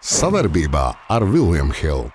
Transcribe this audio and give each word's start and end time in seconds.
Savarbībā 0.00 0.86
ar 1.12 1.24
Vilniņu 1.28 1.74
Hildu. 1.76 2.08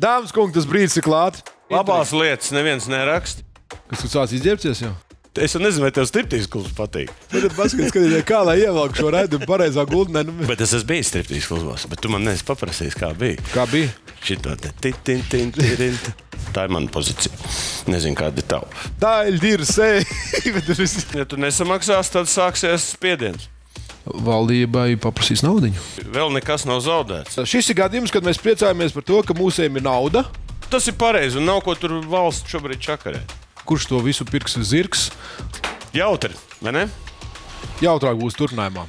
Dāmas 0.00 0.32
kungi, 0.32 0.56
tas 0.56 0.64
brīdis 0.64 0.96
ir 0.96 1.04
klāts. 1.04 1.44
Labās 1.68 2.14
lietas 2.16 2.48
neviens 2.56 2.88
neraksta. 2.88 3.44
Kas 3.92 4.00
tu 4.00 4.08
sāc 4.08 4.32
izģērbties 4.32 4.80
jau? 4.86 4.94
Es 5.32 5.54
nezinu, 5.56 5.86
vai 5.86 5.90
tev 5.96 6.04
striptīs 6.04 6.44
klubs 6.52 6.74
patīk. 6.76 7.08
Tad 7.32 7.54
paskatieties, 7.56 8.24
kā 8.28 8.42
lai 8.44 8.58
ievelk 8.60 8.98
šo 8.98 9.08
raidu 9.14 9.38
pareizā 9.48 9.86
gultnē. 9.88 10.26
Nu, 10.28 10.34
Bet 10.44 10.60
es 10.60 10.74
esmu 10.76 10.90
bijis 10.90 11.08
striptīs 11.08 11.46
klubos, 11.48 11.86
bet 11.88 12.02
tu 12.04 12.10
man 12.12 12.26
neesi 12.26 12.44
paprasījis, 12.44 12.98
kā 13.00 13.14
bija. 13.16 13.38
kā 13.54 13.64
bija? 13.70 13.88
Šito 14.22 14.52
te 14.60 14.68
tin, 14.84 14.94
tin, 15.02 15.22
tin, 15.32 15.48
tin. 15.56 15.96
Tā 16.52 16.66
ir 16.68 16.74
mana 16.76 16.86
pozīcija. 16.92 17.32
Nezinu, 17.88 18.14
kāda 18.18 18.42
ir 18.44 18.46
tava. 18.50 18.68
Tā 19.00 19.14
ir. 19.30 19.40
Bet 20.54 20.68
viss- 20.76 21.06
Ja 21.16 21.24
tu 21.24 21.40
nesamaksāsi, 21.40 22.12
tad 22.12 22.28
sāksies 22.28 22.90
spiediens. 22.92 23.48
Valdībai 24.04 24.96
paprasīs 25.00 25.42
naudu. 25.46 25.70
Vēl 26.12 26.32
nekas 26.34 26.66
nav 26.68 26.82
zaudēts. 26.84 27.38
Šis 27.48 27.70
ir 27.72 27.78
gadījums, 27.78 28.12
kad 28.12 28.26
mēs 28.26 28.40
priecājamies 28.42 28.92
par 28.92 29.04
to, 29.06 29.22
ka 29.24 29.32
mūsiem 29.38 29.78
ir 29.80 29.84
nauda. 29.86 30.26
Tas 30.68 30.86
ir 30.90 30.96
pareizi, 30.98 31.38
un 31.40 31.46
nav 31.48 31.62
ko 31.64 31.74
tur 31.78 32.00
valsts 32.10 32.50
šobrīd 32.52 32.82
čakarē. 32.82 33.20
Kurš 33.68 33.86
to 33.90 34.02
visu 34.02 34.26
pirks 34.28 34.56
uz 34.58 34.72
zirgs? 34.72 35.08
Jautri, 35.94 36.34
vai 36.62 36.74
ne? 36.74 36.84
Jautrāk 37.82 38.18
būs 38.18 38.36
turpinājumā. 38.38 38.86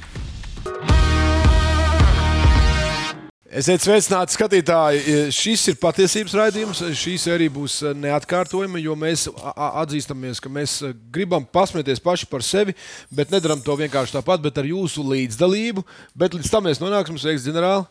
Esiet 3.54 3.84
sveicināti, 3.84 4.34
skatītāji. 4.34 5.18
Šis 5.34 5.68
ir 5.70 5.76
patiesības 5.78 6.32
raidījums. 6.40 6.80
Šī 6.98 7.12
sērija 7.22 7.52
būs 7.54 7.76
neatkārtojama, 8.00 8.80
jo 8.82 8.96
mēs 8.98 9.28
atzīstamies, 9.54 10.40
ka 10.42 10.50
mēs 10.50 10.80
gribam 11.14 11.46
pasmieties 11.46 12.02
paši 12.02 12.26
par 12.32 12.42
sevi, 12.42 12.74
bet 13.14 13.30
nedaram 13.30 13.62
to 13.62 13.76
vienkārši 13.78 14.16
tāpat, 14.16 14.42
bet 14.42 14.58
ar 14.58 14.66
jūsu 14.66 15.06
līdzdalību. 15.06 15.86
Bet 16.18 16.34
līdz 16.34 16.50
tam 16.50 16.66
mēs 16.66 16.82
nonāksim, 16.82 17.20
sveiks, 17.22 17.46
ģenerāli. 17.46 17.86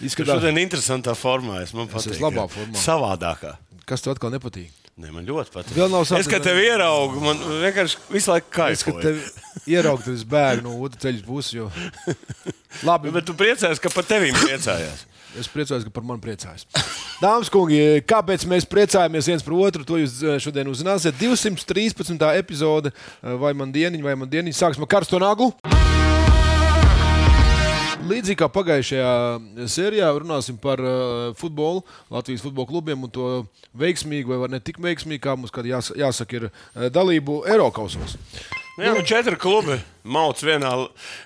Izskatās, 0.00 0.40
šodien 0.40 0.64
interesantā 0.64 1.12
formā. 1.16 1.60
Es 1.64 1.76
man 1.76 1.92
patīk. 1.92 2.16
esmu 2.16 2.30
labā 2.30 2.48
formā. 2.52 2.80
Savādākā. 2.80 3.56
kas 3.84 4.00
tev 4.04 4.16
atkal 4.16 4.32
nepatīk. 4.32 4.85
Ne, 4.96 5.10
man 5.12 5.26
ļoti 5.28 5.52
patīk. 5.52 5.76
Es, 6.16 6.28
kad 6.30 6.40
tevi 6.40 6.62
ieraugu, 6.70 7.20
man 7.20 7.40
vienkārši 7.60 7.98
visu 8.14 8.30
laiku 8.32 8.48
Es 8.72 8.80
kaifoju. 8.80 9.02
tev 9.04 9.68
ieraugu, 9.68 10.06
tad 10.06 10.14
es 10.14 10.22
bēgu 10.24 10.64
no 10.64 10.72
otras 10.86 11.02
ceļa 11.04 11.20
puses. 11.26 11.52
Jo... 11.58 11.66
Labi, 12.86 13.12
Bet 13.12 13.28
tu 13.28 13.34
priecājies, 13.36 13.82
ka 13.82 13.92
par 13.92 14.08
tevīm 14.08 14.36
priecājās. 14.40 15.04
Es 15.36 15.50
priecājos, 15.52 15.82
ka 15.84 15.90
par 15.92 16.04
mani 16.06 16.22
priecājas. 16.24 16.64
Dāmas 17.20 17.50
un 17.50 17.52
kungi, 17.52 17.80
kāpēc 18.08 18.46
mēs 18.48 18.64
priecājamies 18.72 19.28
viens 19.28 19.44
par 19.44 19.58
otru, 19.66 19.84
to 19.84 19.98
jūs 20.00 20.14
eh, 20.24 20.38
šodien 20.40 20.70
uzzināsiet. 20.72 21.18
213. 21.20 22.16
epizode, 22.40 22.94
eh, 22.94 23.36
vai 23.36 23.52
man 23.52 23.74
dieniņa, 23.74 24.06
vai 24.06 24.16
man 24.16 24.32
dieniņa. 24.32 24.56
Sāksim 24.56 24.88
ar 24.88 24.94
karsto 24.96 25.20
naglu. 25.20 25.52
Līdzīgi 28.06 28.38
kā 28.38 28.48
pagājušajā 28.52 29.12
sērijā, 29.72 30.10
runāsim 30.20 30.58
par 30.62 30.82
uh, 30.82 31.32
futbolu, 31.38 31.82
Latvijas 32.12 32.44
futbola 32.44 32.68
klubiem 32.70 33.06
un 33.06 33.12
to 33.12 33.30
veiksmīgu, 33.78 34.36
vai 34.42 34.50
ne 34.52 34.60
tik 34.62 34.78
veiksmīgu, 34.82 35.22
kā 35.24 35.34
mums 35.38 35.54
jās, 35.66 35.90
jāsaka, 35.96 36.38
ir 36.38 36.48
uh, 36.48 36.86
dalību 36.94 37.42
Eiropasos. 37.50 38.18
Nu, 38.76 38.84
jā, 38.84 38.92
nu, 38.92 39.04
četri 39.08 39.38
klubi 39.40 39.78
mauc 40.04 40.42
vienā, 40.44 40.74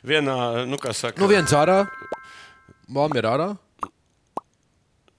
vienā 0.07 0.37
nu, 0.71 0.79
kā 0.81 0.95
saka, 0.95 1.21
Nu, 1.21 1.29
viens 1.31 1.53
ārā, 1.57 1.83
Valmiera 2.91 3.35
ārā. 3.37 3.51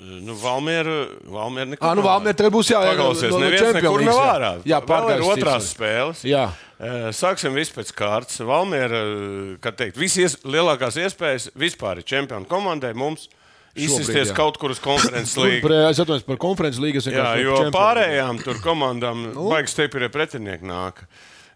Nu, 0.01 0.33
Valmiera, 0.41 0.95
Valmiera 1.29 1.69
nekur 1.69 1.87
Ah, 1.87 1.93
nu, 1.95 2.01
Valmiera 2.05 2.33
tagad 2.37 2.53
būs 2.55 2.71
jā, 2.73 2.79
jā, 2.81 2.93
Paklausies, 2.95 3.29
no- 3.29 3.39
no 3.39 3.45
neviens 3.45 3.75
nekur 3.77 4.03
nav 4.07 4.21
ārā. 4.25 4.51
Jā, 4.65 4.79
Vēl 4.79 4.81
ir 4.81 4.87
pārgājis 4.89 5.29
otrās 5.35 5.67
spēles. 5.75 6.23
Jā. 6.25 6.45
Eh, 6.81 7.11
Sāksim 7.13 7.53
vispār 7.53 7.83
pēc 7.85 7.91
kārtas. 7.93 8.39
Valmiera, 8.45 9.01
eh, 9.05 9.57
kā 9.61 9.71
teikt, 9.71 9.97
visi 10.01 10.23
ies, 10.25 10.37
lielākās 10.43 10.97
iespējas 10.97 11.51
vispār 11.55 11.97
ir 12.01 12.03
čempionu 12.03 12.47
komandai 12.49 12.95
mums 12.95 13.27
izsisties 13.75 14.33
kaut 14.35 14.57
kur 14.57 14.71
uz 14.73 14.79
konferences 14.79 15.35
pre- 15.61 15.89
Es 15.89 15.99
atvainojos 15.99 16.25
par 16.25 16.37
konferences 16.37 16.81
līgas. 16.81 17.05
Jā, 17.07 17.37
jo 17.41 17.69
pārējām 17.71 18.43
tur 18.43 18.55
komandām 18.55 19.33
Nu. 19.33 19.49
baigs 19.49 19.71
stipri 19.75 20.09
pretinieki 20.09 20.63
nāk. 20.63 21.05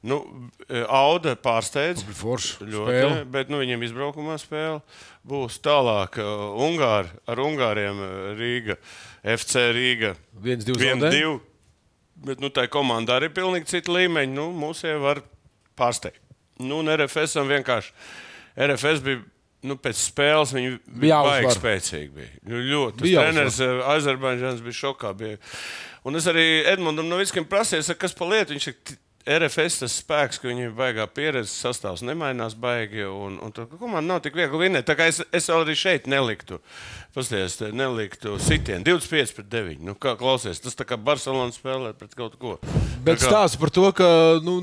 Nu, 0.05 0.19
eh, 0.67 0.83
Auda 0.85 1.33
pārsteidz. 1.39 2.03
Ļoti, 2.61 3.23
bet 3.33 3.49
nu, 3.49 3.57
viņiem 3.63 3.85
izbraukumā 3.87 4.37
spēle 4.41 4.81
būs 5.25 5.57
tālāk. 5.65 6.19
Uh, 6.21 6.53
Ungāri, 6.67 7.09
ar 7.25 7.41
Ungāriem 7.41 8.01
uh, 8.01 8.15
Rīga, 8.37 8.77
FC 9.35 9.69
Rīga. 9.73 10.13
Viens, 10.45 10.65
divs, 10.67 10.81
viens, 10.81 11.01
zaudē. 11.01 11.13
divi. 11.15 11.39
Bet 12.25 12.43
nu, 12.43 12.51
tā 12.53 12.67
komanda 12.71 13.17
arī 13.17 13.31
ir 13.31 13.35
pilnīgi 13.35 13.71
cita 13.73 13.93
līmeņa. 13.95 14.33
Nu, 14.35 14.49
mūs 14.55 14.85
jau 14.85 14.99
var 15.03 15.23
pārsteigt. 15.79 16.21
Nu, 16.61 16.79
un 16.83 16.91
RFS 16.93 17.39
vienkārši. 17.49 17.95
RFS 18.67 19.01
bija. 19.05 19.23
Nu, 19.65 19.73
pēc 19.81 19.97
spēles 19.97 20.51
viņi 20.53 20.75
Bija 21.01 21.23
baigi 21.25 21.55
spēcīgi. 21.55 22.11
Bija. 22.13 22.31
Nu, 22.45 22.59
ļoti. 22.61 23.01
Bija 23.01 23.23
treneris 23.25 23.57
Azerbaidžāns 23.95 24.61
bija 24.61 24.77
šokā. 24.77 25.09
Bija. 25.17 25.39
Un 26.05 26.19
es 26.19 26.27
arī 26.29 26.45
Edmundam 26.69 27.09
Novickam 27.09 27.47
prasīju, 27.49 27.95
kas 27.97 28.13
pa 28.13 28.27
lietu. 28.29 28.53
Viņš 28.53 28.67
saka, 28.69 28.97
RFS 29.25 29.79
tas 29.81 29.93
spēks, 30.03 30.37
ka 30.37 30.49
viņiem 30.51 30.75
baigā 30.77 31.07
pieredze, 31.09 31.49
sastāvs 31.49 32.03
nemainās 32.05 32.53
baigi. 32.61 33.01
Un, 33.09 33.39
un 33.41 33.53
tur 33.55 33.65
komanda 33.71 34.05
nav 34.13 34.19
tik 34.21 34.35
viegli 34.37 34.67
vinēt. 34.67 34.85
Tā 34.85 34.93
kā 34.99 35.07
es, 35.09 35.23
es 35.33 35.49
vēl 35.49 35.63
arī 35.63 35.75
šeit 35.79 36.05
neliktu. 36.11 36.59
Pasties, 37.15 37.55
neliktu 37.73 38.35
sitienu 38.43 38.85
25 38.85 39.33
pret 39.37 39.49
9. 39.49 39.81
Nu, 39.87 39.95
kā 39.97 40.13
klausies, 40.19 40.59
tas 40.61 40.77
tā 40.77 40.85
kā 40.85 40.97
Barcelona 41.01 41.55
spēlē 41.55 41.93
pret 41.97 42.13
kaut 42.17 42.35
ko. 42.37 42.57
Bet 43.05 43.17
Tā 43.17 43.25
kā- 43.25 43.31
stāsta 43.31 43.61
par 43.61 43.71
to, 43.73 43.87
ka 43.97 44.09
nu, 44.45 44.59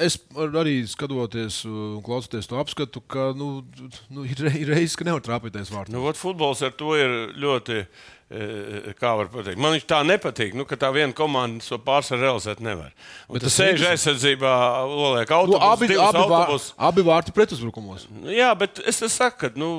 es 0.00 0.16
arī 0.40 0.78
skatoties 0.88 1.62
un 1.68 2.00
klausoties 2.06 2.48
to 2.48 2.56
apskatu, 2.62 3.02
ka 3.04 3.32
nu, 3.36 3.60
nu, 4.08 4.24
ir 4.24 4.40
ir 4.56 4.72
reizes, 4.72 4.96
ka 4.96 5.04
nevar 5.04 5.20
trāpīties 5.26 5.72
vārtā. 5.74 5.92
Nu, 5.92 6.06
ot, 6.08 6.16
futbols 6.16 6.62
ar 6.64 6.72
to 6.78 6.96
ir 6.96 7.34
ļoti. 7.36 7.84
E, 8.32 8.94
Kā 8.98 9.12
var 9.18 9.28
pateikt? 9.32 9.60
Man 9.60 9.74
viņš 9.76 9.84
tā 9.90 10.00
nepatīk, 10.08 10.54
nu, 10.56 10.64
ka 10.68 10.76
tā 10.80 10.88
viena 10.94 11.12
komanda 11.16 11.62
to 11.64 11.78
pārsvaru 11.78 12.22
realizēt 12.24 12.60
nevar. 12.64 12.90
Un 13.28 13.36
Bet 13.38 13.46
tas 13.46 13.58
sēž 13.60 13.84
aizsardzībā, 13.92 14.54
Nu, 14.88 15.12
autobusu, 15.20 15.60
abi, 15.68 15.90
divus 15.92 16.08
abi, 16.08 16.18
vār, 16.18 16.40
autobusus. 16.40 16.72
abi 16.90 17.06
vārti 17.06 17.36
pretuzbrukumos. 17.36 18.08
Nu, 18.10 18.30
Jā, 18.32 18.50
bet 18.58 18.80
es 18.86 19.02
saku, 19.12 19.38
ka 19.46 19.52
nu, 19.58 19.70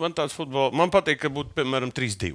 man 0.00 0.12
tāds 0.16 0.32
futbols, 0.36 0.72
man 0.76 0.90
patīk, 0.90 1.20
ka 1.20 1.28
būtu 1.28 1.54
piemēram 1.58 1.92
3-2. 1.92 2.34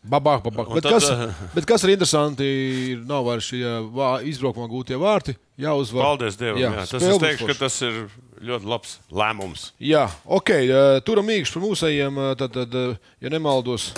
Babāk, 0.00 0.40
babāk. 0.46 0.70
Bet, 0.72 0.82
tad, 0.86 0.94
kas, 0.96 1.10
eh, 1.12 1.32
bet 1.52 1.66
kas 1.68 1.82
ir 1.84 1.90
interesanti, 1.92 2.46
ir 2.94 3.02
nav 3.04 3.26
vairs 3.26 3.44
šie 3.50 3.60
vā- 3.92 4.22
izbraukumā 4.24 4.64
gūtie 4.72 4.96
vārti. 4.96 5.34
Jā, 5.60 5.74
uzvar. 5.76 6.06
Paldies 6.06 6.38
Dievam. 6.40 6.56
Jā, 6.56 6.70
jā, 6.72 6.84
tas 6.88 7.02
es 7.04 7.18
teikšu, 7.20 7.46
ka 7.50 7.54
tas 7.58 7.76
ir 7.84 7.98
ļoti 8.40 8.64
labs 8.64 8.94
lēmums. 9.12 9.66
Jā, 9.78 10.06
ok. 10.24 10.50
eh, 10.56 11.00
Turam 11.04 11.26
mīkšķi 11.28 11.52
par 11.52 11.62
mūsējiem. 11.66 12.16
Tad, 12.40 12.52
tad, 12.56 12.74
eh, 12.74 12.96
ja 13.20 13.28
nemaldos, 13.28 13.90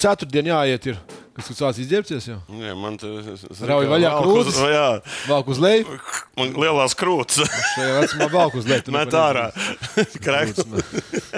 ceturtdien 0.00 0.48
jāiet. 0.50 0.92
Ir. 0.92 1.00
Kas 1.36 1.46
tu 1.46 1.54
sāc 1.56 1.78
izģērbties? 1.80 2.26
Jau? 2.26 2.38
Jā, 2.58 2.72
man 2.76 2.96
tas 3.00 3.60
Rauj 3.64 3.86
vaļā 3.88 4.10
krūtis? 4.18 4.58
Jā, 4.68 4.86
Velk 5.30 5.50
uz 5.54 5.60
leju. 5.62 5.98
man 6.36 6.50
lielās 6.58 6.96
krūtis. 6.98 7.46
Šajā 7.76 8.00
vecumā 8.02 8.28
velk 8.34 8.56
uz 8.60 8.66
leju. 8.68 8.92
Met 8.96 9.14
ārā. 9.16 9.46
Krēks. 10.24 10.66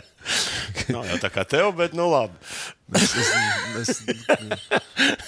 Nav 0.95 1.07
jau 1.07 1.19
tā 1.23 1.31
kā 1.35 1.45
tev, 1.47 1.71
bet 1.79 1.95
nu 1.99 2.09
labi. 2.11 2.35
Es, 2.99 3.15
es, 3.17 3.93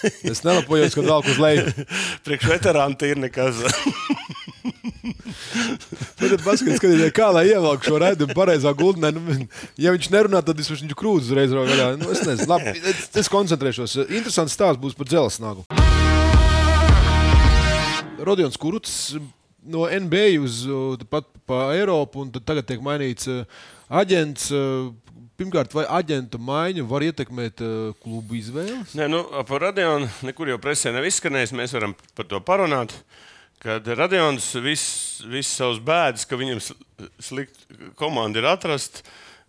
es, 0.03 0.19
es 0.33 0.43
nelapojos, 0.45 0.97
kad 0.97 1.07
velk 1.07 1.31
uz 1.33 1.39
leju. 1.41 1.87
Priekš 2.27 2.51
veterāna 2.57 3.11
ir 3.13 3.21
nekas. 3.29 3.63
Tad 6.19 6.43
skaties, 6.45 7.05
kā 7.15 7.29
lai 7.35 7.47
ievelk 7.51 7.87
šo 7.87 7.99
redzējumu 8.03 8.37
pareizā 8.37 8.73
gultnē. 8.77 9.13
Nu, 9.15 9.37
ja 9.81 9.95
viņš 9.95 10.11
nerunā, 10.15 10.43
tad 10.47 10.61
es 10.61 10.71
viņu 10.73 10.97
krūtis 10.99 11.31
uzreiz 11.31 11.55
vaļā. 11.55 11.93
Nu, 12.01 12.11
es 12.15 12.25
nezinu, 12.27 12.49
labi, 12.51 12.75
es, 12.81 13.07
es 13.25 13.31
koncentrēšos. 13.33 13.99
Interesants 14.09 14.57
stāsts 14.57 14.83
būs 14.83 14.99
par 14.99 15.11
dzelzsnagu. 15.11 15.67
Rodions 18.25 18.57
Kuruts 18.61 19.15
no 19.65 19.87
NBA 19.89 20.41
uz 20.43 20.65
uh, 20.69 20.99
pat 21.11 21.29
pa 21.49 21.71
Eiropu, 21.77 22.25
un 22.25 22.33
tagad 22.35 22.67
tiek 22.69 22.83
mainīts 22.85 23.29
uh, 23.31 23.45
aģents. 24.03 24.51
uh, 24.53 24.93
Pirmkārt, 25.35 25.73
vai 25.75 25.83
aģenta 25.91 26.39
maiņa 26.39 26.85
var 26.87 27.03
ietekmēt 27.03 27.63
uh, 27.65 27.89
klubu 28.05 28.37
izvēles? 28.39 28.93
Nē, 28.95 29.09
nu, 29.11 29.25
par 29.49 29.65
radionu 29.67 30.07
nekur 30.23 30.53
jau 30.53 30.61
presē 30.63 30.93
nav 30.95 31.09
izskanējis. 31.09 31.55
Mēs 31.59 31.75
varam 31.75 31.97
par 32.15 32.29
to 32.31 32.39
parunāt. 32.39 32.95
Kad 33.65 33.89
Radions 33.97 34.51
viss 34.61 35.23
vis 35.25 35.49
savus 35.49 35.81
bēdas, 35.85 36.27
ka 36.29 36.37
viņam 36.37 36.61
slikta 37.23 37.91
komanda 37.97 38.43
ir 38.43 38.49
atrasta, 38.51 39.01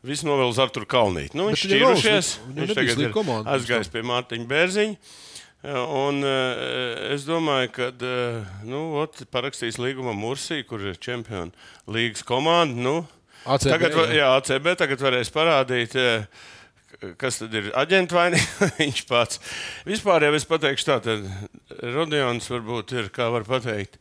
viss 0.06 0.24
novēl 0.24 0.54
uz 0.54 0.62
Arthuru 0.64 0.88
Kalnīti. 0.88 1.36
Nu, 1.36 1.50
viņš 1.50 1.66
Bet 1.66 1.74
viņam 1.74 1.92
nav 1.92 2.00
šķīrušies. 2.00 2.34
Viņš 2.60 2.76
tagad 2.80 3.04
ir 3.04 3.16
komanda 3.16 3.56
aizgājis 3.58 3.92
pie 3.92 4.06
Mārtiņa 4.08 4.50
Bērziņa. 4.52 5.14
Un, 5.66 6.22
uh, 6.22 7.10
es 7.16 7.26
domāju, 7.26 7.72
ka 7.74 7.90
uh, 7.90 8.56
nu, 8.70 8.84
ot, 9.02 9.24
parakstīs 9.34 9.80
līguma 9.82 10.14
Mursī, 10.14 10.60
kur 10.68 10.84
ir 10.86 11.00
Champions 11.02 11.58
League 11.90 12.22
komanda. 12.28 12.78
Nu, 12.86 13.00
ACB, 13.46 13.70
tagad, 13.70 13.96
jā. 13.96 14.06
jā, 14.18 14.28
ACB 14.40 14.70
tagad 14.80 15.02
varēs 15.06 15.30
parādīt, 15.34 15.96
eh, 16.02 16.26
kas 17.22 17.40
tad 17.42 17.54
ir 17.58 17.72
aģents 17.78 18.16
vai 18.16 18.28
viņš 18.82 19.02
pats. 19.10 19.42
Vispār 19.88 20.28
jau 20.28 20.34
es 20.38 20.48
pateikšu 20.50 20.90
tā, 20.92 21.00
tad 21.06 21.26
Rodions 21.96 22.50
varbūt 22.52 22.96
ir, 23.00 23.10
kā 23.16 23.30
var 23.34 23.48
teikt, 23.64 24.00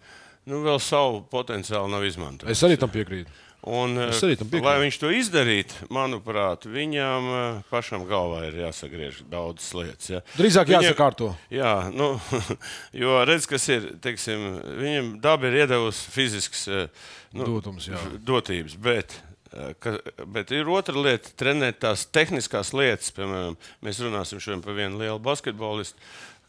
nu, 0.50 0.62
vēl 0.66 0.80
savu 0.82 1.24
potenciālu 1.32 1.90
nav 1.92 2.04
izmantojis. 2.08 2.56
Es 2.56 2.66
arī 2.66 2.80
tam 2.80 2.92
piekrītu. 2.94 3.32
Un, 3.64 3.94
piekrītu. 3.96 4.60
lai 4.60 4.74
viņš 4.82 4.96
to 5.00 5.08
izdarītu, 5.16 5.86
manuprāt, 5.88 6.66
viņam 6.68 7.28
eh, 7.32 7.60
pašam 7.70 8.02
galvā 8.04 8.42
ir 8.50 8.58
jāsagriež 8.60 9.22
daudzas 9.32 9.70
lietas. 9.72 10.10
Ja. 10.12 10.20
Drīzāk 10.36 10.68
Viņam- 10.68 10.84
jāsakārto. 10.84 11.30
Jā, 11.48 11.70
nu, 11.94 12.10
jo 13.04 13.14
redz, 13.24 13.48
kas 13.48 13.64
ir. 13.72 13.86
Teiksim, 14.04 14.44
viņam 14.82 15.08
daba 15.24 15.48
ir 15.48 15.62
iedavusi 15.62 16.12
fizisks 16.12 16.66
eh, 16.68 17.08
nu, 17.32 17.46
Dotums, 17.54 17.88
jā. 17.88 18.02
dotības, 18.20 18.76
bet, 18.84 19.16
eh, 19.16 19.33
ka, 19.80 19.96
bet 20.26 20.50
ir 20.54 20.68
otra 20.70 20.96
lieta- 20.98 21.30
trenēt 21.40 21.80
tās 21.84 22.06
tehniskās 22.06 22.72
lietas. 22.74 23.12
Piemēram, 23.14 23.56
mēs 23.82 24.00
runāsim 24.02 24.40
šodien 24.42 24.62
par 24.64 24.74
vienu 24.74 24.98
lielu 24.98 25.18
basketbolistu, 25.18 25.98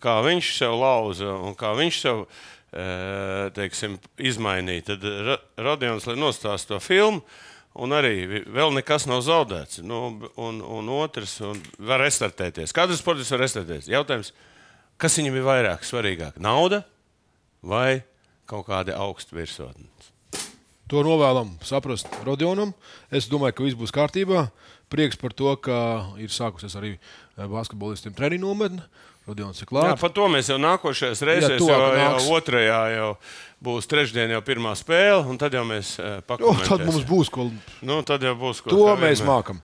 kā 0.01 0.21
viņš 0.25 0.57
sev 0.57 0.77
lauza 0.79 1.33
un 1.37 1.55
kā 1.55 1.75
viņš 1.77 1.99
sev 2.01 2.25
eh, 2.73 3.49
teiksim, 3.55 3.99
izmainīja. 4.17 4.85
Tad 4.91 5.03
Ra- 5.03 5.41
Radions, 5.57 6.05
nostāsta 6.05 6.75
to 6.75 6.79
filmu. 6.79 7.21
Un 7.75 7.91
arī 7.91 8.43
vēl 8.47 8.71
nekas 8.71 9.03
nav 9.05 9.19
zaudēts. 9.21 9.81
Nu, 9.83 10.29
un, 10.39 10.61
un 10.61 10.89
otrs, 10.95 11.41
un 11.43 11.59
var 11.77 11.99
restartēties. 11.99 12.71
Katrs 12.71 13.01
sports 13.03 13.31
var 13.31 13.43
restartēties. 13.43 13.91
Jautājums, 13.91 14.31
kas 14.97 15.17
viņam 15.19 15.35
ir 15.35 15.43
vairāk 15.43 15.83
svarīgāk? 15.83 16.39
Nauda 16.39 16.85
vai 17.61 18.05
kaut 18.47 18.69
kādi 18.69 18.95
augsti 18.95 19.35
virsotni? 19.35 19.89
To 20.91 21.01
novēlam 21.01 21.55
saprast 21.65 22.05
Rodionam. 22.25 22.73
Es 23.09 23.25
domāju, 23.31 23.55
ka 23.57 23.65
viss 23.65 23.77
būs 23.79 23.93
kārtībā. 23.95 24.49
Prieks 24.93 25.17
par 25.17 25.33
to, 25.33 25.55
ka 25.57 25.77
ir 26.21 26.29
sākusies 26.29 26.75
arī 26.77 26.91
eh, 26.95 27.47
basketbolistiem 27.49 28.13
treniņu 28.13 28.45
nometne. 28.45 28.85
Rodions 29.25 29.57
ir 29.57 29.65
klāts. 29.65 29.97
par 29.97 30.11
to 30.13 30.27
mēs 30.29 30.51
jau 30.51 30.59
nākošajās 30.61 31.23
reizēs, 31.25 31.57
tuvāk 31.57 31.81
jau, 31.81 31.95
jau 31.97 32.35
otrajā 32.37 32.81
jau 32.93 33.07
būs 33.65 33.89
trešdien, 33.89 34.29
jau 34.35 34.43
pirmā 34.45 34.75
spēle, 34.77 35.23
un 35.25 35.41
tad 35.41 35.57
jau 35.57 35.63
mēs 35.65 35.95
uh, 35.97 36.19
O, 36.19 36.27
pakomentēsim. 36.29 36.69
tad 36.69 36.85
mums 36.85 37.09
būs 37.09 37.33
ko. 37.33 37.49
Nu, 37.81 38.03
tad 38.05 38.21
jau 38.21 38.35
būs 38.37 38.61
ko. 38.61 38.69
To 38.69 38.93
mēs 39.01 39.25
mākam. 39.25 39.63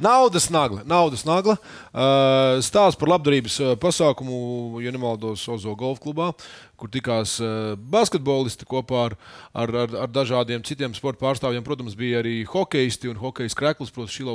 Naudas 0.00 0.50
nagla. 0.52 0.82
Naudas 0.84 1.24
nagla. 1.24 1.56
Uh, 1.96 2.60
Stāsts 2.64 2.98
par 3.00 3.08
labdarības 3.14 3.56
uh, 3.62 3.72
pasākumu, 3.80 4.80
ja 4.84 4.92
nemaldos, 4.92 5.46
Ozo 5.48 5.72
golf 5.78 6.02
klubā, 6.04 6.32
kur 6.76 6.90
tikās 6.92 7.38
uh, 7.40 7.72
basketbolisti 7.80 8.66
kopā 8.68 9.06
ar, 9.06 9.14
ar, 9.56 9.72
ar, 9.86 9.94
ar 10.04 10.10
dažādiem 10.12 10.60
citiem 10.68 10.92
sporta 10.96 11.22
pārstāvjiem. 11.24 11.64
Protams, 11.64 11.96
bija 11.96 12.20
arī 12.20 12.42
hokeisti 12.50 13.08
un 13.08 13.16
hokeja 13.22 13.56
krekls, 13.56 13.92
protams, 13.94 14.12
šī 14.12 14.26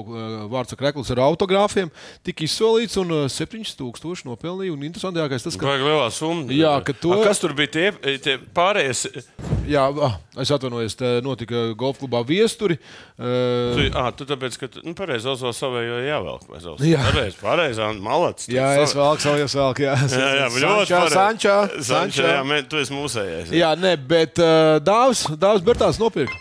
vārds 0.50 0.74
krekls 0.80 1.14
ar 1.14 1.22
autogrāfiem. 1.28 1.94
Tika 2.26 2.48
izsolīts 2.48 2.98
un 3.02 3.14
uh, 3.14 3.28
7000 3.30 4.26
nopelnīja. 4.32 4.74
Un 4.74 4.88
interesantākais 4.90 5.46
tas, 5.46 5.60
ka 5.62 5.70
Vajag 5.70 5.86
lielā 5.86 6.10
summa. 6.16 6.50
Jā, 6.58 6.74
ka 6.88 6.98
to- 6.98 7.14
A, 7.20 7.22
Kas 7.28 7.40
tur 7.44 7.54
bija 7.54 7.70
tie, 7.78 8.18
tie 8.18 8.40
pārējie? 8.58 9.22
Jā, 9.70 9.86
ah, 10.02 10.18
es 10.42 10.50
atvainojos, 10.52 10.98
notika 11.24 11.68
golf 11.78 12.00
klubā 12.02 12.24
viesturi. 12.26 12.80
Tu, 13.22 13.86
à, 13.94 14.08
tu 14.18 14.26
tāpēc, 14.26 14.58
ka 14.58 14.70
nu, 14.82 14.96
pareizi 14.98 15.30
Ozo 15.30 15.51
savējo 15.56 15.98
jāvelk. 16.06 16.46
Jā. 16.86 17.02
Pareizi, 17.08 17.38
pareizi, 17.42 17.88
malacis. 18.04 18.50
jā, 18.52 18.68
es 18.84 18.96
vēl 18.98 19.20
savu 19.24 19.42
iesvelku. 19.46 19.86
Jā, 19.88 19.96
Jā, 20.12 20.30
jā, 20.42 20.48
bet 20.54 20.64
ļoti 20.66 20.96
pareizi. 20.96 21.18
Sančā, 21.18 21.58
Sančā, 21.90 22.30
jā, 22.36 22.46
mē, 22.48 22.62
tu 22.70 22.82
esi 22.82 22.96
mūsējais. 22.96 23.52
Jā, 23.56 23.74
nē, 23.80 23.96
bet 24.12 24.42
uh, 24.42 24.78
Dārzs 24.84 25.28
Dāvs 25.42 25.66
Bertāns 25.66 26.00
nopirka. 26.02 26.38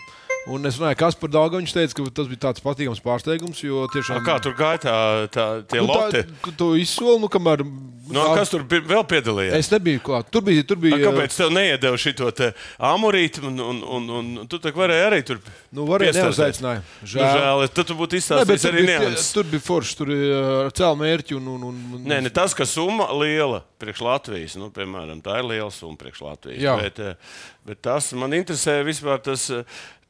Un 0.49 0.65
es 0.65 0.79
runāju, 0.79 0.97
kas 0.97 1.17
par 1.21 1.29
Dāngu. 1.29 1.59
Viņš 1.61 1.73
teica, 1.75 1.95
ka 1.99 2.11
tas 2.17 2.29
bija 2.31 2.41
tāds 2.47 2.63
patīkams 2.65 3.01
pārsteigums. 3.05 3.61
Jo 3.61 3.83
A, 3.85 3.89
tiešām 3.93 4.23
kā 4.25 4.39
tur 4.41 4.55
gāja 4.57 4.79
tā, 4.87 4.95
tā, 5.29 5.47
tie 5.69 5.81
nu, 5.83 5.91
loti? 5.91 6.23
tā, 6.25 6.53
tu 6.57 6.71
izsoli, 6.81 7.19
nu, 7.21 7.29
kamēr. 7.29 7.61
Nu, 8.11 8.19
a, 8.19 8.31
kas 8.35 8.49
tur 8.51 8.63
bija, 8.67 8.81
vēl 8.89 9.03
piedalījās? 9.07 9.53
Es 9.61 9.69
nebiju 9.71 10.01
klāt. 10.03 10.31
Tur 10.33 10.43
bija. 10.47 10.65
Tur 10.67 10.79
A, 10.79 10.83
bija 10.87 10.97
Kāpēc 11.05 11.37
tev 11.37 11.53
neiedeva 11.53 11.99
šo 12.01 12.31
amorītu, 12.89 13.43
un, 13.51 13.61
un, 13.61 13.83
un, 13.85 14.09
un 14.41 14.49
tu 14.49 14.57
tā 14.63 14.73
varēji 14.75 15.05
arī 15.11 15.21
tur 15.29 15.39
Nu, 15.71 15.85
varēja 15.87 16.17
neuzaicināja. 16.17 16.81
Nu, 16.81 17.11
Žēl. 17.13 17.37
žēl, 17.37 17.63
tad 17.77 17.91
tu 17.91 17.99
būtu 18.01 18.17
izstāstījis 18.17 18.67
arī 18.71 18.83
nianses. 18.89 19.29
tur 19.37 19.47
bija 19.47 19.63
forši. 19.63 19.95
Tur 20.01 20.11
bija 20.11 20.41
ar 20.65 20.73
cēlu 20.81 20.99
mērķi. 21.05 21.37
Un, 21.37 21.47
un, 21.53 21.69
un, 21.69 21.79
un, 21.95 22.03
Nē, 22.09 22.17
ne 22.25 22.33
tas, 22.33 22.57
ka 22.57 22.67
summa 22.67 23.07
liela 23.21 23.61
priekš 23.81 24.03
Latvijas, 24.09 24.57
nu, 24.59 24.73
piemēram, 24.73 25.21
tā 25.23 25.37
ir 25.39 25.49
liela 25.53 25.71
summa 25.71 26.01
priekš 26.01 26.25
Latvijas. 26.25 26.61
Jā. 26.65 26.75
Bet, 26.81 26.99
eh, 26.99 27.41
bet 27.69 27.85
tas 27.85 28.11
man 28.17 28.33
interesē 28.41 28.81
vispār 28.89 29.21
tas. 29.29 29.47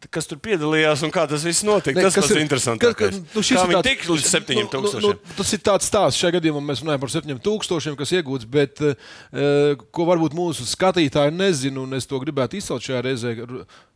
Kas 0.10 0.26
tur 0.26 0.40
piedalījās 0.42 1.04
un 1.06 1.12
kā 1.14 1.28
tas 1.30 1.44
viss 1.46 1.62
notika? 1.68 2.00
Ne, 2.02 2.10
tas 2.10 2.30
ir- 2.32 2.40
interesantākais. 2.42 3.20
ka- 3.20 3.36
nu, 3.36 3.42
kā 3.46 3.66
viņi 3.70 3.84
tika 3.86 4.08
līdz 4.10 4.30
7000? 4.32 4.82
Nu, 4.82 5.00
nu, 5.00 5.12
nu, 5.14 5.36
tas 5.38 5.54
ir 5.54 5.60
tāds 5.60 5.86
stāsts. 5.86 6.18
Šajā 6.18 6.40
gadījumā 6.40 6.64
mēs 6.72 6.82
runājam 6.82 7.00
par 7.04 7.10
7000, 7.14 7.96
kas 8.00 8.12
iegūts, 8.18 8.48
bet 8.50 8.82
uh, 8.82 8.96
ko 9.92 10.08
varbūt 10.10 10.34
mūsu 10.34 10.66
skatītāji 10.66 11.36
nezina, 11.38 11.82
un 11.84 11.94
es 11.94 12.08
to 12.10 12.18
gribētu 12.20 12.58
izcelt 12.58 12.82
šajā 12.82 13.04
reizē, 13.06 13.36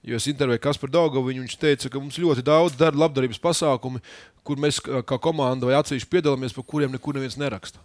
jo 0.05 0.15
es 0.15 0.27
intervēju 0.29 0.61
Kasparu 0.61 0.91
Daugovu. 0.91 1.33
Viņš 1.33 1.57
teica, 1.57 1.89
ka 1.89 1.99
mums 1.99 2.17
ļoti 2.21 2.43
daudz 2.45 2.77
dara 2.77 2.95
labdarības 2.95 3.41
pasākumi, 3.41 3.99
kur 4.45 4.57
mēs 4.61 4.77
kā 4.83 5.17
komanda 5.19 5.65
vai 5.65 5.73
atsevišķi 5.81 6.11
piedalāmies, 6.13 6.53
par 6.53 6.63
kuriem 6.69 6.91
nekur 6.93 7.17
neviens 7.17 7.37
neraksta. 7.41 7.79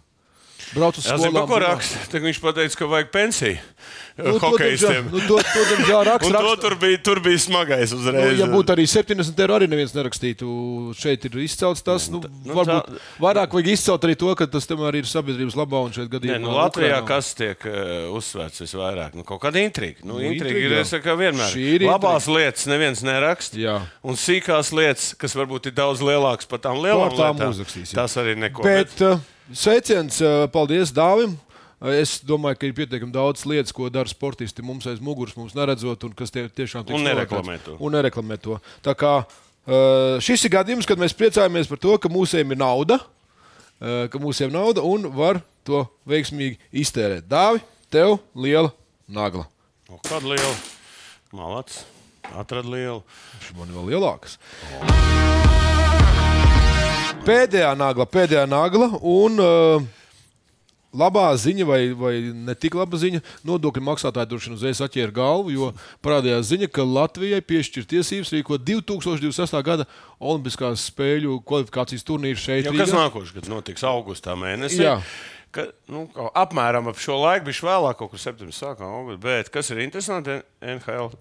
Brauc 0.75 0.97
uz 0.97 1.05
Jā, 1.05 1.17
zinu, 1.19 1.31
skolām. 1.33 1.47
ko 1.49 1.57
raksta. 1.59 1.99
Tad 2.11 2.21
viņš 2.23 2.37
teica, 2.55 2.75
ka 2.79 2.85
vajag 2.85 3.11
pensiju 3.11 3.57
Nu, 4.21 4.37
to, 4.37 4.49
diemžēl- 4.59 5.05
Nu, 5.09 5.19
to, 5.25 5.37
to, 5.39 5.61
diemžēl, 5.71 6.01
raksta, 6.05 6.27
Un 6.29 6.33
to 6.35 6.41
raksta. 6.43 6.61
tur 6.61 6.75
bija, 6.77 6.97
tur 7.01 7.19
bija 7.23 7.39
smagais 7.39 7.91
Nu, 7.93 7.97
uzreiz. 7.97 8.37
ja 8.39 8.45
būtu 8.45 8.73
arī 8.75 8.83
70 8.85 9.39
eiro, 9.39 9.55
arī 9.57 9.67
neviens 9.71 9.93
nerakstītu. 9.95 10.45
Šeit 10.99 11.25
ir 11.25 11.37
izcelts 11.41 11.81
tas. 11.81 12.09
Nu, 12.11 12.19
nu, 12.21 12.53
varbūt 12.53 12.91
tā- 12.91 12.99
vairāk 13.23 13.55
vajag 13.55 13.69
izcelt 13.71 14.03
arī 14.05 14.15
to, 14.19 14.29
ka 14.35 14.45
tas 14.51 14.67
tomēr 14.69 14.99
ir 14.99 15.07
sabiedrības 15.09 15.55
labā 15.57 15.79
un 15.87 15.95
šeit 15.95 16.07
Nē, 16.11 16.13
gadījumā. 16.19 16.41
nu, 16.43 16.53
Latvijā 16.53 16.99
Ukrainā. 17.01 17.07
kas 17.07 17.33
tiek 17.39 17.65
uh, 17.65 18.11
uzsvērts 18.19 18.61
visvairāk? 18.67 19.15
Nu, 19.17 19.23
kaut 19.23 19.41
kāda 19.41 19.63
intriga. 19.63 20.03
Nu, 20.03 20.19
Nu, 20.19 20.19
intriga 20.27 20.59
intriga, 20.59 20.79
ir 20.83 20.85
saku, 20.91 21.17
vienmēr. 21.17 21.55
Ir 21.57 21.87
Labās 21.87 22.27
lietas 22.27 22.67
neviens 22.67 23.01
neraksta. 23.01 23.57
Jā. 23.57 23.79
Un 24.03 24.19
sīkās 24.19 24.71
lietas, 24.75 25.15
kas 25.17 25.33
varbūt 25.39 25.71
ir 25.71 25.75
daudz 25.79 26.03
lielākas 26.03 26.45
par 26.51 26.59
tām 26.59 26.77
lielām 26.83 27.09
lietām, 27.15 27.55
tas 27.95 28.17
arī 28.21 28.35
neko. 28.37 28.61
Bet 28.61 29.01
uh, 29.01 29.17
sveiciens, 29.49 30.21
uh, 30.23 30.45
paldies 30.51 30.93
Dāvim. 30.95 31.37
Uh, 31.81 31.95
Es 31.97 32.19
domāju, 32.21 32.59
ka 32.61 32.67
ir 32.67 32.75
pietiekami 32.77 33.09
daudz 33.15 33.41
lietas, 33.49 33.73
ko 33.73 33.87
dara 33.89 34.05
sportisti 34.05 34.61
mums 34.61 34.85
aiz 34.85 34.99
muguras, 35.01 35.33
mums 35.33 35.55
neredzot, 35.57 36.03
un 36.05 36.11
kas 36.13 36.29
tie, 36.29 36.43
tiešām 36.45 36.85
tiek 36.85 36.93
to. 37.65 37.77
Un 37.81 37.95
nereklamē 37.97 38.37
to. 38.37 38.59
Tā 38.85 38.93
kā 38.93 39.13
uh, 39.25 40.19
šis 40.21 40.45
ir 40.45 40.53
gadījums, 40.53 40.85
kad 40.85 41.01
mēs 41.01 41.17
priecājamies 41.17 41.71
par 41.71 41.81
to, 41.81 41.95
ka 41.97 42.11
mūsiem 42.11 42.53
ir 42.53 42.61
nauda, 42.61 42.99
ka 43.81 44.19
mūsiem 44.21 44.51
ir 44.51 44.53
nauda 44.53 44.83
un 44.85 45.07
var 45.17 45.39
to 45.65 45.81
veiksmīgi 46.05 46.59
iztērēt. 46.83 47.25
Dāvi, 47.25 47.63
tev 47.89 48.19
liela 48.37 48.69
nagla. 49.09 49.47
O, 49.89 49.97
Kāda 50.05 50.35
liela? 50.35 50.53
Malāts. 51.33 51.81
Atrad 52.37 52.69
lielu. 52.69 53.01
Šis 53.41 53.57
man 53.57 53.71
ir 53.71 53.79
vēl 53.79 53.91
lielāks. 53.95 54.37
Pēdējā 57.21 57.71
nagla, 57.77 58.05
pēdējā 58.09 58.45
nagla. 58.49 58.87
Un, 59.05 59.41
uh, 59.41 59.89
Labā 60.91 61.29
ziņa, 61.39 61.65
vai, 61.69 61.79
vai 61.95 62.13
ne 62.35 62.51
tik 62.59 62.73
laba 62.75 62.97
ziņa, 62.99 63.21
nodokļu 63.47 63.83
maksātāji 63.87 64.27
droši 64.27 64.49
vien 64.49 64.57
uzreiz 64.57 64.81
atķēra 64.83 65.13
galvu, 65.15 65.53
jo 65.55 65.69
parādījās 66.03 66.49
ziņa, 66.49 66.67
ka 66.67 66.83
Latvijai 66.83 67.39
piešķir 67.47 67.85
tiesības 67.93 68.33
rīkot 68.35 68.65
2026. 68.67 69.55
gada 69.63 69.85
Olimpiskās 70.19 70.83
spēļu 70.89 71.37
kvalifikācijas 71.47 72.03
turnīru 72.09 72.41
šeit. 72.43 72.67
Jau 72.67 72.75
kas 72.75 72.91
nākošais 72.97 73.37
gads 73.37 73.53
notiks 73.53 73.87
augustā 73.87 74.35
mēnesī. 74.35 74.83
Jā. 74.83 74.97
Ka, 75.55 75.69
nu, 75.91 76.09
apmēram 76.35 76.91
ap 76.91 76.99
šo 76.99 77.21
laiku, 77.23 77.47
bija 77.47 77.69
vēlāk, 77.69 78.01
kaut 78.01 78.11
kur 78.11 78.23
septembrī 78.25 78.55
sākām 78.55 78.91
augustā. 78.91 79.23
Bet 79.29 79.53
kas 79.55 79.71
ir 79.71 79.79
interesanti, 79.85 80.41
NHL. 80.59 81.13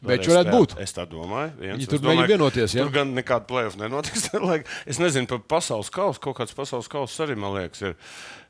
Bet 0.00 0.22
varēs 0.22 0.30
varētu 0.32 0.52
būt. 0.56 0.74
Es 0.80 0.94
tā 0.96 1.04
domāju. 1.08 1.50
Viens. 1.60 1.76
Viņi 1.76 1.88
tur 1.92 2.00
domāju, 2.00 2.28
vienoties, 2.32 2.74
ja? 2.76 2.84
Tur 2.86 2.94
gan 2.94 3.10
nekāda 3.16 3.44
plēsoņa 3.50 3.84
nenotiks. 3.84 4.28
Es 4.90 5.00
nezinu 5.02 5.28
par 5.28 5.42
pasaules 5.56 5.90
kausu. 5.92 6.22
Kaut 6.24 6.38
kāds 6.38 6.56
pasaules 6.56 6.88
kausa 6.90 7.26
arī, 7.26 7.36
man 7.40 7.52
liekas, 7.58 7.82
ir. 7.84 7.98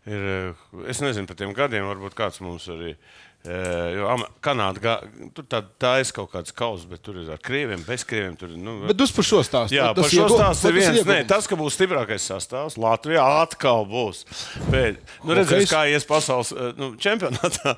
ir 0.06 0.86
es 0.90 1.02
nezinu 1.02 1.26
par 1.26 1.40
tiem 1.40 1.54
gadiem, 1.56 1.88
varbūt 1.90 2.14
kāds 2.18 2.38
mums 2.44 2.68
arī. 2.70 2.94
Jo 3.40 4.18
Kanāda, 4.44 4.98
tur 5.32 5.46
tā, 5.48 5.62
tā 5.80 5.94
ir 6.02 6.10
kaut 6.12 6.28
kāds 6.34 6.52
kausa, 6.52 6.84
bet 6.90 7.00
tur 7.00 7.16
ir 7.22 7.28
ar 7.32 7.38
krieviem, 7.40 7.80
bez 7.86 8.02
krieviem. 8.04 8.34
Tur, 8.36 8.50
nu, 8.52 8.74
Bet 8.84 9.00
uz 9.00 9.12
par 9.16 9.24
šo 9.24 9.38
stāstu. 9.46 9.78
Jā, 9.78 9.86
Tas 9.96 10.04
par 10.04 10.12
šo 10.12 10.26
stāstu 10.28 10.68
ir 10.68 10.76
viens. 10.76 10.98
Nē, 11.08 11.16
tas, 11.28 11.48
ka 11.48 11.56
būs 11.56 11.78
stiprākais 11.78 12.26
sastāvs, 12.28 12.76
Latvijā 12.80 13.24
atkal 13.40 13.86
būs. 13.88 14.26
Bet, 14.68 15.00
nu, 15.24 15.32
redzēs, 15.38 15.64
Hokejs? 15.64 15.72
kā 15.72 15.84
ies 15.88 16.04
pasaules 16.08 16.52
nu, 16.76 16.90
čempionātā, 17.00 17.72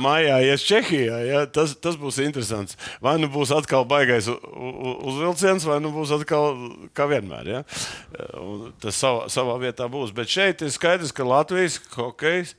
mājā, 0.00 0.38
ies 0.48 0.64
Čehijā. 0.64 1.20
Ja? 1.28 1.44
Tas, 1.44 1.76
tas 1.76 2.00
būs 2.00 2.22
interesants. 2.24 2.80
Vai 3.04 3.18
nu 3.20 3.28
būs 3.32 3.52
atkal 3.52 3.84
baigais 3.88 4.30
uzvilciens, 4.32 5.68
vai 5.68 5.76
nu 5.84 5.92
būs 5.92 6.14
atkal 6.16 6.56
kā 6.96 7.04
vienmēr. 7.12 7.52
Ja? 7.52 7.62
Tas 8.80 8.96
savā, 8.96 9.28
savā 9.28 9.60
vietā 9.60 9.92
būs. 9.92 10.16
Bet 10.16 10.32
šeit 10.32 10.64
ir 10.64 10.72
skaidrs, 10.72 11.12
ka 11.12 11.28
Latvijas 11.28 11.82
hokejs. 11.98 12.56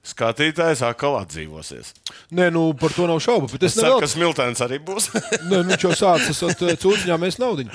Skatītājs 0.00 0.80
atkal 0.86 1.18
atdzīvosies. 1.20 1.90
Nē, 2.32 2.46
nu 2.54 2.70
par 2.80 2.94
to 2.96 3.04
nav 3.10 3.18
šaubu. 3.20 3.50
Es 3.60 3.60
Es 3.68 3.74
ceru, 3.76 3.86
nevēl- 3.90 4.00
ka 4.00 4.08
Smiltēns 4.08 4.62
arī 4.64 4.78
būs. 4.80 5.10
Nē, 5.50 5.58
nu, 5.60 5.64
viņš 5.68 5.84
jau 5.84 5.94
sācis 5.98 6.40
ar 6.46 6.54
cūciņām, 6.80 7.20
mēs 7.20 7.40
naudu. 7.42 7.66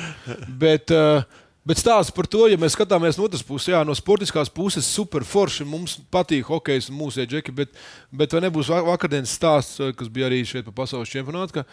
Bet 0.50 0.94
uh, 0.96 1.22
Bet 1.65 1.79
stāsts 1.82 2.13
par 2.13 2.27
to, 2.29 2.44
ja 2.46 2.60
mēs 2.62 2.75
skatāmies 2.77 3.17
no 3.17 3.24
otras 3.25 3.41
puses, 3.41 3.72
jā, 3.72 3.79
no 3.82 3.94
sportiskās 3.98 4.51
puses, 4.53 4.86
super 4.86 5.24
forši. 5.25 5.65
Mums 5.65 5.96
patīk 6.13 6.46
hokejs 6.46 6.91
un 6.91 7.00
mūsu 7.00 7.24
ieģeki, 7.24 7.50
bet, 7.58 7.72
bet 8.13 8.36
vai 8.38 8.41
nebūs 8.46 8.70
va- 8.70 8.84
vakardienas 8.86 9.34
stāsts, 9.34 9.79
kas 9.98 10.12
bija 10.13 10.27
arī 10.29 10.44
šeit 10.46 10.67
pa 10.70 10.75
pasaules 10.84 11.10
čempionātu, 11.10 11.55
ka 11.58 11.63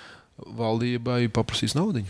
valdībai 0.56 1.26
paprasīs 1.37 1.76
naudu? 1.76 2.06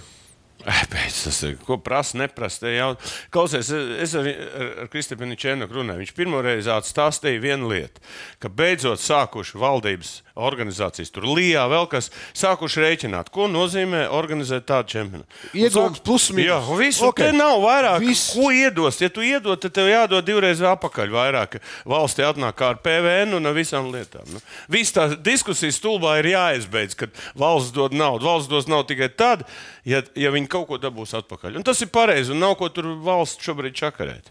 Pēc 0.63 1.17
tas 1.27 1.39
ir. 1.47 1.57
Ko 1.67 1.79
prasa, 1.83 2.19
neprasa. 2.21 2.71
Jau... 2.71 2.91
Klausies, 3.35 3.71
es 3.73 4.15
ar, 4.19 4.29
ar, 4.29 4.91
Kristapinu 4.93 5.37
Čēnoku 5.39 5.75
runāju. 5.81 6.03
Viņš 6.05 6.13
pirmoreiz 6.17 6.69
atstāstīja 6.71 7.43
vienu 7.43 7.73
lietu, 7.73 8.03
ka 8.43 8.51
beidzot 8.53 9.03
sākuši 9.03 9.59
valdības 9.59 10.13
organizācijas, 10.39 11.11
tur 11.13 11.27
Lijā 11.29 11.65
vēl 11.69 11.89
kas, 11.93 12.09
sākuši 12.39 12.83
rēķināt, 12.85 13.29
ko 13.35 13.49
nozīmē 13.53 14.05
organizēt 14.15 14.65
tādu 14.69 14.95
čempionātu. 14.95 15.41
Sāk- 15.53 16.01
plus 16.07 16.31
mīnus. 16.33 16.49
Jā, 16.49 16.79
visu. 16.79 17.05
Ok. 17.09 17.21
Okay. 17.23 17.37
nav 17.37 17.59
vairāk. 17.61 17.99
Viss. 18.05 18.33
Ko 18.33 18.53
iedos? 18.55 19.01
Ja 19.03 19.11
tu 19.13 19.25
iedod, 19.25 19.61
tad 19.61 19.75
tev 19.77 19.91
jādod 19.91 20.25
divreiz 20.25 20.63
atpakaļ 20.63 21.13
vairāk. 21.13 21.59
Valstī 21.89 22.25
atnāk 22.27 22.63
ar 22.65 22.81
PVN 22.85 23.37
un 23.37 23.51
ar 23.51 23.57
visām 23.57 23.91
lietām. 23.93 24.25
Nu. 24.33 24.41
Viss 24.73 24.95
tā 24.95 25.11
diskusija 25.17 25.75
stulbā 25.75 26.19
ir 26.23 26.33
jāizbeidz, 26.33 26.97
kad 26.97 27.23
valsts 27.39 27.75
dod 27.77 27.93
naudu. 27.97 28.27
Valsts 28.29 28.51
dos 28.51 28.71
naudu 28.71 28.95
tikai 28.95 29.11
tad, 29.13 29.45
ja, 29.85 30.03
ja 30.17 30.33
viņi 30.33 30.52
kaut 30.53 30.69
ko 30.71 30.79
dabūs 30.83 31.15
atpakaļ. 31.23 31.57
Un 31.61 31.67
tas 31.67 31.81
ir 31.85 31.91
pareizi, 31.93 32.33
un 32.35 32.41
nav 32.43 32.55
ko 32.61 32.69
tur 32.73 32.93
valsts 33.05 33.43
šobrīd 33.47 33.77
čakarēt. 33.79 34.31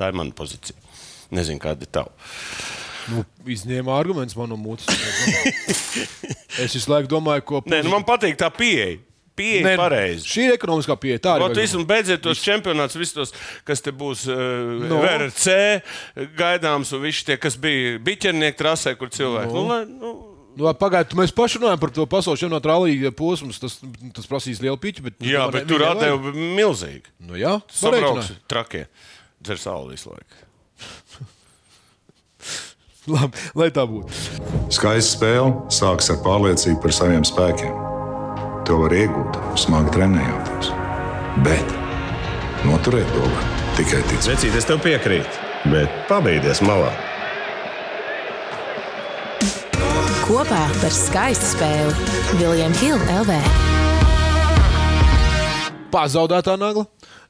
Tā 0.00 0.10
ir 0.10 0.16
mana 0.18 0.34
pozīcija. 0.36 0.76
Nezinu, 1.36 1.62
kāda 1.62 1.86
ir 1.86 1.92
tava. 1.94 2.10
Nu, 3.10 3.22
izņēma 3.50 3.94
argumentus 3.96 4.36
man 4.38 4.50
no 4.52 4.58
mutes. 4.60 4.86
es 6.60 6.74
visu 6.76 6.90
laiku 6.90 7.08
domāju, 7.10 7.46
ko 7.48 7.62
Nē, 7.70 7.80
nu 7.86 7.92
man 7.94 8.04
patīk 8.06 8.36
tā 8.40 8.50
pieeja. 8.54 8.98
Pieeja 9.38 9.62
Nē, 9.64 9.72
ir 9.76 9.80
pareiza. 9.80 10.26
Šī 10.28 10.48
ir 10.48 10.54
ekonomiskā 10.58 10.96
pieeja. 11.00 11.20
Tā 11.24 11.36
ir. 11.38 11.44
Ot, 11.46 11.54
visu, 11.56 11.80
beidziet 11.88 12.20
tos 12.24 12.42
čempionātus, 12.44 12.98
visus 13.00 13.16
tos, 13.16 13.32
kas 13.64 13.80
te 13.80 13.92
būs 13.96 14.26
uh, 14.28 14.40
No. 14.82 14.90
no. 14.90 14.98
VRC 15.00 15.54
gaidāms, 16.36 16.90
un 16.96 17.04
visi 17.06 17.24
tie, 17.30 17.38
kas 17.40 17.56
bija 17.62 17.96
biķernieki 18.04 18.58
trasē, 18.58 18.96
kur 19.00 19.08
cilvēki. 19.14 19.54
No. 19.54 19.62
Nu, 19.62 19.70
lai, 19.70 19.80
nu, 19.88 20.12
Nu, 20.60 20.68
Pagaidiet, 20.76 21.14
mēs 21.16 21.32
paši 21.32 21.56
runājam 21.60 21.80
par 21.80 21.90
to 21.96 22.04
pasaules 22.10 22.40
čempionātu 22.42 22.68
rallija 22.68 23.12
posmu. 23.16 23.48
Tas, 23.56 23.78
tas 24.16 24.26
prasīs 24.28 24.60
lielu 24.60 24.76
piķi. 24.80 25.00
Bet, 25.06 25.14
jā, 25.24 25.46
tomēr 25.48 25.54
bet 25.56 25.64
tur 25.70 25.80
atdeva 25.88 26.32
milzīgi. 26.36 27.08
Nu, 27.24 27.32
jā, 27.40 27.54
pareiķināju. 27.80 28.36
trakie. 28.50 28.84
Dzer 29.40 29.58
sauli 29.62 29.88
visu 29.96 30.12
laiku. 30.12 30.34
Labi, 33.14 33.36
lai 33.56 33.70
tā 33.72 33.82
būtu. 33.88 34.12
Skaista 34.70 35.16
spēle 35.16 35.50
sākas 35.72 36.12
ar 36.12 36.18
pārliecību 36.26 36.78
par 36.84 36.92
saviem 36.94 37.24
spēkiem. 37.24 37.72
To 38.68 38.74
var 38.82 38.92
iegūt, 38.94 39.32
smagi 39.58 39.90
trenējoties. 39.96 40.66
Bet 41.46 41.68
noturēt 42.68 43.08
to 43.16 43.22
var 43.24 43.44
tikai 43.80 44.00
ticēt. 44.10 44.28
Vecīt, 44.34 44.54
es 44.60 44.68
tev 44.68 44.78
piekrītu, 44.84 45.32
bet 45.72 45.88
pabeigties 46.10 46.60
malā. 46.68 46.92
Kopā 50.30 50.60
par 50.78 50.92
skaistu 50.94 51.42
spēli 51.56 52.10
Viljams 52.38 52.78
Hilde 52.78 53.14
LV. 53.18 53.38
Pazaudētā 55.90 56.54
nagla. 56.54 56.84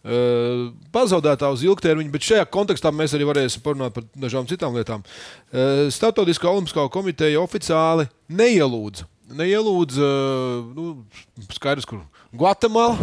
Uh, 0.05 0.67
pazaudētā 0.93 1.49
uz 1.49 1.65
ilgtermiņu, 1.65 2.13
bet 2.13 2.27
šajā 2.29 2.45
kontekstā 2.53 2.93
mēs 2.93 3.15
arī 3.17 3.25
varēsim 3.31 3.65
parunāt 3.65 3.97
par 3.97 4.05
dažām 4.21 4.45
citām 4.53 4.77
lietām. 4.77 5.01
Uh, 5.01 5.89
Startautiskā 5.89 6.53
olimpiskā 6.53 6.85
komiteja 6.93 7.41
oficiāli 7.41 8.05
neielūdza. 8.37 9.09
Neielūdza 9.33 10.13
uh, 10.13 10.69
nu, 10.77 10.91
skaidrs, 11.57 11.89
kur 11.89 12.05
Gvatemala, 12.37 13.01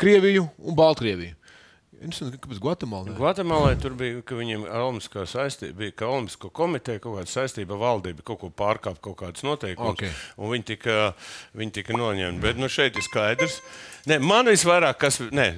Krieviju 0.00 0.48
un 0.64 0.80
Baltkrieviju. 0.80 1.36
Interesanti, 1.96 2.38
kāpēc 2.42 2.58
Gvatemala? 2.60 3.08
ne? 3.08 3.14
Gvatemalā 3.16 3.70
tur 3.80 3.94
bija, 3.96 4.20
ka 4.26 4.36
viņiem 4.36 4.66
Olimpiskā 4.68 5.24
saistība 5.30 5.80
bija, 5.80 5.94
ka 6.02 6.10
Olimpisko 6.12 6.50
komiteja 6.54 7.00
kaut 7.00 7.16
kāda 7.18 7.32
saistība 7.32 7.76
ar 7.76 7.82
valdību 7.84 8.26
kaut 8.26 8.40
ko 8.42 8.50
pārkāpa, 8.52 9.00
kaut 9.08 9.16
kādas 9.22 9.46
noteikumus. 9.46 9.96
Ok. 9.96 10.26
Un 10.36 10.52
viņi 10.52 10.68
tika, 10.74 10.98
viņi 11.56 11.76
tika 11.78 11.96
noņemti. 11.96 12.42
Bet 12.44 12.60
nu, 12.60 12.68
šeit 12.72 12.98
ir 13.00 13.06
skaidrs. 13.06 13.62
Nē, 14.10 14.20
man 14.20 14.52
visvairāk, 14.52 15.00
kas. 15.00 15.22
Nē, 15.32 15.48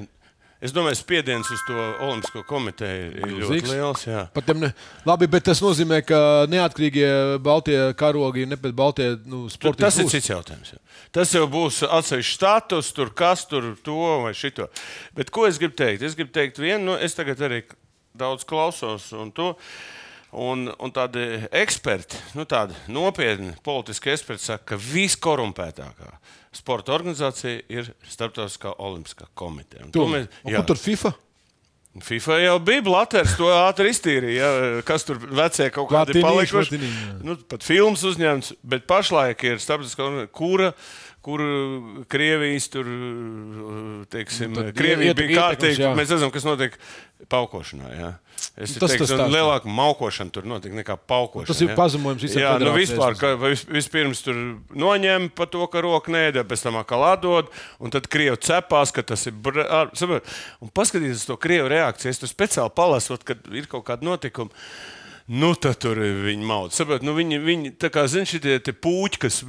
Es 0.58 0.72
domāju, 0.74 0.96
spiediens 0.98 1.46
uz 1.54 1.60
to 1.68 1.74
Olimpisko 2.02 2.40
komiteju 2.48 3.10
ir 3.12 3.20
ļoti 3.30 3.36
Milzīgs. 3.36 3.70
liels. 3.70 4.00
Jā. 4.08 4.24
Ne... 4.58 4.72
Labi, 5.06 5.28
bet 5.30 5.44
tas 5.46 5.60
nozīmē, 5.62 6.00
ka 6.02 6.18
neatkarīgie 6.50 7.10
Baltie 7.44 7.76
karogi, 7.98 8.46
ne 8.50 8.58
pēc 8.58 8.74
Baltie 8.74 9.06
nu, 9.22 9.44
Tur, 9.46 9.52
sporta 9.54 9.86
tas 9.86 10.00
ir 10.02 10.10
cits 10.10 10.32
jautājums. 10.32 10.72
Jā. 10.74 10.80
Tas 11.14 11.34
jau 11.36 11.44
būs 11.50 11.84
atsevišķs 11.86 12.34
status, 12.40 12.90
tur 12.96 13.14
kas 13.14 13.46
tur 13.46 13.70
to 13.86 14.00
vai 14.24 14.34
šito. 14.34 14.66
Bet 15.14 15.30
ko 15.34 15.46
es 15.46 15.62
gribu 15.62 15.78
teikt? 15.78 16.02
Es 16.02 16.18
gribu 16.18 16.34
teikt, 16.34 16.58
vienu, 16.58 16.88
nu, 16.90 16.98
es 16.98 17.14
tagad 17.14 17.38
arī 17.46 17.62
daudz 18.18 18.42
klausos 18.48 19.12
un 19.14 19.30
to. 19.30 19.52
Un, 20.32 20.66
un 20.76 20.90
tādi 20.92 21.22
eksperti, 21.56 22.18
nu, 22.36 22.44
tādi 22.44 22.76
nopietni 22.92 23.54
politiski 23.64 24.10
eksperti 24.12 24.44
saka, 24.44 24.74
ka 24.74 24.76
viskorumpētākā 24.76 26.10
sporta 26.58 26.92
organizācija 26.92 27.62
ir 27.72 27.88
Startautiskā 28.08 28.74
olimpiskā 28.76 29.24
komiteja. 29.38 29.86
Tur, 29.94 30.08
mēs- 30.12 30.28
jā. 30.44 30.60
tur 30.68 30.76
FIFA? 30.76 31.14
FIFA 32.04 32.36
jau 32.44 32.58
bija 32.62 32.82
Latvijas, 32.84 33.32
to 33.40 33.48
ātri 33.50 33.90
iztīrīja. 33.90 34.36
Ja, 34.76 34.82
kas 34.86 35.04
tur 35.08 35.16
vecie 35.18 35.70
kaut 35.74 35.88
kādi 35.90 36.20
palikuši. 36.22 36.78
Nu, 37.24 37.34
pat 37.48 37.64
filmas 37.66 38.04
uzņemts, 38.06 38.52
bet 38.62 38.86
pašlaik 38.86 39.42
ir 39.48 39.56
starptautiskā 39.64 40.28
kura. 40.30 40.74
Kur 41.28 41.42
Krievijas 42.08 42.70
tur, 42.72 42.86
teiksim, 44.08 44.54
Nu, 44.56 44.62
Krievija 44.72 45.12
iet- 45.12 45.18
bija 45.18 45.42
kārtīgi. 45.42 45.90
Mēs 45.98 46.08
zinām, 46.08 46.30
kas 46.32 46.46
notiek 46.48 46.78
paukošanā. 47.28 47.90
Jā. 47.98 48.10
Es 48.56 48.72
Tas- 48.78 48.92
teiktu, 48.94 49.06
tas 49.10 49.28
lielāka 49.34 49.66
maukošana 49.68 50.32
tur 50.32 50.46
notiek 50.48 50.72
nekā 50.72 50.96
paukošana. 51.10 51.46
Tas 51.50 51.60
ir 51.60 51.74
pazemojums 51.76 52.22
visai 52.24 52.42
Jā, 52.46 52.54
nu 52.62 52.72
vispār, 52.72 53.18
ka 53.18 53.34
vis, 53.36 53.64
vispirms 53.68 54.22
tur 54.24 54.34
noņem 54.72 55.28
par 55.34 55.46
to, 55.52 55.66
ka 55.66 55.82
roka 55.84 56.10
nēda, 56.10 56.44
pēc 56.48 56.62
tam 56.62 56.78
atkal 56.80 57.04
atdod, 57.12 57.50
un 57.80 57.90
tad 57.90 58.08
krievi 58.08 58.38
cepās, 58.38 58.92
ka 58.94 59.02
tas 59.02 59.26
ir. 59.26 59.32
br-? 59.32 60.22
Un 60.62 60.70
paskatieties 60.70 61.20
uz 61.20 61.26
to 61.26 61.36
krievu 61.36 61.68
reakciju. 61.68 62.08
Es 62.08 62.18
tur 62.18 62.28
speciāli 62.30 62.72
palasu, 62.74 63.18
kad 63.22 63.38
ir 63.52 63.66
kaut 63.66 63.84
kāda 63.84 64.00
notikuma. 64.02 64.48
Nu, 65.28 65.50
tad 65.60 65.76
tur 65.82 65.98
viņi 66.00 66.46
maudz. 66.48 66.72
Saprot, 66.78 67.02
nu, 67.04 67.12
viņi, 67.12 67.36
viņi 67.44 67.72
tā 67.76 67.90
kā 67.92 68.06
zina, 68.08 68.24
šie 68.24 68.40
puķi, 68.80 69.18
kas 69.26 69.42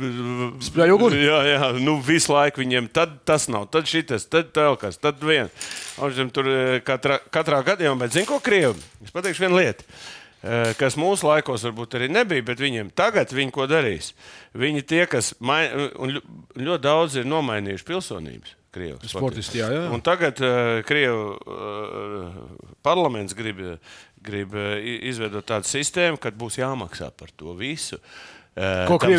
Spļauj 0.68 0.92
uguni? 0.92 1.22
Jā, 1.24 1.38
jā, 1.48 1.70
nu, 1.80 1.94
visu 2.04 2.34
laiku 2.36 2.60
viņiem 2.60 2.90
tad 2.92 3.14
tas 3.24 3.48
nav, 3.48 3.70
tad 3.72 3.88
šis, 3.88 4.28
tad 4.28 4.52
vēl 4.60 4.76
kas, 4.82 5.00
tad 5.00 5.24
viens. 5.24 5.56
Un 6.04 6.34
Tur 6.36 6.52
eh, 6.52 6.82
katrā, 6.84 7.22
katrā 7.32 7.62
gadījumā, 7.64 7.96
bet 8.04 8.12
zinu, 8.18 8.28
ko 8.28 8.42
krievi. 8.44 8.76
Es 9.08 9.16
pateikšu 9.16 9.46
vienu 9.48 9.62
lietu. 9.62 9.88
eh, 10.44 10.76
Kas 10.76 11.00
mūsu 11.00 11.32
laikos 11.32 11.64
varbūt 11.70 11.96
arī 11.96 12.12
nebija, 12.12 12.44
bet 12.52 12.60
viņiem 12.60 12.92
tagad 12.92 13.32
viņi 13.32 13.56
ko 13.56 13.64
darīs. 13.72 14.12
Viņi 14.60 14.84
tie, 14.84 15.06
kas 15.08 15.32
mai, 15.40 15.70
un 15.96 16.18
ļo- 16.20 16.26
ļoti 16.60 16.84
daudz 16.90 17.16
ir 17.24 17.28
nomainījuši 17.32 17.88
pilsonības. 17.88 18.56
Krievu 18.70 19.00
Sportisti, 19.10 19.58
jā, 19.58 19.66
jā. 19.74 19.86
Un 19.90 19.98
tagad 20.06 20.38
uh, 20.46 20.84
Krievijas 20.86 21.40
uh, 21.50 22.36
parlaments 22.86 23.34
grib, 23.34 23.58
grib 24.26 24.56
uh, 24.58 24.76
izveidot 24.80 25.48
tādu 25.48 25.70
sistēmu, 25.70 26.20
kad 26.22 26.38
būs 26.40 26.60
jāmaksā 26.60 27.12
par 27.16 27.32
to 27.38 27.56
visu. 27.58 28.00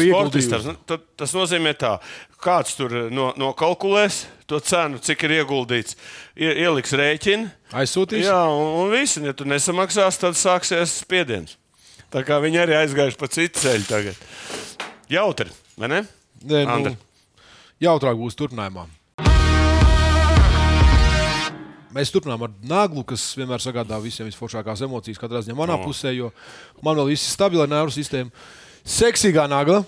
Sportistam. 0.05 0.61
ieguldījusi? 0.61 0.75
Nu, 0.91 0.99
Tas 1.17 1.33
nozīmē, 1.33 1.73
tā, 1.79 1.95
kāds 2.43 2.75
tur 2.77 2.93
uh, 2.93 3.09
no, 3.15 3.31
nokalkulēs 3.41 4.25
to 4.51 4.61
cenu, 4.61 5.01
cik 5.01 5.25
ir 5.29 5.39
ieguldīts, 5.41 5.97
ie, 6.37 6.51
ieliks 6.67 6.93
rēķinu. 6.99 7.49
Aizsūtīs? 7.81 8.27
Jā, 8.27 8.43
un, 8.53 8.75
un 8.83 8.93
viss, 8.93 9.21
ja 9.23 9.33
tu 9.37 9.47
nesamaksās, 9.49 10.21
tad 10.21 10.37
sāksies 10.37 10.99
spiediens. 11.05 11.57
Tā 12.11 12.25
kā 12.27 12.41
viņi 12.43 12.65
arī 12.65 12.75
aizgājuši 12.81 13.21
pa 13.21 13.31
citu 13.31 13.63
ceļu 13.63 13.87
tagad. 13.87 14.25
Jautri, 15.11 15.53
vai 15.79 15.93
ne? 15.95 16.01
Nē, 16.51 16.65
nu, 16.67 16.97
jautrāk 17.83 18.19
būs 18.19 18.37
turpinājumā. 18.39 18.89
Mēs 21.95 22.13
turpinām 22.15 22.45
ar 22.47 22.53
naglu, 22.71 23.03
kas 23.03 23.23
vienmēr 23.35 23.59
sagādā 23.63 23.97
visiem 24.03 24.29
visforšākās 24.29 24.85
emocijas, 24.87 25.19
katrā 25.19 25.41
ziņā 25.43 25.57
manā 25.59 25.75
No. 25.79 25.85
pusē, 25.89 26.13
jo 26.15 26.29
man 26.87 26.95
vēl 27.01 27.09
viss 27.11 27.27
ir 27.27 27.35
stabila 27.35 27.67
nervu 27.67 27.91
sistēma. 27.91 28.31
Seksīgā 28.87 29.49
nagla. 29.51 29.81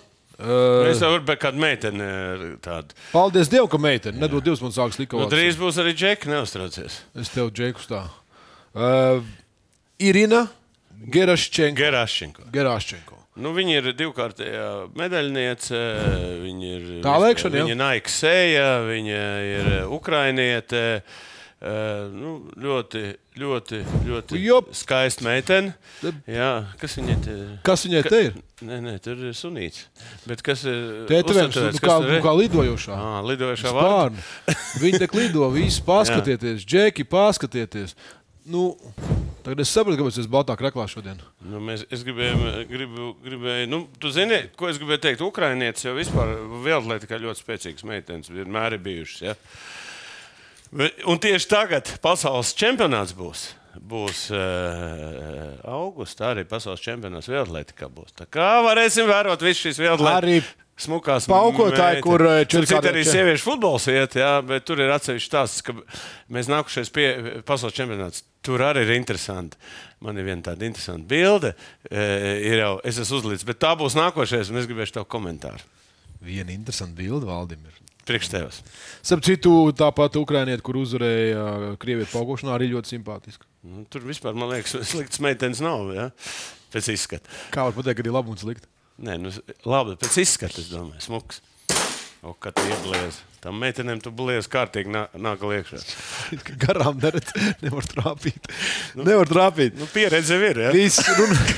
Uh, 0.43 0.89
Es 0.91 0.99
jau 0.99 1.13
varu 1.13 1.37
kādu 1.39 1.61
meiteni 1.63 2.03
uh, 2.03 2.43
tādu. 2.65 2.97
paldies 3.13 3.47
Dievam, 3.53 3.69
ka 3.71 3.79
meitene 3.79 4.19
nedod 4.19 4.43
divas 4.43 4.61
man 4.65 4.73
sākas 4.75 4.99
Nu, 4.99 5.05
likās. 5.05 5.29
drīz 5.31 5.59
būs 5.61 5.79
arī 5.79 5.93
džeki, 5.95 6.27
neuztraucies. 6.33 6.97
Es 7.15 7.29
tev 7.31 7.53
džeku 7.55 7.85
tā. 7.87 8.01
Uh, 8.75 9.23
Irina 10.03 10.49
Geraščenko. 11.13 11.79
Gerašņiko. 11.79 12.49
Geraščenko. 12.55 13.19
Nu, 13.43 13.53
viņa 13.55 13.77
ir 13.79 13.93
divkārtējā 13.97 14.67
medaļniece. 14.99 15.79
Viņa 16.43 16.73
ir 16.77 16.89
Tā 17.07 17.15
lēkšana, 17.23 17.61
jā. 17.61 17.65
Viņa 17.69 17.77
ir 17.77 17.81
Nike 17.81 18.11
sēja, 18.13 18.67
viņa 18.89 19.21
ir 19.53 19.71
ukrainiete. 19.95 20.83
Uh, 21.07 21.29
nu, 21.63 22.33
ļoti, 22.59 23.03
ļoti, 23.39 23.79
ļoti 24.09 24.39
Jop. 24.43 24.73
skaista 24.75 25.23
meitene. 25.23 25.77
Jā, 26.27 26.49
kas 26.81 26.97
viņai 26.99 27.17
te 27.23 27.37
Kas 27.67 27.85
viņai 27.87 28.01
te 28.09 28.19
ir? 28.27 28.39
Nē, 28.67 28.79
nē, 28.83 28.95
tur 29.03 29.21
ir 29.29 29.37
sunīts. 29.37 29.85
Bet 30.27 30.43
kas 30.43 30.65
ir? 30.67 31.05
Uztverēts, 31.07 31.61
nu, 31.77 31.83
kā, 31.83 32.01
nu, 32.03 32.17
ir? 32.17 32.25
kā 32.25 32.33
lidojošā. 32.39 32.97
Ā, 32.97 33.21
lidojošā 33.31 33.75
vārda. 33.77 34.25
Spārni. 34.25 34.57
Viņi 34.83 35.01
te 35.05 35.09
lido, 35.15 35.47
visi 35.55 35.85
paskatieties, 35.91 36.67
džeki, 36.67 37.07
paskatieties. 37.11 37.95
Nu, 38.51 38.73
tagad 39.47 39.63
es 39.63 39.71
saprotu, 39.71 40.01
kāpēc 40.01 40.19
es 40.19 40.27
baltā 40.31 40.57
krāklā 40.59 40.89
šodien. 40.91 41.21
Nu, 41.47 41.61
mēs, 41.63 41.85
es 41.95 42.03
gribēju, 42.07 42.65
gribu, 42.71 43.13
gribēju 43.23 43.71
nu, 43.71 43.85
tu 44.03 44.11
zini, 44.11 44.41
ko 44.59 44.67
es 44.71 44.83
gribēju 44.83 45.05
teikt. 45.07 45.23
Ukrainietis 45.23 45.87
jau 45.87 45.95
vispār 45.95 46.35
vēl 46.67 46.91
kā 47.07 47.23
ļoti 47.23 47.45
spēcīgs 47.45 47.87
meitenes 47.87 48.35
vienmēr 48.35 48.81
ir 48.81 48.83
bijušas. 48.83 49.23
Ja? 49.29 49.39
Un 50.73 51.19
tieši 51.21 51.49
tagad 51.51 51.91
pasaules 52.05 52.55
čempionāts 52.57 53.13
būs. 53.17 53.51
Būs 53.77 54.27
uh, 54.33 55.59
augustā 55.69 56.31
arī 56.33 56.45
pasaules 56.49 56.81
čempionāts 56.85 57.29
Vietlētikā. 57.29 57.89
Būs. 57.93 58.15
Tā 58.17 58.27
kā 58.29 58.59
varēsim 58.65 59.09
vērot 59.09 59.45
visu 59.45 59.67
šīs 59.69 59.81
Arī 59.81 59.89
Vietlētikas 59.91 60.51
smukās 60.83 61.29
paukotāji, 61.31 62.01
meitenes. 62.01 62.03
kur, 62.03 62.25
eh, 62.27 62.45
Tur 62.45 62.65
četrkādē- 62.65 62.67
citur 62.67 62.91
arī 62.93 63.03
sieviešu 63.07 63.45
futbols 63.47 63.87
iet, 63.93 64.17
jā, 64.19 64.33
bet 64.47 64.65
tur 64.65 64.81
ir 64.81 64.91
atsevišķi 64.91 65.29
stāsts, 65.29 65.63
ka 65.63 65.75
mēs 66.33 66.49
nākušies 66.51 66.91
pie 66.93 67.07
pasaules 67.47 67.77
čempionāts. 67.77 68.23
Tur 68.43 68.59
arī 68.65 68.83
ir 68.89 68.97
interesanti. 68.97 69.57
Man 70.01 70.19
ir 70.19 70.25
viena 70.25 70.43
tāda 70.43 70.67
interesanta 70.67 71.07
bilde. 71.07 71.55
E, 71.91 72.41
ir 72.49 72.59
jau, 72.65 72.81
es 72.83 72.99
esmu 72.99 73.21
uzlicis, 73.21 73.45
bet 73.45 73.61
tā 73.61 73.77
būs 73.79 73.95
nākošais, 73.95 74.51
un 74.51 74.57
es 74.59 74.67
gribēšu 74.67 74.93
tev 74.99 75.05
komentāru. 75.07 75.61
Viena 76.25 76.51
interesanta 76.51 76.97
bilde 76.97 77.27
valdim 77.29 77.61
ir. 77.63 77.79
Priekš 78.09 78.31
tevis. 78.33 78.57
Starp 79.07 79.23
citu, 79.23 79.53
tāpat 79.79 80.17
Ukraiņieti, 80.19 80.65
kur 80.67 80.81
uzvarēja 80.81 81.45
Krievijas 81.83 82.11
paukošanā, 82.11 82.57
arī 82.57 82.73
ļoti 82.73 82.97
simpātiski. 82.97 83.47
Nu, 83.63 83.85
tur 83.93 84.03
vispār, 84.09 84.35
man 84.35 84.51
liekas, 84.51 84.75
slikts 84.93 85.23
meitenes 85.23 85.61
nav. 85.63 85.93
Ja? 85.95 86.09
Pēc 86.75 86.89
izskata. 86.97 87.31
Kā 87.55 87.69
var 87.69 87.77
pateikt, 87.77 88.01
ka 88.01 88.09
ir 88.09 88.17
labi 88.17 88.35
un 88.35 88.41
slikti? 88.43 88.67
Nē, 89.03 89.15
nu, 89.23 89.31
labi, 89.67 89.95
pēc 90.03 90.19
izskata, 90.25 90.59
es 90.63 90.71
domāju, 90.73 91.03
smuks. 91.07 91.41
O, 92.23 92.35
kad 92.39 92.55
tu 92.55 92.63
ieblies. 92.71 93.17
Tam 93.43 93.57
meitenēm 93.59 93.99
tu 94.03 94.13
blies 94.15 94.47
kārtīgi 94.51 94.91
nā- 94.95 95.09
nāk 95.19 95.43
liekšā. 95.43 95.81
Garām 96.63 97.01
neredz, 97.03 97.33
nevar 97.65 97.87
trāpīt. 97.91 98.47
Nevar 98.99 99.27
trāpīt. 99.31 99.79
Nu, 99.81 99.89
pieredze 99.91 100.39
ir. 100.39 100.61
Ja? 100.69 100.75
Viss 100.75 101.03
runa. 101.19 101.39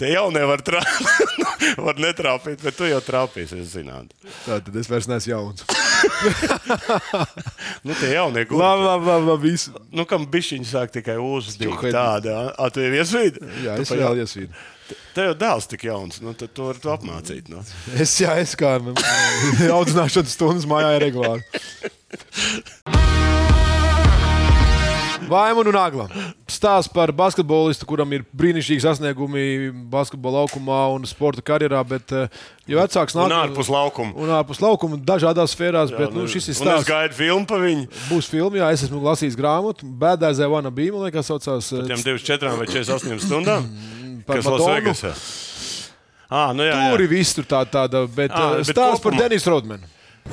Te 0.00 0.08
jau 0.08 0.30
nevar 0.32 0.62
trāpīt. 0.64 1.44
var 1.86 1.98
netrāpīt, 2.00 2.62
bet 2.64 2.76
tu 2.78 2.88
jau 2.88 3.00
trāpīsi, 3.04 3.58
es 3.60 3.74
zinātu. 3.74 4.16
Tā 4.46 4.60
tad 4.64 4.76
es 4.80 4.88
vairs 4.90 5.10
neesmu 5.10 5.34
jauns. 5.34 5.66
Nu, 7.84 7.92
tie 7.96 8.14
jaunie 8.14 8.44
gluži. 8.48 8.60
Labi, 8.60 8.84
labi, 8.84 9.06
labi. 9.06 9.26
labi 9.26 9.50
visu. 9.50 9.72
Nu, 9.92 10.04
kam 10.08 10.26
bišķiņi 10.32 10.68
sāk 10.68 10.92
tikai 10.94 11.16
Čuhēt. 11.76 11.92
tāda, 11.96 12.36
a, 12.52 12.68
tu 12.72 12.82
ir 12.84 12.96
iesvīd? 13.00 13.40
Jā, 13.64 13.76
Tu 13.76 13.84
es 13.84 13.92
vēl 13.92 14.20
iesvīdu. 14.24 14.52
Tev 15.14 15.28
jau 15.30 15.34
dēls 15.38 15.68
tik 15.70 15.84
jauns, 15.86 16.20
nu, 16.24 16.32
tad 16.38 16.52
to 16.56 16.70
var 16.70 16.80
tu 16.82 16.90
apmācīt. 16.92 17.48
Nu. 17.52 17.62
Es, 17.94 18.16
jā, 18.20 18.34
es 18.42 18.56
kā 18.58 18.74
nu, 18.82 18.96
audzināšanas 19.78 20.36
stundas 20.36 20.68
mājā 20.70 20.96
regulāri. 21.02 21.44
Vaimanu 25.30 25.70
un 25.72 25.76
Agla. 25.80 26.06
Stāsts 26.50 26.90
par 26.92 27.12
basketbolistu, 27.16 27.86
kuram 27.88 28.10
ir 28.16 28.24
brīnišķīgi 28.36 28.82
sasniegumi 28.84 29.44
basketbola 29.92 30.42
laukumā 30.42 30.80
un 30.96 31.06
sporta 31.08 31.40
karjerā, 31.46 31.80
bet 31.86 32.12
eh, 32.12 32.26
jau 32.68 32.80
vecāks 32.82 33.14
Un 33.16 33.30
nāk 33.30 33.46
ārpus 33.50 33.70
laukuma. 33.72 34.12
Un 34.18 34.32
ārpus 34.40 34.60
laukuma 34.60 34.98
dažādās 34.98 35.54
sfērās, 35.54 35.94
bet 35.94 36.12
nu, 36.16 36.26
šis 36.30 36.50
ir 36.50 36.54
Un 36.54 36.56
es 36.56 36.62
stāsts. 36.64 36.88
gaidu 36.90 37.14
filmu 37.20 37.46
par 37.46 37.62
viņu. 37.64 37.86
Būs 38.10 38.28
filma, 38.32 38.60
jā, 38.60 38.72
es 38.76 38.82
esmu 38.88 39.00
lasījis 39.06 39.38
grāmatu. 39.38 39.86
Bēdāzē 40.02 40.50
Vana 40.50 40.70
bija, 40.74 40.92
man 40.98 41.06
liekas, 41.08 41.30
saucās. 41.30 41.70
eh, 41.72 41.86
Tiem 41.94 42.02
24 42.02 42.58
vai 42.58 42.66
48 42.66 43.22
stundām. 43.24 43.70
Par 44.26 44.36
Kas. 44.36 44.46
Lasvegasā? 44.52 45.14
Ah, 46.30 46.52
nu 46.54 46.62
jā, 46.62 46.74
jā. 46.76 46.90
Tur 46.92 47.02
ir 47.02 47.08
viss 47.10 47.32
tur 47.34 47.46
tā, 47.48 47.64
tāda, 47.66 48.04
bet, 48.06 48.30
Ā, 48.30 48.42
uh, 48.52 48.58
bet 48.60 48.68
stāsts 48.70 49.02
par 49.02 49.12
kopumā- 49.16 49.24
Denisu 49.24 49.50
Rodmanu. 49.50 49.88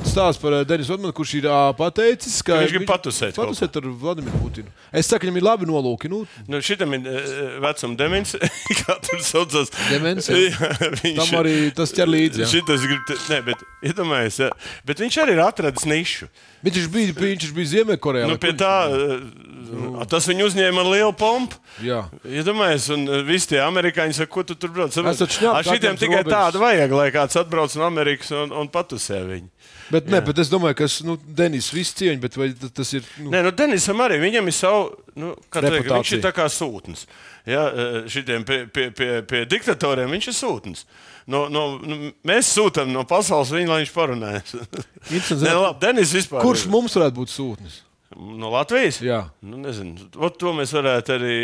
Stāsts 0.06 0.38
par 0.40 0.52
uh, 0.54 0.62
Denisu 0.66 0.92
Rodmanu, 0.94 1.12
kurš 1.16 1.32
ir 1.40 1.46
uh, 1.50 1.72
pateicis, 1.76 2.38
ka 2.46 2.54
Ka 2.54 2.60
viņš 2.62 2.74
grib 2.76 2.84
patusēt 2.88 3.34
kaut 3.36 3.48
patusēt 3.50 3.78
ar 3.80 3.88
Vladimiru 4.02 4.38
Putinu. 4.42 4.70
Es 4.94 5.08
saku, 5.10 5.26
viņam 5.26 5.40
ir 5.40 5.46
labi 5.48 5.68
nolūki. 5.68 6.10
Nu, 6.12 6.20
Nu, 6.48 6.60
šitam 6.64 6.94
ir 6.96 7.08
uh, 7.10 7.58
vecuma 7.64 7.98
demens, 7.98 8.36
kā 8.82 8.96
tur 9.04 9.20
saucas. 9.26 9.72
Demence, 9.90 10.30
jā. 10.38 10.70
Viņš, 11.02 11.18
tam 11.18 11.34
arī 11.42 11.56
tas 11.76 11.92
ķer 11.96 12.08
līdzi. 12.14 12.44
jā. 12.44 12.50
Šitas 12.54 12.86
grib, 12.86 13.02
te- 13.10 13.18
nē, 13.32 13.40
bet 13.50 13.66
iedomājies, 13.90 14.40
jā. 14.46 14.52
bet 14.88 15.02
viņš 15.02 15.18
arī 15.24 15.36
ir 15.36 15.44
atradis 15.44 15.84
nišu. 15.90 16.30
Viņš 16.64 16.88
bija, 16.94 17.12
viņš 17.18 17.52
bija 17.54 17.72
Ziemeļkorejā. 17.74 18.26
Nu, 18.30 18.34
vai 18.34 18.42
pie 18.42 18.54
kur 18.54 18.62
tā, 18.64 18.72
viņš 18.90 19.98
uh, 20.00 20.06
tas 20.10 20.26
viņu 20.30 20.46
uzņēma 20.48 20.80
ar 20.82 20.88
lielu 20.94 21.12
pompu. 21.18 21.58
Jā. 21.84 22.00
Iedomājieties, 22.26 22.88
un 22.96 23.04
uh, 23.10 23.20
visi 23.28 23.52
tie 23.52 23.60
amerikāņi 23.62 24.16
saka, 24.16 24.32
ko 24.32 24.42
tu 24.48 24.56
tur 24.58 24.72
brauc. 24.74 24.94
Es 24.96 25.20
taču 25.22 25.44
ņemtu 25.44 25.54
Ar 25.58 25.66
šitiem 25.68 25.92
atņemt 25.92 26.02
tikai 26.02 26.22
robežas. 26.22 26.34
tādu 26.38 26.62
vajag, 26.64 26.94
lai 26.98 27.08
kāds 27.14 27.38
atbrauc 27.38 27.76
no 27.78 27.86
Amerikas 27.86 28.32
un, 28.34 28.54
un 28.62 28.70
patusē 28.74 29.20
viņu. 29.28 29.50
Bet, 29.88 30.08
ne, 30.12 30.20
bet 30.20 30.38
es 30.42 30.50
domāju, 30.52 30.76
ka 30.82 30.88
nu, 31.06 31.16
Denis 31.38 31.70
visu 31.72 31.94
cieņu, 31.96 32.20
bet 32.20 32.36
tas 32.76 32.90
ir. 32.92 33.06
Nu, 33.22 33.32
Nē, 33.32 33.40
nu, 33.46 33.52
Denisam 33.56 34.00
arī 34.04 34.18
viņam 34.20 34.50
ir 34.50 34.56
savu, 34.56 34.90
nu, 35.16 35.32
Reputācija. 35.48 35.96
viņš 35.96 36.12
ir 36.18 36.24
tā 36.26 36.32
kā 36.36 36.48
sūtnis. 36.52 37.06
Ja, 37.48 37.64
šitiem 38.12 38.44
pie, 38.44 38.66
pie, 38.68 38.90
pie, 38.92 39.10
pie 39.24 39.44
diktatoriem 39.48 40.12
viņš 40.12 40.28
ir 40.28 40.36
sūtnis. 40.36 40.84
No, 41.28 41.46
no, 41.52 41.64
nu, 41.80 42.12
mēs 42.28 42.52
sūtām 42.56 42.92
no 42.92 43.04
pasaules 43.08 43.52
viņu, 43.52 43.68
lai 43.72 43.82
viņš 43.82 43.92
parunājas. 43.96 44.56
Nē, 45.44 45.54
labi, 45.56 45.78
Denis 45.84 46.12
vispār. 46.16 46.44
kurš 46.44 46.66
ir- 46.66 46.74
mums 46.76 46.96
varētu 46.96 47.20
būt 47.22 47.32
sūtnis? 47.32 47.82
No 48.16 48.48
Latvijas? 48.50 49.02
Jā. 49.04 49.22
Nu, 49.44 49.58
nezinu. 49.60 50.08
Ot, 50.16 50.38
to 50.40 50.54
mēs 50.56 50.72
varētu 50.72 51.12
arī 51.18 51.34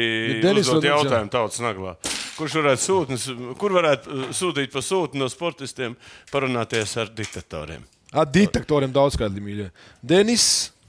uzdot 0.56 0.84
jā. 0.84 0.94
jautājumu 0.96 1.32
tautas 1.32 1.60
naglā. 1.60 1.92
Kurš 2.38 2.56
varētu 2.62 2.82
sūtnis, 2.82 3.26
kur 3.60 3.76
varētu 3.76 4.10
uh, 4.10 4.30
sūtīt 4.34 4.72
pa 4.72 4.80
sūtni 4.82 5.20
no 5.20 5.28
sportistiem 5.30 5.94
parunāties 6.32 6.96
ar 6.98 7.12
diktatoriem? 7.14 7.84
Ar 8.14 8.28
detektoriem 8.30 8.92
daudz 8.94 9.16
kādi 9.18 9.42
mīļie. 9.42 9.68
Denis, 10.06 10.44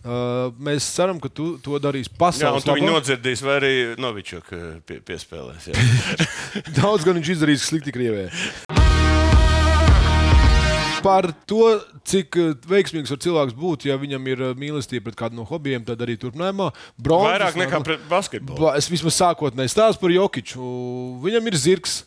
uh, 0.05 0.51
mēs 0.61 0.85
ceram, 0.93 1.17
ka 1.23 1.31
tu 1.33 1.55
to 1.65 1.79
darīsi 1.81 2.11
pasaules 2.19 2.63
tu 2.67 2.75
viņu 2.77 2.91
nodzirdīs, 2.93 3.41
vai 3.45 3.55
arī 3.59 3.73
Novičuk 3.97 4.51
uh, 4.53 4.65
pie, 4.85 4.99
piespēlēs. 5.01 5.71
Daudz 6.79 7.05
gan 7.07 7.17
viņš 7.17 7.33
izdarījis 7.37 7.65
slikti 7.71 7.95
Krievijai. 7.95 8.29
Par 11.05 11.27
to, 11.45 11.61
cik 12.09 12.33
veiksmīgs 12.65 13.11
var 13.13 13.19
cilvēks 13.21 13.53
būt, 13.57 13.83
ja 13.85 13.93
viņam 14.01 14.25
ir 14.31 14.39
mīlestība 14.57 15.05
pret 15.11 15.17
kādu 15.19 15.37
no 15.37 15.43
hobijiem, 15.45 15.83
tad 15.85 16.01
arī 16.01 16.15
turpinājumā. 16.17 16.71
Bronzas 16.97 17.29
Vairāk 17.35 17.59
nekā 17.61 17.79
pret 17.85 18.07
basketbolu. 18.09 18.57
Ba- 18.63 18.73
Es 18.79 18.89
vismaz 18.89 19.13
sākotnēji 19.21 19.69
stāstu 19.75 20.01
par 20.01 20.13
Jokiču. 20.15 20.65
Viņam 21.25 21.51
ir 21.51 21.57
zirgs. 21.61 21.99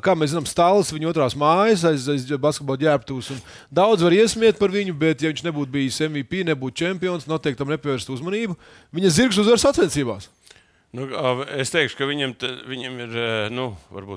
Kā 0.00 0.14
mēs 0.16 0.32
zinām, 0.32 0.46
stāsts 0.48 0.94
viņa 0.94 1.10
otrās 1.10 1.34
mājas, 1.36 1.82
aiz, 1.88 2.06
aiz 2.08 2.28
basketbola 2.40 2.80
ģērbtuves. 2.80 3.32
un 3.34 3.40
Daudz 3.74 4.04
var 4.06 4.14
iesmiet 4.16 4.60
par 4.60 4.72
viņu, 4.72 4.94
bet, 4.96 5.20
ja 5.20 5.32
viņš 5.32 5.42
nebūtu 5.44 5.74
bijis 5.74 6.00
MVP, 6.06 6.46
nebūtu 6.48 6.84
čempions, 6.84 7.28
noteikti 7.28 7.60
tam 7.60 7.72
nepievērst 7.74 8.12
uzmanību. 8.14 8.56
Viņa 8.96 9.12
zirgs 9.18 9.42
uzvar 9.42 9.60
sacensībās. 9.60 10.30
Nu, 10.92 11.06
es 11.56 11.70
teikšu, 11.72 11.96
ka 11.96 12.04
viņam, 12.04 12.34
viņam 12.68 12.96
ir 13.00 13.14
nu, 13.56 13.70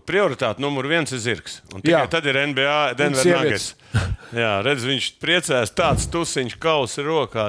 prioritāte 0.03 0.59
numur 0.59 0.89
viens 0.91 1.13
ir 1.15 1.21
zirgs. 1.23 1.61
Un 1.71 1.79
tikai 1.79 2.01
Jā. 2.01 2.09
tad 2.11 2.25
ir 2.27 2.35
NBA, 2.51 2.79
Denver 2.99 3.23
sievietes. 3.23 3.69
Nuggets. 3.93 4.15
Jā, 4.35 4.49
redz, 4.65 4.83
viņš 4.83 5.07
priecājas, 5.23 5.71
tāds 5.71 6.09
tusiņš, 6.11 6.57
kausa 6.59 7.05
rokā. 7.05 7.45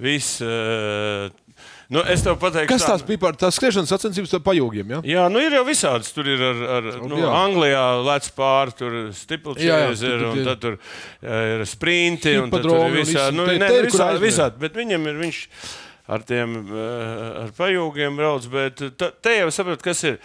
Viss, 0.00 0.40
nu, 1.92 2.02
es 2.08 2.22
tev 2.24 2.38
pateikšu, 2.40 2.70
Kas 2.72 2.82
tā- 2.86 2.94
tās 2.94 3.04
bija 3.06 3.20
par 3.22 3.36
tās 3.40 3.58
skriešanas 3.58 3.90
sacensības 3.92 4.32
pajūgiem? 4.46 4.94
Ja? 4.96 5.00
Jā, 5.12 5.26
nu 5.32 5.42
ir 5.44 5.52
jau 5.58 5.62
visādas. 5.68 6.10
Tur 6.16 6.28
ir 6.32 6.40
ar, 6.48 6.62
ar 6.78 6.88
nu, 7.04 7.20
jā. 7.20 7.30
Anglijā 7.42 7.84
lec 8.06 8.28
pāri, 8.38 8.74
tur 8.78 8.96
tur- 10.02 10.10
ir, 10.16 10.26
un 10.30 10.42
tad 10.48 10.60
tur 10.64 10.78
eh, 11.22 11.38
ir 11.58 11.64
sprinti, 11.68 12.34
un 12.40 12.50
tad 12.50 12.64
tur 12.66 12.78
ir 12.88 12.98
visādi. 13.04 13.36
Nu, 13.36 13.46
te 13.46 13.56
ir, 13.60 13.62
nu, 13.86 13.88
visādi, 13.92 14.22
visādi, 14.26 14.58
bet 14.66 14.74
viņam 14.82 15.06
ir 15.12 15.22
viņš. 15.26 15.40
Ar 16.12 16.18
tiem 16.26 16.56
eh, 16.66 17.42
ar 17.44 17.52
pajūgiem 17.56 18.16
brauc, 18.18 18.48
bet 18.50 18.80
ta- 18.98 19.12
te 19.22 19.36
jau 19.38 19.48
saprotu, 19.54 19.84
kas 19.86 20.02
ir. 20.04 20.18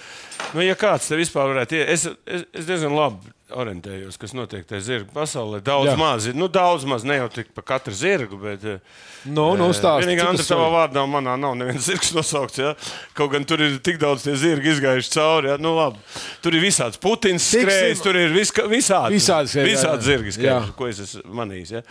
Nu, 0.56 0.62
ja 0.66 0.74
kāds 0.76 1.08
te 1.12 1.16
vispār 1.20 1.52
varētu 1.54 1.78
es, 1.94 2.08
es, 2.26 2.46
es 2.52 2.66
diezgan 2.66 2.96
labi 2.98 3.30
orientējos, 3.56 4.18
kas 4.20 4.34
notiek 4.36 4.66
tajā 4.68 4.82
zirga 4.84 5.14
pasaulē. 5.16 5.62
Daudz 5.64 5.88
Jā. 5.88 5.94
Jā. 5.94 6.00
maz, 6.02 6.26
nu, 6.36 6.48
daudz 6.52 6.84
maz, 6.90 7.06
ne 7.08 7.16
jau 7.20 7.28
tik 7.32 7.54
pa 7.56 7.62
katru 7.64 7.94
zirgu, 7.96 8.36
bet. 8.42 8.66
eh, 8.68 8.80
No, 9.28 9.56
no, 9.60 9.70
stāsti, 9.76 10.06
Vienīgā 10.06 10.24
cik 10.24 10.30
Andra, 10.34 10.44
svarīgi? 10.48 10.74
vārdā 10.76 11.04
manā 11.12 11.34
nav 11.40 11.56
neviens 11.60 11.86
zirgs 11.90 12.12
nosaukts. 12.16 12.60
Ja? 12.62 12.74
Kaut 13.18 13.32
gan 13.34 13.44
tur 13.48 13.64
ir 13.64 13.78
tik 13.84 13.98
daudz 14.00 14.24
tie 14.28 14.36
zirgi 14.40 14.72
izgājuši 14.76 15.14
cauri. 15.16 15.52
Ja? 15.52 15.58
Nu, 15.60 15.74
labi. 15.76 16.00
tur 16.44 16.56
ir 16.56 16.64
visāds 16.64 17.00
Putins 17.02 17.48
skrējis, 17.52 18.04
tur 18.04 18.16
ir 18.20 18.32
vis, 18.36 18.52
visādi, 18.72 19.18
Visādi 19.18 19.52
skrēja, 19.52 19.68
jā, 19.68 19.74
visādi 19.74 19.98
jā. 19.98 20.06
zirgi, 20.12 20.30
Jā. 20.30 20.38
skrējis, 20.62 20.76
ko 20.80 20.88
es 20.92 21.02
esmu 21.06 21.36
manījis. 21.42 21.74
Ja? 21.78 21.82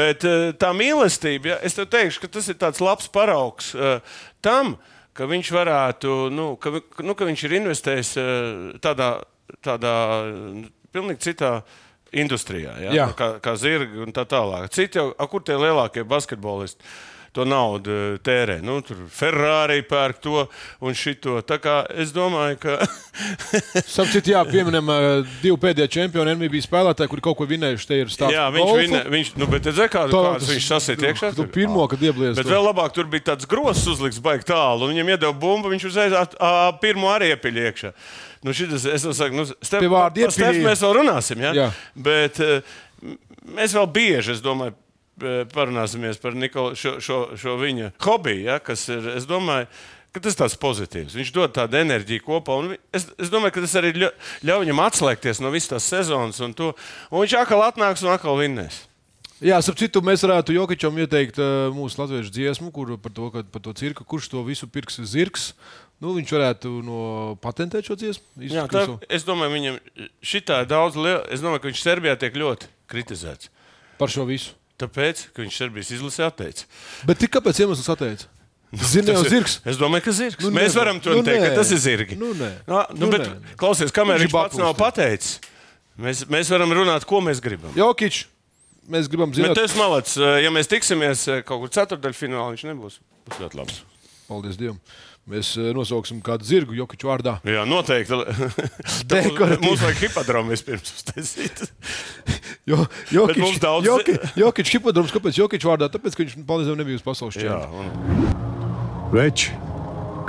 Bet 0.00 0.24
eh, 0.28 0.46
tā 0.60 0.72
mīlestība, 0.76 1.54
ja? 1.54 1.58
es 1.64 1.76
tev 1.76 1.88
teikšu, 1.92 2.24
ka 2.26 2.32
tas 2.38 2.48
ir 2.52 2.60
tāds 2.60 2.80
labs 2.84 3.08
paraugs 3.12 3.72
eh, 3.74 4.00
tam, 4.40 4.76
ka 5.16 5.26
viņš 5.28 5.52
varētu, 5.52 6.16
nu, 6.32 6.52
ka, 6.60 6.72
nu, 7.04 7.16
ka 7.18 7.28
viņš 7.28 7.44
ir 7.48 7.56
investējis 7.60 8.12
eh, 8.20 8.76
tādā, 8.84 9.14
tādā 9.66 9.94
nu, 10.54 10.68
pilnīgi 10.94 11.30
citā. 11.30 11.60
Industrijā, 12.10 12.72
ja? 12.82 12.90
Jā. 12.90 13.04
Kā, 13.14 13.36
kā 13.38 13.52
zirgi 13.54 14.00
un 14.02 14.10
tā 14.10 14.24
tālāk. 14.26 14.64
Citi 14.74 14.98
jau, 14.98 15.12
a, 15.14 15.28
kur 15.30 15.44
tie 15.46 15.54
lielākie 15.54 16.02
basketbolisti? 16.02 16.82
to 17.32 17.44
naudu 17.46 17.90
eh, 17.90 18.18
tērē. 18.22 18.58
Nu, 18.64 18.80
tur 18.82 18.98
Ferrari 19.12 19.80
pērk 19.86 20.20
to 20.22 20.44
un 20.82 20.96
šito. 20.96 21.38
Tā 21.46 21.60
kā 21.62 21.76
es 22.02 22.12
domāju, 22.14 22.58
ka. 22.64 22.78
Sapratu, 23.94 24.32
jā, 24.32 24.40
pieminam 24.48 24.90
uh, 24.90 25.34
divu 25.42 25.58
pēdējo 25.62 25.90
čempionu 25.94 26.34
NBA 26.34 26.62
spēlētāju, 26.66 27.12
kuri 27.12 27.24
kaut 27.24 27.38
ko 27.38 27.46
vinējuši. 27.50 27.88
Te 27.90 28.00
ir 28.02 28.10
stāsts. 28.12 28.34
jā, 28.34 28.46
viņš 28.54 28.72
vinē, 28.82 29.02
viņš, 29.14 29.32
nu, 29.40 29.50
bet 29.50 29.68
redzēja, 29.70 29.92
kādu, 29.92 30.16
Tā, 30.16 30.24
kādu 30.26 30.50
viņš 30.50 30.70
sasiet 30.72 31.04
iekšā. 31.06 31.32
Tu 31.38 31.46
pirmo, 31.54 31.86
kad 31.90 32.02
ieblies. 32.02 32.34
Bet 32.38 32.50
vēl 32.50 32.66
labāk 32.66 32.96
tur 32.96 33.10
bija 33.10 33.30
tāds 33.32 33.48
grozs 33.50 33.86
uzliks 33.90 34.18
baigi 34.22 34.48
tālu, 34.50 34.88
un 34.88 34.94
viņam 34.94 35.14
iedeva 35.14 35.34
bumbu, 35.36 35.70
viņš 35.74 35.86
uzreiz 35.90 36.18
pirmo 36.82 37.12
arī 37.14 37.34
iepiļ 37.36 37.62
iekšā. 37.68 37.94
Nu, 38.46 38.54
šitas, 38.56 38.86
es 38.88 39.04
jau 39.04 39.12
saku, 39.16 39.36
nu, 39.36 39.44
Stef, 39.48 39.82
Pie 39.82 39.90
vārda 39.92 40.24
par 40.24 40.32
Stefu 40.32 40.46
iepilīja. 40.54 40.68
mēs 40.70 40.84
vēl 40.86 40.94
runāsim, 40.96 41.42
ja? 41.44 41.50
Jā. 41.52 41.66
bet 41.94 42.40
eh, 42.40 42.62
mēs 43.58 43.74
vēl 43.76 43.88
bieži, 43.92 44.32
es 44.32 44.40
domāju, 44.44 44.72
eh, 45.20 45.42
parunāsimies 45.52 46.20
par 46.22 46.36
Nikolu, 46.38 46.72
šo, 46.78 46.94
šo, 47.04 47.18
šo 47.36 47.56
viņa 47.60 47.90
hobiju, 48.06 48.46
ja? 48.48 48.56
kas 48.64 48.86
ir, 48.88 49.10
es 49.18 49.28
domāju, 49.28 49.68
ka 50.10 50.22
tas 50.24 50.34
ir 50.34 50.40
tāds 50.40 50.56
pozitīvs. 50.58 51.18
Viņš 51.20 51.32
dod 51.36 51.52
tādu 51.54 51.76
enerģiju 51.82 52.24
kopā, 52.24 52.56
es, 52.96 53.04
es 53.20 53.28
domāju, 53.30 53.58
ka 53.58 53.66
tas 53.66 53.76
arī 53.78 53.92
ļa- 54.06 54.14
ļauj 54.48 54.64
viņam 54.64 54.80
atslēgties 54.88 55.42
no 55.44 55.52
visas 55.52 55.74
tās 55.74 55.90
sezonas, 55.92 56.40
un, 56.40 56.56
to, 56.56 56.72
un 57.12 57.20
viņš 57.26 57.36
atkal 57.42 57.66
atnāks 57.68 58.02
un 58.06 58.14
atkal 58.14 58.40
vinnēs. 58.40 58.86
Jā, 59.40 59.56
ap 59.56 59.76
citu, 59.80 60.02
mēs 60.04 60.20
varētu 60.20 60.52
Jokičam 60.52 60.98
ieteikt 61.00 61.38
uh, 61.40 61.70
mūsu 61.72 61.96
latviešu 62.02 62.32
dziesmu, 62.34 62.68
kur 62.76 62.90
par 63.00 63.12
to, 63.16 63.30
par 63.48 63.62
to 63.64 63.72
cirku, 63.72 64.04
kurš 64.04 64.26
to 64.34 64.42
visu 64.44 64.68
pirks 64.68 64.98
ir 65.00 65.06
zirgs. 65.08 65.46
Nu, 66.00 66.14
viņš 66.16 66.30
varētu 66.32 66.70
no 66.84 66.98
patentēt 67.44 67.84
šo 67.84 67.96
dziesmu. 68.00 68.24
Jā, 68.48 68.62
tā, 68.72 68.86
es 69.12 69.24
domāju, 69.28 69.52
viņam 69.52 69.74
šitā 70.24 70.62
ir 70.64 70.68
daudz 70.70 70.96
liela. 70.96 71.26
Es 71.28 71.42
domāju, 71.44 71.60
ka 71.60 71.68
viņš 71.68 71.82
Serbijā 71.84 72.14
tiek 72.16 72.38
ļoti 72.40 72.70
kritizēts. 72.88 73.50
Par 74.00 74.08
šo 74.08 74.24
visu. 74.24 74.54
Tāpēc, 74.80 75.26
ka 75.36 75.42
viņš 75.44 75.58
Serbijas 75.60 75.90
izlasē 75.92 76.24
atteicis. 76.30 76.64
Bet 77.04 77.20
tik 77.20 77.34
kāpēc 77.36 77.60
iemesls 77.60 77.90
atteicis? 77.92 78.30
Zini, 78.72 79.10
jau 79.12 79.18
Tas 79.20 79.26
ir- 79.26 79.34
zirgs. 79.34 79.54
Es 79.66 79.76
domāju, 79.76 80.04
ka 80.06 80.12
zirgs. 80.14 80.40
Nu, 80.40 80.48
Nu, 80.48 80.56
Mēs 80.56 80.72
nē. 80.72 80.78
varam 80.78 81.00
to 81.04 81.10
Nu, 81.10 81.22
teikt, 81.26 81.42
nē. 81.42 81.48
ka 81.50 81.54
tas 81.58 81.70
ir 81.74 81.80
zirgi. 81.84 82.16
Nu, 82.16 82.32
nē. 82.38 82.50
Nu, 82.70 82.76
nu, 82.94 83.00
Nu, 83.04 83.10
bet, 83.10 83.20
nē. 83.26 83.56
klausies, 83.58 83.90
kamēr 83.92 84.16
Viņš 84.16 84.24
viņš 84.24 84.30
ir 84.30 84.36
pats 84.38 84.56
nav 84.62 84.74
pateicis, 84.78 85.40
mēs, 85.98 86.24
mēs 86.30 86.48
varam 86.54 86.70
runāt, 86.72 87.04
ko 87.04 87.20
mēs 87.20 87.42
gribam. 87.42 87.74
Jokič, 87.76 88.24
mēs 88.88 89.10
gribam 89.10 89.34
Bet 89.34 89.42
zināt, 89.42 89.54
tas 89.58 89.74
malets, 89.76 90.14
ja 90.16 90.48
mēs 90.54 90.70
tiksimies 90.70 91.26
eh, 91.28 91.42
kaut 91.42 91.60
kur 91.66 91.68
ceturdaļfinālā, 91.68 92.54
viņš 92.54 92.64
nebūs. 92.70 93.00
Būs 93.28 93.42
ļoti 93.42 93.58
labs. 93.58 93.82
paldies 94.30 94.56
Dievam. 94.56 94.78
Mēs 95.28 95.52
uh, 95.60 95.68
nosauksim 95.76 96.22
kādu 96.24 96.46
zirgu 96.48 96.74
Jokiču 96.74 97.10
vārdā. 97.10 97.36
Jā, 97.46 97.62
noteikti. 97.68 98.16
Mums 99.64 99.82
vajag 99.84 100.00
hipodromu 100.06 100.50
vispirms 100.54 100.90
uztaisīt. 100.96 101.60
Jo, 102.66 102.86
Jokič, 103.12 103.58
daudz- 103.62 103.86
Joki, 103.86 104.16
Jokič 104.40 104.72
hipodroms, 104.74 105.12
kāpēc 105.14 105.38
Jokič 105.42 105.64
vārdā? 105.68 105.90
Tāpēc, 105.92 106.16
ka 106.16 106.24
viņš, 106.24 106.34
Dievam, 106.40 106.78
nebija 106.80 106.98
uz 106.98 107.04
pasaules 107.04 107.36
Jā, 107.38 107.58
čempions. 107.60 107.76
un, 107.76 109.10
Veči, 109.14 109.52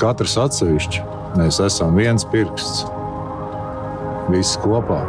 katrs 0.02 0.36
atsevišķi, 0.42 1.04
mēs 1.40 1.60
esam 1.66 1.96
viens 1.98 2.26
pirksts. 2.32 2.84
Visi 4.32 4.58
kopā 4.64 5.02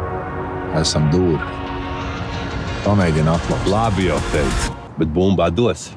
esam 0.79 1.09
dūri. 1.13 1.41
Pamēģini 2.83 3.29
atklāt. 3.33 3.67
Labi, 3.71 4.09
jau 4.09 4.19
teicu, 4.33 4.73
bet 4.99 5.13
bumbā 5.15 5.47
dos. 5.53 5.91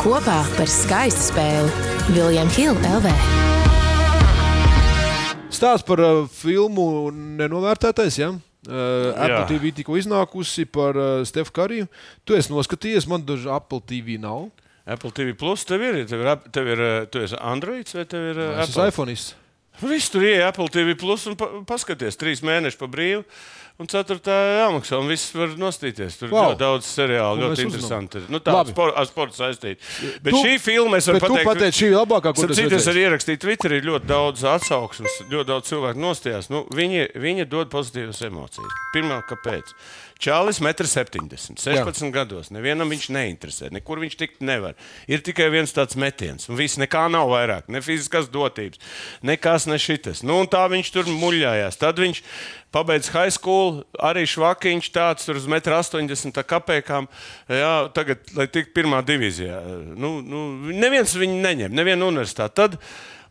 Kopā 0.00 0.38
par 0.56 0.70
skaistu 0.70 1.26
spēli 1.30 2.14
Viljams 2.14 2.56
Hilde 2.56 2.88
LV. 2.88 3.10
Stāsts 5.52 5.84
par 5.84 6.00
uh, 6.00 6.22
filmu 6.32 7.10
nenovērtētais. 7.12 8.16
Ja? 8.22 8.30
Uh, 8.32 9.10
Apple 9.12 9.42
Jā. 9.42 9.42
TV 9.50 9.72
tikko 9.76 9.98
iznākusi 10.00 10.64
par 10.72 10.96
uh, 10.96 11.10
Stefu 11.28 11.52
Kariju. 11.56 11.88
Tu 12.24 12.36
esi 12.38 12.52
noskatījies, 12.52 13.08
man 13.10 13.26
daži 13.28 13.50
Apple 13.52 13.82
TV 13.84 14.16
nav. 14.22 14.48
Apple 14.90 15.12
TV 15.14 15.34
Plus 15.38 15.66
tev 15.68 15.84
ir, 15.84 16.00
tev 16.08 16.24
ir, 16.24 16.32
tev 16.50 16.68
ir, 16.72 16.80
eh, 16.82 17.02
tu 17.12 17.20
esi 17.22 17.36
Android 17.36 17.86
vai 17.94 18.02
tev 18.08 18.24
ir 18.32 18.40
eh, 18.40 18.62
Es 18.64 18.70
esmu 18.72 18.80
Apple? 18.86 18.88
iPhone. 19.12 19.16
Viss 19.92 20.10
tur 20.10 20.24
ir 20.26 20.42
Apple 20.42 20.66
TV 20.72 20.96
Plus 20.98 21.28
un 21.30 21.36
pa, 21.38 21.46
paskaties, 21.68 22.16
trīs 22.18 22.40
mēneši 22.44 22.80
pa 22.80 22.88
brīvu. 22.90 23.22
Un 23.80 23.88
ceturtā 23.88 24.34
jāmaksā, 24.58 24.98
un 25.00 25.06
viss 25.08 25.30
var 25.32 25.54
nostīties. 25.56 26.18
Tur 26.20 26.28
Wow. 26.28 26.50
ļoti 26.50 26.58
daudz 26.60 26.84
seriālu, 26.84 27.38
mēs 27.40 27.54
ļoti 27.56 27.64
interesanti. 27.64 28.20
Nu, 28.28 28.38
tā 28.44 28.52
Labi. 28.52 28.74
spor, 28.74 28.92
ar 28.94 29.06
sportu 29.08 29.38
saistīta. 29.38 29.80
Bet 30.20 30.34
Tu- 30.34 30.42
šī 30.44 30.58
filma, 30.60 30.98
es 31.00 31.06
varu 31.08 31.20
pateikt, 31.24 31.48
pateici, 31.48 31.78
šī 31.80 31.86
ir 31.88 31.96
labākā, 31.96 32.34
ko 32.36 32.46
tu 32.46 32.54
citu, 32.58 32.74
es 32.76 32.86
arī 32.92 33.06
ierakstīju 33.08 33.40
Twitterī 33.40 33.80
ļoti 33.80 34.04
daudz 34.10 34.44
atsauksmes, 34.44 35.16
ļoti 35.32 35.46
daudz 35.48 35.64
cilvēku 35.72 35.96
nostājās. 35.96 36.50
Nu, 36.50 36.66
viņi, 36.76 37.08
viņi 37.16 37.48
dod 37.48 37.70
pozitīvas 37.72 38.20
emocijas. 38.28 38.68
Pirmā, 38.94 39.22
kāpēc? 39.24 39.72
Čālis 40.20 40.58
1,70 40.60 41.16
m, 41.16 41.56
16 41.56 42.12
gados. 42.12 42.50
Nevienam 42.52 42.90
viņš 42.92 43.06
neinteresē, 43.16 43.70
nekur 43.72 44.02
viņš 44.02 44.16
tikt 44.20 44.42
nevar. 44.44 44.76
Ir 45.08 45.22
tikai 45.24 45.46
viens 45.52 45.72
tāds 45.72 45.96
metiens, 45.96 46.44
un 46.50 46.58
viss 46.58 46.76
nekā 46.80 47.06
nav 47.12 47.30
vairāk. 47.32 47.70
Ne 47.72 47.80
fiziskās 47.84 48.28
dotības, 48.32 48.82
nekas 49.24 49.64
ne 49.70 49.78
šitas. 49.80 50.20
Nu, 50.26 50.36
un 50.42 50.50
tā 50.50 50.66
viņš 50.68 50.90
tur 50.92 51.08
muļājās. 51.08 51.80
Tad 51.80 52.02
viņš 52.04 52.20
pabeidz 52.74 53.08
high 53.14 53.32
school, 53.32 53.80
arī 53.96 54.26
švakiņš 54.28 54.90
tāds 54.92 55.24
tur 55.24 55.40
uz 55.40 55.48
1,80 55.48 56.42
kapekām. 56.44 57.08
Jā, 57.48 57.72
tagad, 57.96 58.28
lai 58.36 58.46
tiktu 58.52 58.76
pirmā 58.76 59.00
divīzijā. 59.06 59.62
Nu, 59.96 60.18
nu, 60.20 60.44
neviens 60.68 61.16
viņu 61.16 61.40
neņem, 61.40 61.80
nevienu 61.80 62.12
universitāti. 62.12 62.60
Tad, 62.60 62.76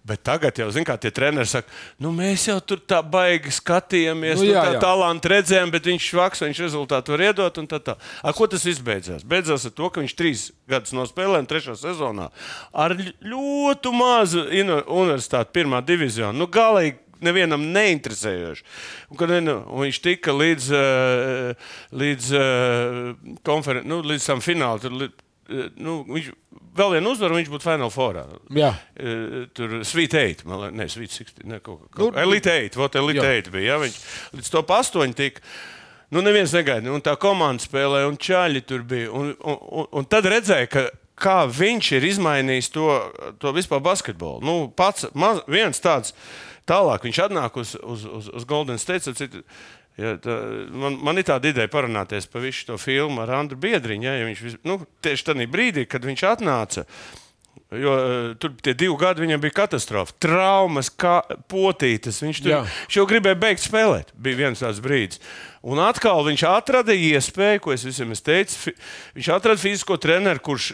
Bet 0.10 0.24
tagad 0.26 0.58
jau, 0.58 0.68
zinām, 0.74 0.88
kā 0.90 0.96
tie 1.02 1.12
treneri 1.14 1.50
saka, 1.50 1.70
nu, 2.02 2.12
mēs 2.16 2.48
jau 2.50 2.58
tur 2.66 2.82
tā 2.82 3.00
baigi 3.06 3.54
skatījāmies, 3.54 4.40
Nu, 4.40 4.48
nu, 4.48 4.52
jā, 4.56 4.64
tā 4.66 4.76
jā. 4.78 4.82
talantu 4.84 5.32
redzējām, 5.36 5.74
bet 5.76 5.90
viņš 5.92 6.08
švaks, 6.12 6.42
viņš 6.48 6.64
rezultātu 6.66 7.14
var 7.14 7.26
iedot. 7.30 7.60
un 7.62 7.68
Tā, 7.70 7.78
tā. 7.86 7.94
Ar 8.26 8.34
ko 8.34 8.48
tas 8.50 8.66
izbeidzās? 8.66 9.22
Beidzās 9.22 9.68
ar 9.70 9.76
to, 9.78 9.90
ka 9.94 10.02
viņš 10.02 10.16
trīs 10.18 10.48
gadus 10.70 10.96
nospēlēja 10.98 11.46
trešā 11.52 11.76
sezonā 11.78 12.32
ar 12.74 12.96
ļoti 12.98 13.94
mazu 13.94 14.48
universitāti, 14.50 15.54
pirmā 15.54 15.84
divizionā. 15.86 16.34
Nu, 16.34 16.50
galīgi 16.50 16.98
nevienam 17.22 17.64
neinteresējoši. 17.76 18.64
Un, 19.12 19.18
kad, 19.20 19.34
un 19.36 19.50
viņš 19.84 20.02
tika 20.04 20.34
līdz, 20.36 20.70
eh, 20.74 21.72
līdz, 21.94 22.30
eh, 22.34 23.38
konferen- 23.44 23.86
nu, 23.86 24.02
līdz 24.02 24.26
tam 24.26 24.40
finālam. 24.40 25.12
Eh, 25.50 25.70
nu, 25.82 26.04
viņš 26.06 26.30
vēl 26.78 26.96
vienu 26.98 27.14
uzvaru, 27.16 27.40
viņš 27.40 27.50
būtu 27.50 27.66
finālā 27.66 27.90
forā. 27.94 28.26
Jā. 28.54 28.70
Eh, 28.94 29.48
Tur 29.58 29.80
Sweet 29.88 30.14
8, 30.14 30.46
man 30.50 30.62
liekas, 30.64 30.78
ne 30.78 30.88
Sweet 30.94 31.16
16, 31.16 31.46
ne 31.50 31.60
kaut 31.64 31.88
kā. 31.90 32.04
Nu, 32.04 32.12
Elite 32.22 32.54
8, 32.54 32.78
vot 32.78 32.98
Elite 33.00 33.26
jā. 33.26 33.36
8 33.42 33.54
bija. 33.56 33.74
Ja, 33.74 33.80
viņš 33.82 34.00
līdz 34.38 34.52
to 34.54 34.64
8 34.64 35.16
tika. 35.18 35.42
Nu, 36.10 36.22
neviens 36.26 36.54
negaidīja. 36.54 36.94
Un 36.94 37.06
tā 37.06 37.14
komanda 37.22 37.62
spēlēja, 37.62 38.10
un 38.10 38.18
čaļi 38.18 38.64
tur 38.66 38.86
bija. 38.86 39.12
Un, 39.14 39.34
un, 39.46 39.58
un, 39.82 39.90
un 40.00 40.08
tad 40.10 40.26
redzēja, 40.30 40.70
ka, 40.70 40.86
kā 41.20 41.40
viņš 41.50 41.92
ir 41.98 42.08
izmainījis 42.14 42.72
to, 42.74 42.88
to 43.42 43.54
vispār 43.54 43.82
basketbolu. 43.86 44.42
Nu, 44.46 44.56
pats 44.74 45.10
maz, 45.14 45.44
viens 45.50 45.82
tāds 45.82 46.16
tālāk, 46.70 47.06
viņš 47.06 47.22
atnāk 47.26 47.58
uz, 47.62 47.76
uz, 47.82 48.06
uz, 48.06 48.32
uz 48.38 48.48
Golden 48.50 48.82
State. 48.82 49.14
citu, 49.18 49.44
Ja, 50.00 50.14
tā, 50.22 50.36
man, 50.72 50.96
man 51.04 51.20
ir 51.20 51.26
tāda 51.28 51.52
ideja 51.52 51.68
parunāties 51.72 52.30
par 52.32 52.46
visu 52.46 52.70
to 52.70 52.78
filmu 52.80 53.20
ar 53.26 53.34
Andru 53.42 53.58
Biedriņu. 53.60 54.06
Ja, 54.08 54.14
ja 54.22 54.28
viņš, 54.30 54.44
vis- 54.46 54.60
nu, 54.68 54.78
tieši 55.04 55.26
tajā 55.32 55.50
brīdī, 55.52 55.84
kad 55.90 56.06
viņš 56.08 56.24
atnāca, 56.36 56.86
Jo 57.70 57.92
uh, 57.94 58.32
tur 58.42 58.56
tie 58.66 58.74
divi 58.74 58.96
gadi 58.98 59.22
viņam 59.22 59.42
bija 59.44 59.54
katastrofa. 59.60 60.16
Traumas, 60.18 60.88
kā 60.90 61.20
potītas. 61.52 62.18
Viņš 62.24 62.40
tur 62.42 62.50
Jā. 62.50 62.62
viņš 62.66 62.98
jau 62.98 63.06
gribēja 63.10 63.38
beigt 63.38 63.62
spēlēt. 63.62 64.10
Bija 64.18 64.40
viens 64.40 64.64
tāds 64.64 64.80
brīdis. 64.82 65.22
Un 65.62 65.82
atkal 65.84 66.24
viņš 66.26 66.46
atrada 66.50 66.96
iespēju, 66.98 67.62
ko 67.62 67.76
es 67.76 67.86
visiem 67.86 68.16
es 68.16 68.24
teicu. 68.26 68.58
Fi, 68.64 68.74
viņš 69.20 69.30
atrada 69.36 69.62
fizisko 69.62 70.00
treneru, 70.02 70.42
kurš 70.50 70.72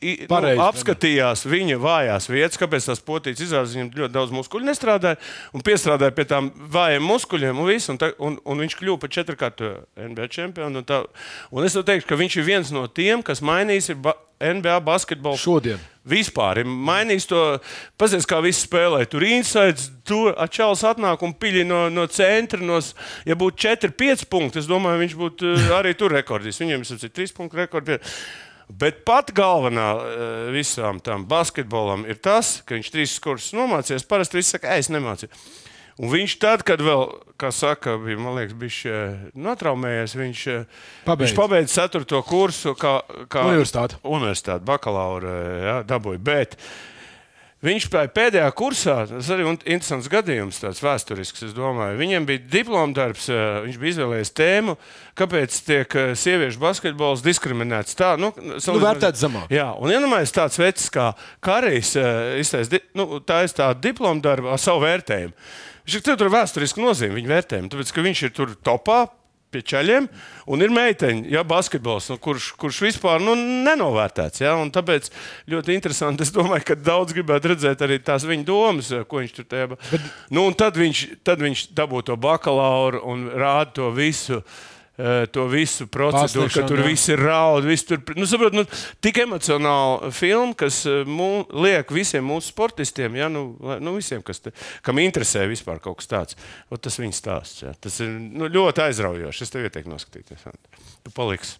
i- 0.00 0.26
nu, 0.56 0.64
apskatījās 0.64 1.44
viņa 1.46 1.76
vājās 1.82 2.28
vietas, 2.32 2.58
kāpēc 2.60 2.88
tās 2.90 3.02
potītas 3.04 3.44
izrādās. 3.46 3.74
Viņam 3.76 3.92
ļoti 4.00 4.14
daudz 4.16 4.34
muskuļu 4.36 4.68
nestrādāja 4.70 5.18
un 5.54 5.64
piestrādāja 5.66 6.14
pie 6.16 6.24
tām 6.24 6.50
vājām 6.50 7.04
muskuļiem. 7.04 7.58
Un, 7.58 7.66
visu, 7.68 7.92
un, 7.92 8.00
ta, 8.00 8.12
un, 8.18 8.38
un 8.44 8.64
viņš 8.64 8.78
kļuva 8.80 9.00
par 9.00 9.12
četrkārtu 9.16 9.74
NBA 9.96 10.28
čempionu. 10.32 10.82
Un, 10.82 10.88
tā, 10.88 11.04
un 11.52 11.64
es 11.64 11.76
teiktu, 11.76 12.08
ka 12.08 12.20
viņš 12.20 12.40
ir 12.40 12.48
viens 12.48 12.72
no 12.72 12.86
tiem, 12.86 13.22
kas 13.22 13.40
mainīs 13.44 13.90
ba 14.00 14.16
NBA 14.40 14.80
basketbolu 14.80 15.36
Šodien. 15.36 15.80
Vispār 16.08 16.62
ir 16.62 16.68
mainījis 16.68 17.26
to. 17.28 17.40
Pazies, 18.00 18.24
kā 18.24 18.38
viss 18.40 18.64
spēlē. 18.64 19.02
Tur 19.10 19.26
insaids, 19.28 19.90
tur 20.08 20.32
atšķēlis 20.32 20.84
atnāk 20.94 21.24
un 21.26 21.34
piļi 21.36 21.66
no, 21.68 21.82
no 21.92 22.06
centra. 22.08 22.62
No, 22.64 22.80
ja 23.28 23.36
būtu 23.36 23.60
4, 23.68 23.92
5 24.00 24.24
punkti, 24.32 24.62
es 24.62 24.70
domāju, 24.70 25.02
viņš 25.04 25.16
būtu 25.20 25.50
eh, 25.58 25.74
arī 25.76 25.92
tur 25.98 26.16
rekordis. 26.16 26.60
Viņam 26.62 26.86
ir 26.88 27.12
3 27.20 27.36
punktu 27.36 27.60
rekords. 27.60 28.16
Bet 28.70 29.00
pat 29.04 29.32
galvenā 29.34 29.88
eh, 29.98 30.50
visām 30.54 31.00
tam 31.02 31.24
basketbolam 31.26 32.04
ir 32.06 32.20
tas, 32.22 32.60
ka 32.64 32.76
viņš 32.76 32.90
trīs 32.94 33.16
kursus 33.22 33.56
nomācījās. 33.58 34.06
Parasti 34.06 34.38
viss 34.38 34.54
saka, 34.54 34.68
"Ej, 34.76 34.86
es 34.86 34.88
nemācīju. 34.94 35.30
Un 36.00 36.08
viņš 36.08 36.38
tad, 36.40 36.62
kad 36.64 36.80
vēl, 36.80 37.02
kā 37.36 37.50
saka, 37.52 37.98
bija, 38.00 38.16
man 38.16 38.36
liekas, 38.38 38.54
bija 38.56 39.00
notraumējies, 39.36 40.14
viņš, 40.16 40.44
eh, 40.48 40.64
Pabeidz. 41.04 41.28
viņš 41.28 41.36
pabeidza 41.36 41.74
ceturto 41.82 42.22
kursu 42.24 42.72
kā, 42.74 43.02
kā 43.28 43.42
Universitāte. 43.50 43.98
universitāti, 44.04 44.64
bakalaura 44.64 45.34
jā, 45.60 45.74
dabūja. 45.84 46.18
Bet 46.22 46.56
Viņš 47.60 47.90
pēdējā 47.92 48.46
kursā. 48.56 49.02
Tas 49.10 49.28
arī 49.34 49.44
ir 49.44 49.50
interesants 49.52 50.08
gadījums, 50.08 50.62
tāds 50.62 50.80
vēsturisks. 50.80 51.42
es 51.44 51.52
domāju. 51.52 51.98
Viņam 52.00 52.24
bija 52.28 52.40
diploma 52.48 52.96
darbs, 52.96 53.28
eh, 53.28 53.60
viņš 53.66 53.76
bija 53.76 53.92
izvēlējies 53.92 54.32
tēmu, 54.32 54.76
kāpēc 55.14 55.58
tiek 55.66 55.94
eh, 55.94 56.14
sieviešu 56.16 56.58
basketbols 56.58 57.20
diskriminēts. 57.20 57.92
Tā, 57.94 58.16
nu, 58.16 58.32
Nu, 58.40 58.80
vērtēts 58.80 59.20
zemāk. 59.20 59.52
Jā, 59.52 59.74
un 59.76 59.92
iedomājieties 59.92 60.32
tāds 60.32 60.56
vecs 60.56 60.88
kā 60.88 61.12
Karijs, 61.44 61.96
eh, 62.00 62.40
iztais 62.40 62.72
nu, 62.96 63.20
tā 63.20 63.42
ir 63.44 63.52
tā 63.52 63.68
diploma 63.76 64.20
darba 64.24 64.52
ar 64.56 64.58
savu 64.58 64.80
vērtējumu. 64.86 65.36
Viņš 65.84 65.96
ir 66.00 66.16
tur 66.16 66.32
vēsturiski 66.32 66.80
nozīmē 66.80 67.20
viņa 67.20 67.34
vērtējumu, 67.34 67.68
tāpēc 67.68 67.92
ka 67.92 68.00
viņš 68.08 68.22
ir 68.24 68.30
tur 68.30 68.56
topā. 68.64 69.08
Pie 69.50 69.62
ceļiem, 69.66 70.06
un 70.46 70.62
ir 70.62 70.70
meiteņa, 70.70 71.24
ja 71.32 71.42
basketbols, 71.46 72.06
nu, 72.12 72.18
kurš, 72.22 72.52
kurš 72.60 72.80
vispār 72.84 73.22
nu, 73.24 73.34
nenovērtēts. 73.66 74.44
Ja? 74.44 74.54
Tāpēc 74.70 75.10
ļoti 75.50 75.74
interesanti. 75.74 76.22
Es 76.22 76.30
domāju, 76.34 76.68
ka 76.68 76.78
daudz 76.78 77.16
gribētu 77.16 77.50
redzēt 77.54 77.82
arī 77.82 77.98
tās 77.98 78.26
viņa 78.28 78.46
domas, 78.46 78.92
ko 79.10 79.24
viņš 79.24 79.34
tur 79.40 79.48
teica. 79.50 80.02
Nu, 80.30 80.46
un 80.46 80.54
tad 80.54 80.78
viņš, 80.78 81.06
tad 81.26 81.42
viņš 81.42 81.66
dabū 81.74 82.04
to 82.06 82.14
bakalauru 82.20 83.02
un 83.10 83.26
rāda 83.34 83.74
to 83.80 83.90
visu. 83.96 84.38
eh, 84.38 84.79
To 85.34 85.46
visu 85.50 85.86
procedūru, 85.90 86.50
ka 86.52 86.64
tur 86.68 86.82
jā. 86.82 86.88
viss 86.90 87.10
ir 87.12 87.22
raud, 87.22 87.64
viss 87.68 87.86
tur 87.88 88.00
nu, 88.18 88.26
saprot, 88.28 88.54
nu, 88.56 88.64
tik 89.04 89.20
emocionāli 89.22 90.10
filma, 90.14 90.56
kas 90.58 90.82
eh, 90.90 91.02
mū, 91.08 91.28
liek 91.64 91.92
visiem 91.94 92.26
mūsu 92.26 92.52
sportistiem, 92.52 93.16
ja, 93.20 93.30
nu, 93.32 93.54
nu, 93.80 93.94
visiem, 93.96 94.22
kas 94.26 94.42
te, 94.44 94.52
kam 94.86 95.00
interesē 95.02 95.46
vispār 95.50 95.80
kaut 95.82 96.00
kas 96.00 96.10
tāds. 96.10 96.38
Ot, 96.70 96.82
tas 96.84 96.98
viņa 97.00 97.16
stāsts. 97.16 97.64
Ja. 97.64 97.74
Tas 97.80 98.00
ir 98.04 98.12
nu, 98.12 98.50
ļoti 98.50 98.86
aizraujoši. 98.88 99.46
Es 99.46 99.54
tev 99.54 99.66
ieteiktu 99.68 99.92
noskatīties. 99.92 100.46
Tu 101.06 101.14
paliksi. 101.16 101.58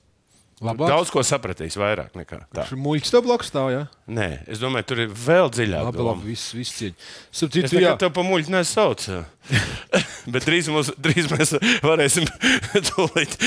Labāk. 0.60 0.90
Daudz 0.92 1.08
ko 1.08 1.22
sapratīs 1.24 1.72
vairāk 1.80 2.12
nekā 2.20 2.42
tā. 2.52 2.66
Šis 2.68 2.76
muļķis 2.76 3.12
tev 3.14 3.22
blakus 3.24 3.48
stāv, 3.48 3.70
jā? 3.72 3.78
Nē, 4.12 4.26
es 4.44 4.58
domāju, 4.60 4.84
tur 4.90 4.98
ir 5.06 5.14
vēl 5.16 5.48
dziļāk. 5.56 5.86
Labi, 5.86 6.02
labi, 6.04 6.26
viss, 6.34 6.50
viss 6.52 6.74
cieņa. 6.76 6.96
Es 7.32 7.40
Sapratu, 7.40 7.62
jā. 7.72 7.80
nekad 7.80 8.02
tev 8.02 8.10
pa 8.18 8.24
muļķi 8.28 8.52
nesaucu. 8.52 9.22
Bet 10.36 10.44
drīz, 10.44 10.68
mums, 10.68 10.90
drīz 11.00 11.30
mēs 11.32 11.54
varēsim 11.86 12.28
tūlīt. 12.90 13.38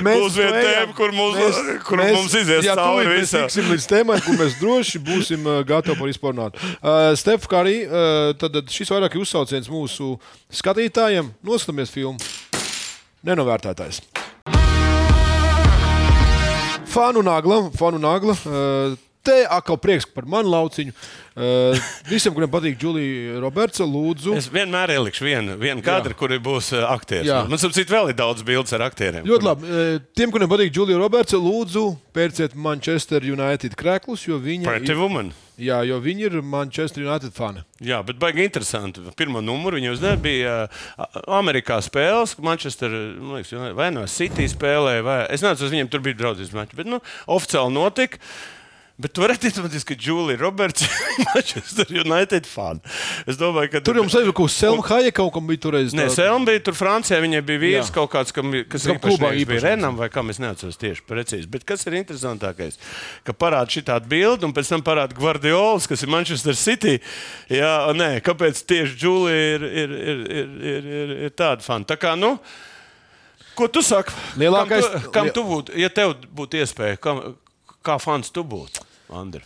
Mēs 0.00 0.22
Būs 0.22 0.38
viena 0.40 0.56
to 0.56 0.62
ejam. 0.62 0.72
tēma, 0.72 0.96
kur 0.96 1.12
mums, 1.12 1.36
Mēs- 1.42 1.84
kur 1.90 2.00
mēs- 2.00 2.16
mums 2.16 2.38
izies 2.40 2.64
jā, 2.64 2.72
cauri 2.80 3.04
tūlīt 3.04 3.12
mēs 3.12 3.20
visam. 3.26 3.44
tiksim 3.50 3.70
līdz 3.74 3.88
tēmai, 3.92 4.18
kur 4.24 4.40
mēs 4.40 4.56
droši 4.64 5.04
būsim 5.12 5.44
uh, 5.52 5.60
gatavi 5.68 6.00
par 6.00 6.08
izpornāt. 6.14 6.56
Uh, 6.80 7.12
Stef, 7.20 7.44
kā 7.52 7.60
arī 7.66 7.76
uh, 7.84 8.32
tad 8.40 8.56
šis 8.72 8.96
vairāk 8.96 9.12
ir 9.20 9.26
uzsauciens 9.28 9.68
mūsu 9.68 10.14
skatītājiem. 10.48 11.34
Noskatāmies 11.44 11.92
filmu. 11.92 12.16
Nenovērtētājs. 13.28 14.00
Fanu 16.96 17.22
nagla, 17.22 17.70
fanu 17.76 17.98
nagla. 17.98 18.32
Uh, 18.32 18.96
Te 19.26 19.40
atkal 19.50 19.78
prieks 19.82 20.06
par 20.14 20.26
manu 20.30 20.52
lauciņu. 20.52 20.92
Uh, 21.36 21.76
visiem, 22.08 22.32
kuriem 22.32 22.48
patīk 22.48 22.78
Julija 22.80 23.40
Roberts, 23.42 23.82
lūdzu. 23.82 24.36
Es 24.38 24.46
vienmēr 24.48 24.94
ielikšu 24.94 25.26
vienu, 25.26 25.56
vienu 25.60 25.82
kadru, 25.84 26.14
kur 26.16 26.32
būs 26.40 26.70
uh, 26.72 26.86
aktieris. 26.94 27.28
Man 27.50 27.60
saprot, 27.60 27.90
vēl 27.90 28.12
ir 28.12 28.16
daudz 28.16 28.44
bildes 28.46 28.72
ar 28.78 28.86
aktieriem. 28.86 29.26
Ļoti 29.28 29.44
labi. 29.48 29.66
Eh, 29.68 29.98
Tiem, 30.16 30.32
kuriem 30.32 30.48
patīk 30.48 30.72
Julija 30.78 31.00
Roberts, 31.02 31.34
lūdzu, 31.36 31.82
pērciet 32.16 32.54
Manchester 32.56 33.26
United 33.28 33.76
krēklus, 33.76 34.24
jo 34.30 34.38
viņa 34.40 34.70
Pretty 34.70 34.94
ir, 34.94 35.02
woman. 35.02 35.34
jā, 35.60 35.82
jo 35.90 35.98
viņa 36.00 36.30
ir 36.30 36.38
Manchester 36.40 37.04
United 37.04 37.34
fani. 37.36 37.66
Jā, 37.84 38.00
bet 38.06 38.16
baigi 38.22 38.46
interesanti. 38.46 39.04
Pirmā 39.18 39.42
numura 39.44 39.76
viņa 39.76 39.92
uzdeva 39.92 40.16
bija 40.22 40.56
Amerikā 41.26 41.82
spēles, 41.84 42.38
Manchester, 42.40 42.94
man 43.20 43.42
liekas, 43.42 43.52
vai 43.76 43.90
no 43.92 44.06
City 44.08 44.48
spēlē, 44.48 45.00
vai 45.04 45.20
es 45.34 45.44
nezinu, 45.44 45.74
viņiem 45.74 45.92
tur 45.92 46.06
bija 46.06 46.22
draudzības 46.22 46.56
mači, 46.56 46.78
bet 46.80 46.88
nu, 46.88 47.02
oficiāli 47.36 47.76
notika. 47.76 48.22
Bet 48.96 49.12
tu 49.12 49.20
vari 49.20 49.34
iedomāties, 49.36 49.82
ka 49.84 49.92
Julija 50.00 50.38
Roberts 50.40 50.80
ir 50.86 51.24
Manchester 51.34 51.90
United 52.00 52.46
fani. 52.48 52.80
Es 53.28 53.36
domāju, 53.36 53.68
ka 53.74 53.80
Tur 53.84 53.98
jums 54.00 54.14
arī 54.16 54.30
kaut 54.32 54.48
kas 54.48 54.54
Selma 54.62 54.80
Haja 54.88 55.10
kaut 55.12 55.34
kam 55.34 55.44
bija 55.50 55.60
toreiz. 55.66 55.92
Nē, 55.92 56.06
tā- 56.08 56.14
Selma 56.14 56.48
bija 56.48 56.62
tur 56.64 56.72
Francijā. 56.78 57.18
Viņai 57.20 57.42
bija 57.44 57.60
vīrs 57.60 57.90
Jā. 57.90 57.94
kaut 57.98 58.08
kāds, 58.14 58.32
kam, 58.32 58.48
bija- 58.54 58.64
kas 58.72 58.86
īpaši 58.88 59.02
klubā 59.04 59.34
bija. 59.36 59.58
Renam 59.66 59.98
vai 60.00 60.08
kam 60.08 60.32
es 60.32 60.40
neatceros 60.40 60.80
tieši 60.80 61.04
precīzi. 61.04 61.44
Bet 61.52 61.66
kas 61.68 61.84
ir 61.84 61.98
interesantākais? 62.00 62.78
Ka 63.28 63.36
parāda 63.36 63.68
šī 63.76 63.84
tāda 63.90 64.08
bilde, 64.08 64.48
un 64.48 64.56
pēc 64.56 64.72
tam 64.72 64.80
parāda 64.88 65.12
Guardiols, 65.20 65.84
kas 65.92 66.00
ir 66.06 66.08
Manchester 66.16 66.56
City. 66.56 66.96
Jā, 67.52 67.74
nē, 67.92 68.10
kāpēc 68.24 68.64
tieši 68.64 68.96
Džulija 68.96 69.54
ir, 69.58 69.68
ir, 69.84 69.92
ir, 69.92 70.24
ir, 70.40 70.56
ir, 70.72 70.88
ir, 71.02 71.14
ir 71.28 71.36
tāda 71.36 71.60
fana? 71.60 71.84
Tā 71.84 72.00
kā, 72.00 72.16
nu, 72.16 72.38
ko 73.54 73.68
tu 73.68 73.84
saki? 73.84 74.16
Lielākais- 74.40 74.88
Kam 74.88 75.00
tu, 75.04 75.10
kam 75.20 75.30
tu 75.36 75.44
būtu, 75.52 75.76
ja 75.76 75.92
tev 75.92 76.16
būtu 76.32 76.64
iespēja, 76.64 76.96
kam, 76.96 77.36
kā 77.84 78.00
fans 78.02 78.32
tu 78.32 78.42
būtu, 78.42 78.82
Andri? 79.10 79.42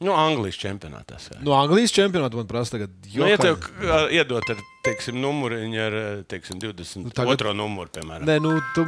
Nu, 0.00 0.12
Anglijas 0.14 0.54
čempionātā. 0.54 1.16
jā. 1.18 1.40
No 1.42 1.52
Anglijas 1.58 1.90
čempionāta 1.90 2.34
man 2.38 2.46
prasa 2.46 2.76
tagad. 2.76 2.90
Nu, 3.14 3.26
ja 3.26 3.36
tev 3.36 3.56
Johaņ. 3.56 4.06
k- 4.06 4.10
iedot 4.14 4.50
ar 4.50 4.56
teiksim, 4.86 5.16
numuriņu 5.18 5.80
ar 5.82 5.96
teiksim, 6.30 6.60
22. 6.62 7.02
Nu, 7.04 7.10
tagad- 7.10 7.56
numuru, 7.56 7.88
piemēram, 7.90 8.22
Nē, 8.22 8.36
nu, 8.40 8.60
tu, 8.76 8.84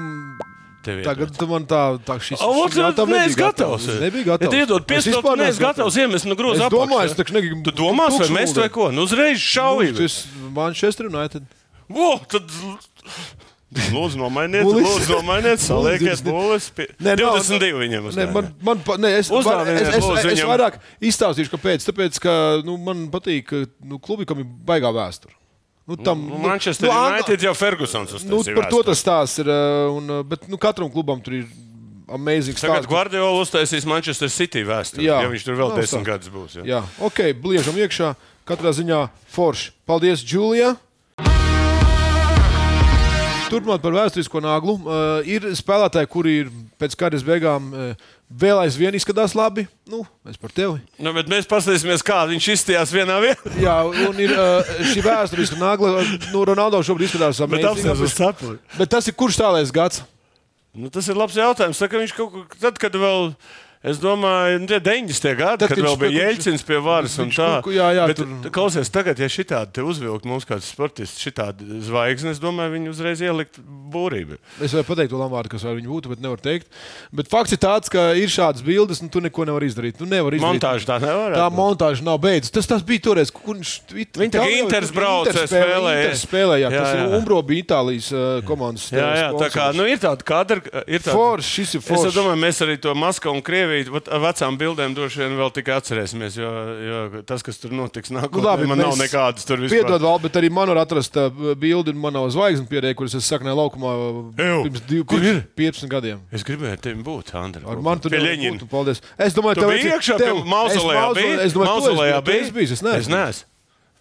tagad 1.03 1.35
tu 1.37 1.47
man 1.51 1.67
tā, 1.67 1.99
tā 2.07 2.15
šis 2.23 2.39
O, 2.41 2.53
šis 2.69 2.75
tu 2.75 2.81
jautājums 2.81 3.11
neesi 3.11 3.35
nebija 3.35 3.51
gatavs. 3.51 3.89
Es 3.89 4.01
nebiju 4.01 4.25
gatavs. 4.25 4.55
Ja 4.55 4.61
iedod 4.63 4.81
Es 4.81 4.87
piespēli, 4.87 5.15
vispār 5.19 5.35
tu 5.35 5.43
neesi 5.43 5.51
neesmu 5.59 5.67
gatavs 5.67 5.97
iemest 5.99 6.25
no 6.31 6.35
grūza 6.39 6.63
Es 6.69 6.73
domāju, 6.73 7.05
es 7.11 7.19
taču 7.19 7.35
negribu. 7.35 7.63
Tu 7.65 7.73
domās, 7.73 8.15
vai 8.19 8.29
mēs 8.29 8.55
mūdeni. 8.55 8.71
ko? 8.71 8.91
Nu, 8.95 9.03
uzreiz 9.03 9.39
šaujam. 9.43 9.97
Tas 9.99 10.27
Manchester 10.55 11.07
United. 11.11 11.43
Vo, 11.89 12.21
tad... 12.31 12.47
Lūdzu, 13.71 14.19
nomainiet, 14.19 14.65
lūdzu, 14.67 15.13
nomainiet, 15.15 15.61
saliekiet 15.63 16.25
Bulis. 16.27 16.27
būles. 16.27 16.65
Pie... 16.75 16.89
Nē, 16.99 17.13
nav- 17.21 17.37
22 17.39 17.69
viņam 17.79 18.03
Nē, 18.03 18.09
uzdevumi. 18.11 18.33
man, 18.67 18.81
man, 18.83 19.03
nē, 19.05 19.11
es, 19.21 19.29
Uzdāviniet, 19.31 19.79
es, 19.79 19.93
es, 20.01 20.09
es, 20.25 20.27
es 20.33 20.43
vairāk 20.49 20.81
izstāstīšu, 21.07 21.53
kāpēc. 21.55 21.87
Tāpēc, 21.87 22.19
ka 22.25 22.33
nu, 22.67 22.75
man 22.83 23.05
patīk, 23.15 23.47
ka 23.47 23.61
nu, 23.87 24.01
klubi, 24.03 24.27
kam 24.27 24.43
ir 24.43 24.49
baigā 24.67 24.91
vēsture. 24.97 25.31
Nu, 25.87 25.95
tam, 26.03 26.27
Nu, 26.33 26.39
Manchester 26.43 26.91
Ang- 26.91 27.15
United 27.15 27.47
jau 27.47 27.55
Fergusons 27.55 28.11
Nu, 28.27 28.41
uztaisīja. 28.43 28.59
par 28.59 28.69
to 28.75 28.83
tas 28.91 28.99
stāsts 29.03 29.39
ir. 29.43 29.47
uh, 29.51 29.95
Un, 29.95 30.11
uh, 30.19 30.23
bet 30.27 30.49
nu, 30.51 30.59
katram 30.59 30.91
klubam 30.91 31.23
tur 31.23 31.39
ir 31.39 31.47
amazing 32.11 32.59
Tagad 32.59 32.83
stāsts. 32.83 32.91
Guardiola 32.91 33.39
uztaisīs 33.41 33.87
Manchester 33.87 34.29
City 34.31 34.63
vēsturi. 34.67 35.07
Jā. 35.07 35.23
Ja 35.23 35.31
viņš 35.31 35.47
tur 35.47 35.55
vēl 35.59 35.71
Nav 35.73 35.79
desmit 35.81 36.05
gadus 36.11 36.29
būs. 36.35 36.59
Jā. 36.59 36.67
Jā, 36.67 36.83
ok, 37.07 37.23
bliežam 37.39 37.75
iekšā. 37.79 38.15
Katrā 38.51 38.75
ziņā 38.75 39.09
forši. 39.31 39.71
Paldies, 39.87 40.23
Džulija! 40.27 40.75
Turpinot 43.51 43.83
par 43.83 43.95
vēsturisko 43.97 44.41
naglu, 44.45 44.77
uh, 44.85 45.21
ir 45.27 45.49
spēlētāji, 45.59 46.09
kuri 46.11 46.35
ir 46.45 46.51
pēc 46.81 46.95
karjeras 46.99 47.25
beigām 47.27 47.71
uh, 47.75 48.11
vēl 48.31 48.61
aizvien 48.63 48.95
izskatās 48.95 49.35
labi. 49.35 49.67
Nu, 49.91 50.05
mēs 50.27 50.39
par 50.41 50.55
tevi. 50.55 50.79
Nu, 51.03 51.13
bet 51.17 51.31
mēs 51.31 51.49
paskatīsimies, 51.51 52.05
kā 52.07 52.23
viņš 52.31 52.49
izstījās 52.55 52.95
vienā 52.95 53.19
vietā. 53.25 53.55
Jā, 53.59 53.77
un 54.07 54.23
ir 54.23 54.37
uh, 54.37 54.71
šī 54.93 55.03
vēsturiskā 55.07 55.59
nagla. 55.59 56.05
Nu, 56.31 56.45
Ronaldo 56.47 56.83
šobrīd 56.87 57.11
izskatās 57.11 57.43
cepuri. 58.15 58.61
Bet 58.79 58.93
tas 58.95 59.11
ir 59.11 59.19
kurš 59.19 59.41
tālais 59.43 59.75
gads? 59.75 60.05
Nu, 60.71 60.93
tas 60.95 61.11
ir 61.11 61.19
labs 61.19 61.35
jautājums. 61.35 61.81
Tā, 61.83 61.91
ka 61.91 61.99
viņš 61.99 62.15
kaut 62.15 62.39
kā 62.53 62.63
tad, 62.69 62.79
kad 62.79 62.95
vēl. 62.95 63.35
Es 63.81 63.97
domāju, 63.97 64.59
ka 64.69 64.77
90. 64.85 65.31
gadi, 65.39 65.61
Tad, 65.63 65.71
kad 65.73 65.79
vēl 65.81 65.95
bija 66.03 66.25
Jēlcins 66.27 66.61
pie 66.69 66.77
varas 66.85 67.15
un 67.23 67.31
tā. 67.33 67.47
kaut 67.63 67.65
ko- 67.65 67.73
jā, 67.73 67.87
jā, 67.97 68.07
Bet, 68.11 68.17
tur- 68.19 68.51
Klausies, 68.53 68.91
tagad, 68.93 69.17
ja 69.19 69.25
šitādi 69.25 69.81
uzvilkt 69.81 70.27
mums 70.29 70.45
kāds 70.45 70.69
sportists, 70.69 71.17
šitādi 71.17 71.65
zvaigznes, 71.89 72.37
es 72.37 72.39
domāju, 72.43 72.75
viņi 72.77 72.91
uzreiz 72.93 73.23
ielikt 73.25 73.57
būrību. 73.65 74.37
Es 74.61 74.75
varu 74.77 74.85
pateikt, 74.85 75.09
to 75.09 75.17
Lamārdu, 75.17 75.49
kas 75.49 75.65
var 75.65 75.79
viņu 75.81 75.89
būtu, 75.95 76.11
bet 76.13 76.21
nevaru 76.21 76.43
teikt. 76.45 76.67
Bet 77.11 77.31
fakts 77.33 77.53
ir 77.57 77.61
tāds, 77.65 77.89
ka 77.89 78.13
ir 78.13 78.29
šādas 78.29 78.61
bildes, 78.63 79.01
un 79.01 79.09
tu 79.09 79.19
neko 79.25 79.47
nevari 79.49 79.65
izdarīt. 79.73 79.97
Tu 79.97 80.05
nevari 80.05 80.37
izdarīt. 80.37 80.61
Montāža 80.61 80.85
tā 80.85 81.01
nevar. 81.01 81.33
Tā 81.41 81.49
montāža 81.51 82.03
nav 82.05 82.21
beidzas. 82.21 82.51
Tas, 82.53 82.67
tas 82.69 82.83
bija 82.85 83.01
toreiz, 83.01 83.33
kur 83.33 83.55
viņš 83.57 83.73
Viņi 84.21 84.31
tā 84.37 84.45
Inters 84.61 84.93
brauca, 84.93 85.33
spēlēja. 85.49 86.13
spēlēja. 86.21 86.69
Jā, 86.69 86.71
Tas 86.77 86.93
jā. 86.93 87.01
ir 87.09 87.17
Umbro 87.17 87.41
bija 87.49 87.65
Itālijas 87.65 88.13
uh, 88.13 88.45
komandas. 88.45 88.91
Jā, 88.93 89.09
jā, 89.17 89.33
tā 89.41 89.49
kā 89.57 89.73
nu, 89.75 89.89
ir 89.89 89.97
tāda 89.97 90.21
kadra, 90.23 90.61
ir 90.87 91.01
tāda. 91.01 91.17
Forši, 91.17 91.49
šis 91.65 91.75
ir 91.75 91.81
Es 91.81 91.89
forši. 91.89 92.13
domāju, 92.21 92.37
mēs 92.45 92.61
arī 92.61 92.77
to 92.79 92.93
Maskavu 92.95 93.37
un 93.37 93.41
Krieviju 93.41 93.70
vat- 93.95 94.09
ar 94.13 94.21
vecām 94.21 94.57
bildēm 94.61 94.95
droši 94.97 95.21
vien 95.23 95.37
vēl 95.39 95.51
tikai 95.57 95.77
atcerēsimies, 95.81 96.37
jo, 96.41 96.51
jo 96.89 97.23
tas, 97.29 97.43
kas 97.47 97.59
tur 97.63 97.71
notiks 97.71 98.11
nākotnē, 98.11 98.41
Nu, 98.41 98.45
labi, 98.47 98.67
man 98.67 98.79
nav 98.79 98.97
nekādas 98.99 99.47
tur 99.47 99.57
vispār. 99.63 99.85
Piedod, 99.87 100.01
Val, 100.03 100.19
bet 100.19 100.33
arī 100.41 100.51
man 100.51 100.69
var 100.69 100.83
atrast 100.85 101.17
uh, 101.17 101.31
bildi 101.55 101.93
manā 101.95 102.23
zvaigznes 102.35 102.69
pierē, 102.69 102.95
kuras 102.99 103.15
es 103.15 103.29
saknēju 103.31 103.57
laukumā 103.61 103.93
uh, 103.95 104.19
Ew, 104.37 104.65
pirms 104.69 104.83
div- 104.91 105.07
kur 105.07 105.19
pirms 105.21 105.31
ir? 105.31 105.41
15 105.57 105.89
gadiem. 105.95 106.21
Es 106.33 106.43
gribēju 106.45 106.81
tevi 106.81 107.03
būt, 107.07 107.33
Andri. 107.39 107.63
Ar 107.65 107.77
mani 107.81 108.01
tur 108.01 108.11
Pie 108.11 108.19
nevar 108.19 108.35
Ļeņina. 108.35 108.59
būt, 108.59 108.63
un 108.63 108.73
Paldies. 108.75 109.01
Es 109.19 109.33
domāju, 109.39 109.55
tev 109.63 109.71
vajadzēja- 109.71 109.97
iekšā, 109.97 110.19
tev- 110.19 110.43
es 110.43 111.17
bija? 111.23 111.41
Es 111.47 111.53
domāju, 111.55 111.71
Mauzolejā 111.71 112.21
tu 112.25 112.31
esi 112.33 112.53
bijis, 112.53 112.71
es 112.73 112.83
Es 112.83 112.83
neesmu. 112.83 113.15
neesmu. 113.15 113.45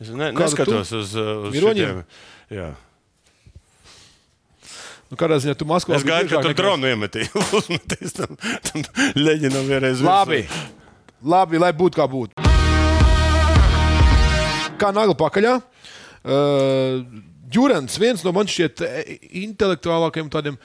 Es 0.01 0.09
ne, 0.09 0.31
neskatos 0.31 0.91
uz, 0.95 1.15
uh, 1.15 1.47
uz 1.49 1.53
šitiem. 1.55 2.03
Jā. 2.51 2.69
Nu, 5.09 5.17
kādā 5.17 5.39
ziņā 5.41 5.55
tu 5.57 5.65
Maskavā 5.65 5.97
Es 5.97 6.05
gaidu, 6.05 6.29
ka 6.29 6.41
tur 6.43 6.51
nekā- 6.53 6.61
dronu 6.61 6.89
iemetīja. 6.91 7.29
Uzmetīs 7.59 8.13
tam, 8.13 8.35
tam 8.67 8.83
Leģinam 9.17 9.65
vienreiz. 9.65 10.03
Labi. 10.05 10.43
Labi, 11.25 11.57
lai 11.61 11.71
būtu 11.75 11.97
kā 11.97 12.05
būtu. 12.09 12.37
Kā 14.79 14.93
nagla 14.95 15.17
pakaļā. 15.17 15.57
Uh, 16.19 17.01
Džurans, 17.49 17.95
viens 17.97 18.21
no 18.21 18.31
man 18.35 18.45
šķiet 18.49 18.83
e, 18.85 19.17
intelektuālākajiem 19.41 20.27
tādiem, 20.29 20.57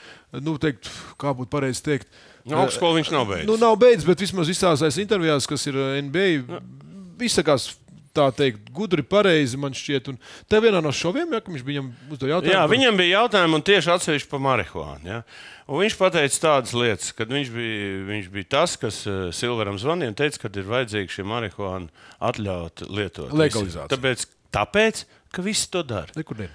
nu, 0.45 0.53
teikt, 0.61 0.91
kā 1.17 1.31
būtu 1.33 1.49
pareizi 1.49 1.81
teikt. 1.81 2.11
Nu, 2.45 2.59
augstskolu 2.61 2.99
viņš 2.99 3.09
nav 3.15 3.25
beidzis. 3.31 3.47
Nu, 3.49 3.55
nav 3.57 3.73
beidzis, 3.81 4.05
bet 4.05 4.21
vismaz 4.21 4.51
visās 4.51 4.99
intervijās, 5.01 5.47
kas 5.49 5.65
ir 5.71 5.79
eh, 5.81 5.95
NBA, 6.05 6.59
izsakās 7.25 7.71
tā 8.15 8.27
teikt, 8.35 8.69
gudri, 8.75 9.03
pareizi 9.05 9.59
man 9.59 9.75
šķiet. 9.75 10.13
Un 10.13 10.19
te 10.51 10.61
vienā 10.63 10.81
no 10.83 10.93
šoviem, 10.95 11.35
ja, 11.35 11.41
viņš 11.45 11.65
viņam 11.67 11.91
uzdeva 12.15 12.37
jautājumu. 12.37 12.53
Jā, 12.53 12.63
par- 12.63 12.73
viņam 12.73 13.01
bija 13.01 13.19
jautājumi 13.19 13.59
un 13.59 13.65
tieši 13.69 13.93
atsevišķi 13.95 14.31
par 14.31 14.43
marihuānu. 14.47 15.11
Ja? 15.11 15.21
Un 15.65 15.81
viņš 15.81 15.97
teica 15.97 16.41
tādas 16.43 16.75
lietas, 16.77 17.13
ka 17.17 17.25
viņš 17.29 17.53
bija, 17.53 17.93
viņš 18.09 18.27
bija 18.33 18.49
tas, 18.57 18.75
kas 18.77 18.99
uh, 19.09 19.31
Silveram 19.33 19.79
zvanīja 19.81 20.13
un 20.13 20.17
teica, 20.19 20.43
ka 20.43 20.51
ir 20.53 20.67
vajadzīga 20.69 21.15
šī 21.15 21.25
marihuāna 21.25 22.11
atļaut 22.21 22.85
lietot. 22.89 23.33
Legalizācija. 23.33 23.89
Tāpēc, 23.95 24.27
tāpēc, 24.53 25.01
ka 25.33 25.45
visi 25.45 25.71
to 25.73 25.81
dara. 25.87 26.13
Nekur 26.19 26.43
ne. 26.43 26.51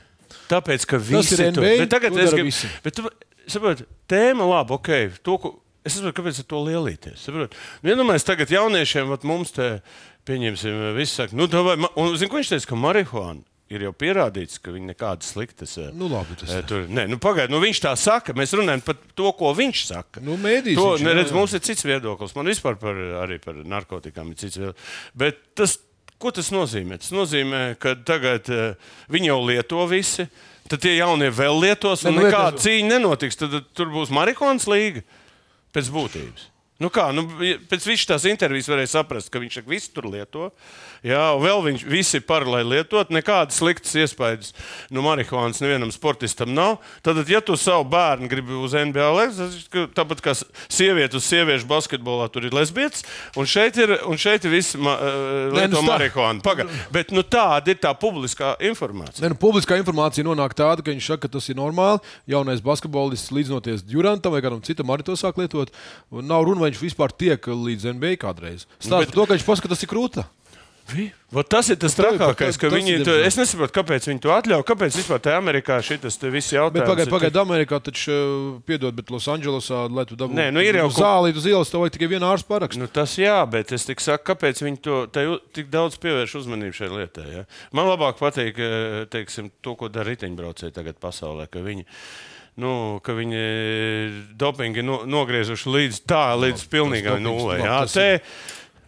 Tāpēc, 0.51 0.87
ka 0.87 1.01
visi 1.03 1.35
ir 1.39 1.51
to 1.57 1.65
Bet 1.65 1.91
tagad 1.91 2.15
to 2.15 2.23
es 2.23 2.31
dara 2.31 2.39
gribu. 2.39 2.71
Bet, 2.85 3.03
saprot, 3.51 3.83
tēma 4.11 4.47
labi, 4.47 4.77
ok. 4.79 4.93
To, 5.27 5.37
ko, 5.43 5.53
es 5.83 5.97
saprotu, 5.97 6.17
kāpēc 6.21 6.41
ar 6.43 6.49
to 6.53 6.63
lielīties. 6.69 7.25
Saprot? 7.27 7.57
Nu, 7.83 7.93
iedomājieties, 7.93 8.29
tagad 8.29 8.55
jauniešiem, 8.55 9.11
vat 9.11 9.27
mums 9.27 9.55
te, 9.57 9.69
pieņemsim, 10.29 10.81
visi 10.97 11.15
saka, 11.15 11.37
nu, 11.37 11.47
davai, 11.51 11.77
ma- 11.81 11.91
un 11.97 12.15
zinu, 12.17 12.31
ko 12.31 12.41
viņš 12.41 12.53
teica, 12.55 12.67
ka 12.73 12.77
marihuāna. 12.77 13.43
Ir 13.71 13.85
jau 13.85 13.93
pierādīts, 13.95 14.59
ka 14.59 14.73
viņi 14.75 14.89
nekādas 14.97 15.29
sliktas. 15.31 15.77
eh, 15.79 15.93
Nu, 15.95 16.09
labi, 16.11 16.35
tas- 16.35 16.51
eh, 16.51 16.63
tur, 16.67 16.89
nē, 16.91 17.05
nu, 17.09 17.19
pagaid, 17.23 17.51
nu, 17.51 17.61
viņš 17.63 17.79
tā 17.85 17.93
saka. 17.97 18.33
Mēs 18.35 18.51
runājam 18.59 18.83
par 18.85 18.97
to, 19.15 19.31
ko 19.39 19.55
viņš 19.55 19.85
saka. 19.87 20.21
Nu, 20.21 20.35
mēdīs 20.37 20.75
to, 20.75 20.97
viņš, 20.99 21.05
ne, 21.07 21.11
jā, 21.11 21.15
redz, 21.21 21.31
jā. 21.31 21.35
mums 21.39 21.53
ir 21.55 21.61
cits 21.61 21.85
viedoklis. 21.87 22.35
Man 22.35 22.47
vispār 22.51 22.75
par, 22.81 22.95
arī 23.23 23.39
par 23.41 23.55
narkotikām 23.55 24.29
ir 24.31 24.35
cits 24.35 24.57
viedoklis. 24.59 24.83
Bet 25.15 25.39
tas, 25.55 25.79
ko 26.19 26.33
tas 26.33 26.51
nozīmē? 26.51 26.99
Tas 26.99 27.13
nozīmē, 27.15 27.79
ka 27.79 27.95
tagad 27.95 28.51
uh, 28.51 28.75
viņi 29.09 29.27
jau 29.31 29.39
lieto 29.47 29.87
visi. 29.89 30.27
Tad 30.69 30.81
tie 30.83 30.97
jaunie 30.99 31.31
vēl 31.31 31.61
lietos, 31.63 32.05
un 32.07 32.15
nu, 32.19 32.23
nekāda 32.27 32.59
cīņa 32.59 32.91
nenotiks. 32.99 33.37
Tad, 33.39 33.51
tad 33.55 33.71
tur 33.73 33.87
būs 33.87 34.11
marihuānas 34.11 34.67
līga 34.67 35.05
pēc 35.73 35.89
būtības. 35.95 36.51
Nu 36.81 36.89
kā, 36.89 37.11
nu, 37.13 37.27
pēc 37.69 37.85
visas 37.85 38.07
tās 38.09 38.25
intervijas 38.31 38.71
varēja 38.73 38.95
saprast, 38.95 39.29
ka 39.33 39.41
viņš 39.43 39.59
visu 39.69 39.91
tur 39.93 40.07
lieto. 40.09 40.47
Jā, 41.05 41.31
un 41.37 41.43
vēl 41.45 41.61
viņš 41.65 41.83
visi 41.89 42.21
par, 42.25 42.45
lai 42.49 42.63
lietot. 42.65 43.09
Nekādas 43.13 43.59
sliktas 43.61 43.93
iespējas 44.01 44.55
no 44.93 45.05
marihuānas 45.05 45.61
nevienam 45.61 45.93
sportistam 45.93 46.53
nav. 46.57 46.79
Tad, 47.05 47.21
ja 47.29 47.41
tu 47.45 47.57
savu 47.61 47.85
bērnu 47.93 48.29
gribi 48.33 48.57
uz 48.57 48.73
NBA 48.77 49.09
lēkt, 49.17 49.77
tāpat 49.97 50.23
kā 50.25 50.35
sieviete 50.73 51.17
uz 51.21 51.29
sieviešu 51.29 51.69
basketbolā, 51.69 52.31
tur 52.33 52.49
ir 52.49 52.57
lesbietes, 52.57 53.05
un 53.37 53.49
šeit 53.49 53.77
ir, 53.81 53.95
un 54.09 54.21
šeit 54.21 54.45
ir 54.49 54.55
visi 54.57 54.81
ma, 54.81 54.97
nu 55.01 55.57
lieto 55.57 55.81
tā- 55.81 55.87
marihuānu. 55.89 56.45
Paga. 56.45 56.69
Bet 56.93 57.13
nu, 57.17 57.25
tāda 57.25 57.73
ir 57.75 57.81
tā 57.81 57.93
publiskā 57.97 58.55
informācija. 58.71 59.25
Ne, 59.25 59.33
nu, 59.35 59.41
publiskā 59.41 59.77
informācija 59.81 60.25
nonāk 60.25 60.57
tāda, 60.57 60.85
ka 60.85 60.93
viņš 60.93 61.13
saka, 61.13 61.27
ka 61.29 61.37
tas 61.37 61.49
ir 61.53 61.61
normāli. 61.61 62.01
Jaunais 62.29 62.65
basketbolists 62.65 63.33
līdzinoties 63.37 63.85
Durantam 63.89 64.33
vai 64.33 64.41
kādam 64.45 64.65
citam 64.65 64.93
arī 64.93 65.05
to 65.05 65.17
sāk 65.21 65.41
lietot. 65.41 65.73
Un 66.13 66.29
nav 66.29 66.45
runa, 66.49 66.70
viņš 66.71 66.83
vispār 66.87 67.13
tiek 67.13 67.51
līdz 67.51 67.91
NBA 67.95 68.17
kādreiz. 68.23 68.67
Stāsta 68.79 69.07
bet- 69.07 69.17
to, 69.17 69.27
ka 69.27 69.37
viņš 69.37 69.49
pasaka, 69.49 69.69
ka 69.69 69.75
tas 69.75 69.85
ir 69.85 69.93
krūta. 69.93 70.27
Vot 71.31 71.47
tas 71.47 71.69
ir 71.71 71.77
tas 71.79 71.95
Tā 71.95 72.03
pat- 72.03 72.17
trakākais, 72.19 72.57
ka 72.59 72.67
tas 72.67 72.75
viņi 72.75 73.05
to, 73.07 73.13
es 73.23 73.37
nesaprotu, 73.39 73.75
kāpēc 73.79 74.07
viņi 74.11 74.21
to 74.25 74.33
atļauj. 74.35 74.65
Kāpēc 74.67 74.97
vispār 74.99 75.21
tajā 75.23 75.39
Amerikā 75.39 75.77
šis 75.87 76.19
viss 76.27 76.51
jautājums? 76.51 76.89
pagaidiet, 76.89 77.07
ir 77.07 77.15
pagaid, 77.15 77.37
Amerikā 77.39 77.79
taču, 77.79 78.11
uh, 78.11 78.61
piedod, 78.67 78.95
bet 78.97 79.13
Losandželosā, 79.15 79.85
lai 79.95 80.05
tu 80.05 80.17
dabūtu 80.19 80.35
Nē, 80.35 80.49
nu 80.51 80.61
ir 80.61 80.75
jau 80.75 80.89
zāli, 80.91 81.31
uz 81.37 81.47
ielas, 81.47 81.71
tev 81.71 81.85
vajag 81.85 81.95
tikai 81.95 82.09
vienu 82.11 82.27
ārstu 82.27 82.51
parakstu. 82.51 82.83
Nu, 82.83 82.89
tas 82.91 83.15
jā, 83.15 83.39
bet 83.49 83.71
es 83.71 83.87
tikai 83.87 84.03
saku, 84.03 84.27
kāpēc 84.33 84.65
viņi 84.67 84.83
to 84.83 85.07
tai 85.07 85.27
tik 85.55 85.71
daudz 85.71 85.95
pievērš 86.03 86.35
uzmanību 86.43 86.75
šai 86.75 86.91
lietai. 86.91 87.29
Ja? 87.37 87.45
Man 87.73 87.87
labāk 87.87 88.19
patīk 88.19 88.59
eh, 88.59 89.07
teiksim, 89.07 89.53
to, 89.63 89.77
ko 89.79 89.87
dara 89.89 90.11
riteņbraucēji 90.11 90.75
tagad 90.75 90.99
pasaulē. 90.99 91.47
Ka 91.47 91.63
viņi, 91.63 91.87
nu, 92.61 93.01
ka 93.05 93.15
viņi 93.17 93.41
eh, 93.41 94.17
dopingi 94.39 94.83
no, 94.87 95.03
nogriezuši 95.09 95.71
līdz 95.75 96.01
tā, 96.09 96.25
līdz 96.41 96.67
pilnīgai 96.73 97.17
dopings, 97.17 97.27
nulē. 97.27 97.59
Jā, 97.63 97.79
te, 97.91 98.09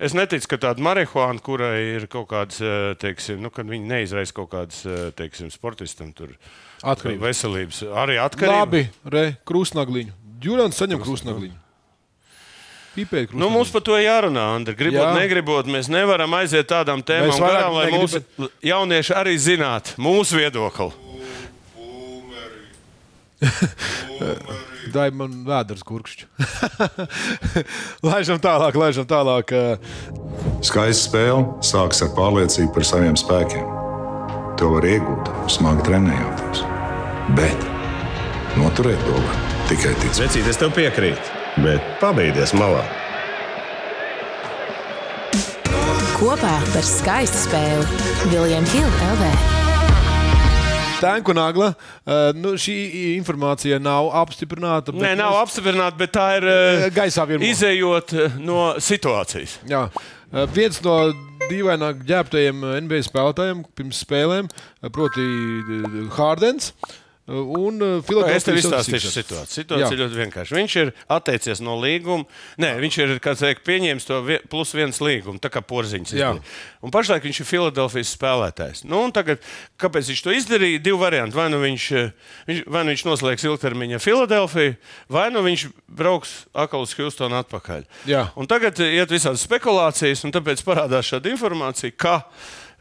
es 0.03 0.17
neticu, 0.19 0.51
ka 0.53 0.61
tāda 0.67 0.83
marihuāna, 0.85 1.43
kurai 1.45 1.77
ir 1.97 2.09
kaut 2.13 2.31
kādas, 2.33 2.61
eh, 2.65 2.93
teiksim, 3.01 3.41
nu, 3.43 3.53
kad 3.55 3.69
viņi 3.69 3.89
neizraisa 3.95 4.37
kaut 4.37 4.53
kādas, 4.55 4.85
eh, 4.87 5.11
teiksim, 5.19 5.53
sportistam 5.55 6.13
tur 6.17 6.35
Atkarība. 6.83 7.29
veselības, 7.31 7.85
arī 8.05 8.19
atkarība. 8.23 8.63
Labi, 8.65 8.87
re, 9.05 9.27
krustnagliņu. 9.49 10.17
Durants 10.43 10.81
saņem. 10.81 10.99
Pīpēt 10.99 11.07
krustnagliņu. 11.07 11.61
Nu, 13.41 13.49
mums 13.49 13.71
par 13.73 13.81
to 13.87 13.97
jārunā, 13.97 14.51
Andri. 14.57 14.75
Gribot, 14.77 15.07
Jā. 15.07 15.15
negribot, 15.17 15.71
mēs 15.71 15.89
nevaram 15.89 16.35
aiziet 16.37 16.69
tādām 16.69 17.01
tēmām, 17.01 17.39
garām, 17.41 17.79
lai 17.79 17.87
mūsu 17.95 18.21
jaunieši 18.61 19.15
arī 19.17 19.39
zinātu 19.41 19.97
mūsu 20.03 20.37
viedokli. 20.37 21.12
Dai 24.95 25.09
man 25.15 25.43
vēders 25.47 25.85
gurkšķi. 25.87 26.27
laižam 28.09 28.41
tālāk, 28.43 28.79
laižam 28.79 29.07
tālāk. 29.09 29.55
Skaista 30.63 31.09
spēle 31.09 31.47
sākas 31.65 32.03
ar 32.07 32.13
pārliecību 32.17 32.73
par 32.75 32.87
saviem 32.87 33.19
spēkiem. 33.19 33.65
To 34.61 34.75
var 34.77 34.87
iegūt, 34.87 35.31
smagi 35.51 35.87
trenējoties. 35.89 36.65
Bet 37.39 37.69
noturēt 38.61 39.01
to 39.07 39.17
var 39.17 39.39
tikai 39.71 39.95
ticēt. 40.03 40.27
Vecīt, 40.27 40.51
es 40.51 40.61
tev 40.61 40.75
piekrītu, 40.77 41.39
bet 41.65 41.95
pabeigties 42.03 42.55
malā. 42.59 42.85
Kopā 46.19 46.55
par 46.71 46.87
skaistu 46.87 47.49
spēli 47.49 48.31
Viljams 48.31 48.77
Hilde 48.77 49.11
LV. 49.17 49.72
Tēnku 51.03 51.35
nagla. 51.37 51.73
Uh, 52.07 52.31
nu, 52.39 52.55
šī 52.61 52.77
informācija 53.17 53.81
nav 53.83 54.11
apstiprināta. 54.23 54.95
Nē, 54.95 55.13
nav 55.19 55.35
mēs- 55.35 55.43
apstiprināta, 55.47 55.99
bet 55.99 56.15
tā 56.15 56.29
ir 56.39 56.49
eh, 56.53 56.87
Gaisā 56.95 57.27
virmo. 57.29 57.45
izējot 57.51 58.15
eh, 58.27 58.39
no 58.39 58.73
situācijas. 58.79 59.59
Jā. 59.69 59.89
Uh, 60.33 60.47
viens 60.55 60.79
no 60.87 60.97
dīvaināk 61.51 62.07
ģērbtajiem 62.09 62.63
uh, 62.65 62.79
NBA 62.87 63.03
spēlētājiem 63.11 63.65
pirms 63.77 64.01
spēlēm, 64.07 64.49
uh, 64.49 64.89
proti, 64.95 65.21
uh, 65.27 66.03
Hārdens. 66.17 66.73
uh, 66.73 66.99
Un 67.31 67.79
uh, 67.79 68.27
Es 68.35 68.43
tev 68.43 68.57
izstāstīšu 68.59 69.07
76ers. 69.07 69.15
situāciju. 69.15 69.55
Situācija 69.63 69.87
Jā. 69.87 69.95
ir 69.95 70.01
ļoti 70.03 70.17
vienkārša. 70.19 70.57
Viņš 70.59 70.73
ir 70.81 70.89
atteicies 71.15 71.61
no 71.63 71.77
līguma. 71.79 72.25
Nē, 72.59 72.73
viņš 72.83 72.97
ir 73.05 73.13
teikt, 73.23 73.63
pieņēmis 73.63 74.07
to 74.09 74.19
vie- 74.27 74.41
plus 74.51 74.73
viens 74.75 74.99
līgumu, 74.99 75.39
tā 75.39 75.47
kā 75.49 75.63
porziņš. 75.63 76.17
Izdarīja. 76.19 76.43
Un 76.83 76.91
pašlaik 76.91 77.23
viņš 77.23 77.41
ir 77.45 77.47
Filadelfijas 77.47 78.11
spēlētājs. 78.19 78.83
Nu, 78.91 79.05
tagad, 79.15 79.39
kāpēc 79.79 80.11
viņš 80.11 80.23
to 80.27 80.35
izdarīja? 80.35 80.83
Divi 80.83 80.99
varianti. 80.99 81.39
Vai 81.39 81.47
nu 81.49 81.63
viņš, 81.63 81.85
eh, 81.93 82.11
viņš, 82.51 82.65
vai 82.67 82.83
nu 82.83 82.91
viņš 82.91 83.05
noslēgs 83.07 83.47
ilgtermiņa 83.47 84.03
Filadelfiju, 84.03 84.77
vai 85.09 85.31
nu 85.31 85.43
viņš 85.47 85.69
brauks 85.89 86.47
atkal 86.53 86.83
uz 86.83 86.93
Houstonu 86.99 87.39
atpakaļ. 87.39 87.87
Jā. 88.05 88.33
Un 88.37 88.47
tagad 88.51 88.75
eh, 88.81 88.99
iet 88.99 89.09
visādas 89.15 89.47
spekulācijas, 89.47 90.25
un 90.27 90.33
tāpēc 90.35 90.59
parādās 90.67 91.07
šāda 91.07 91.31
informācija, 91.31 91.95
ka 91.97 92.25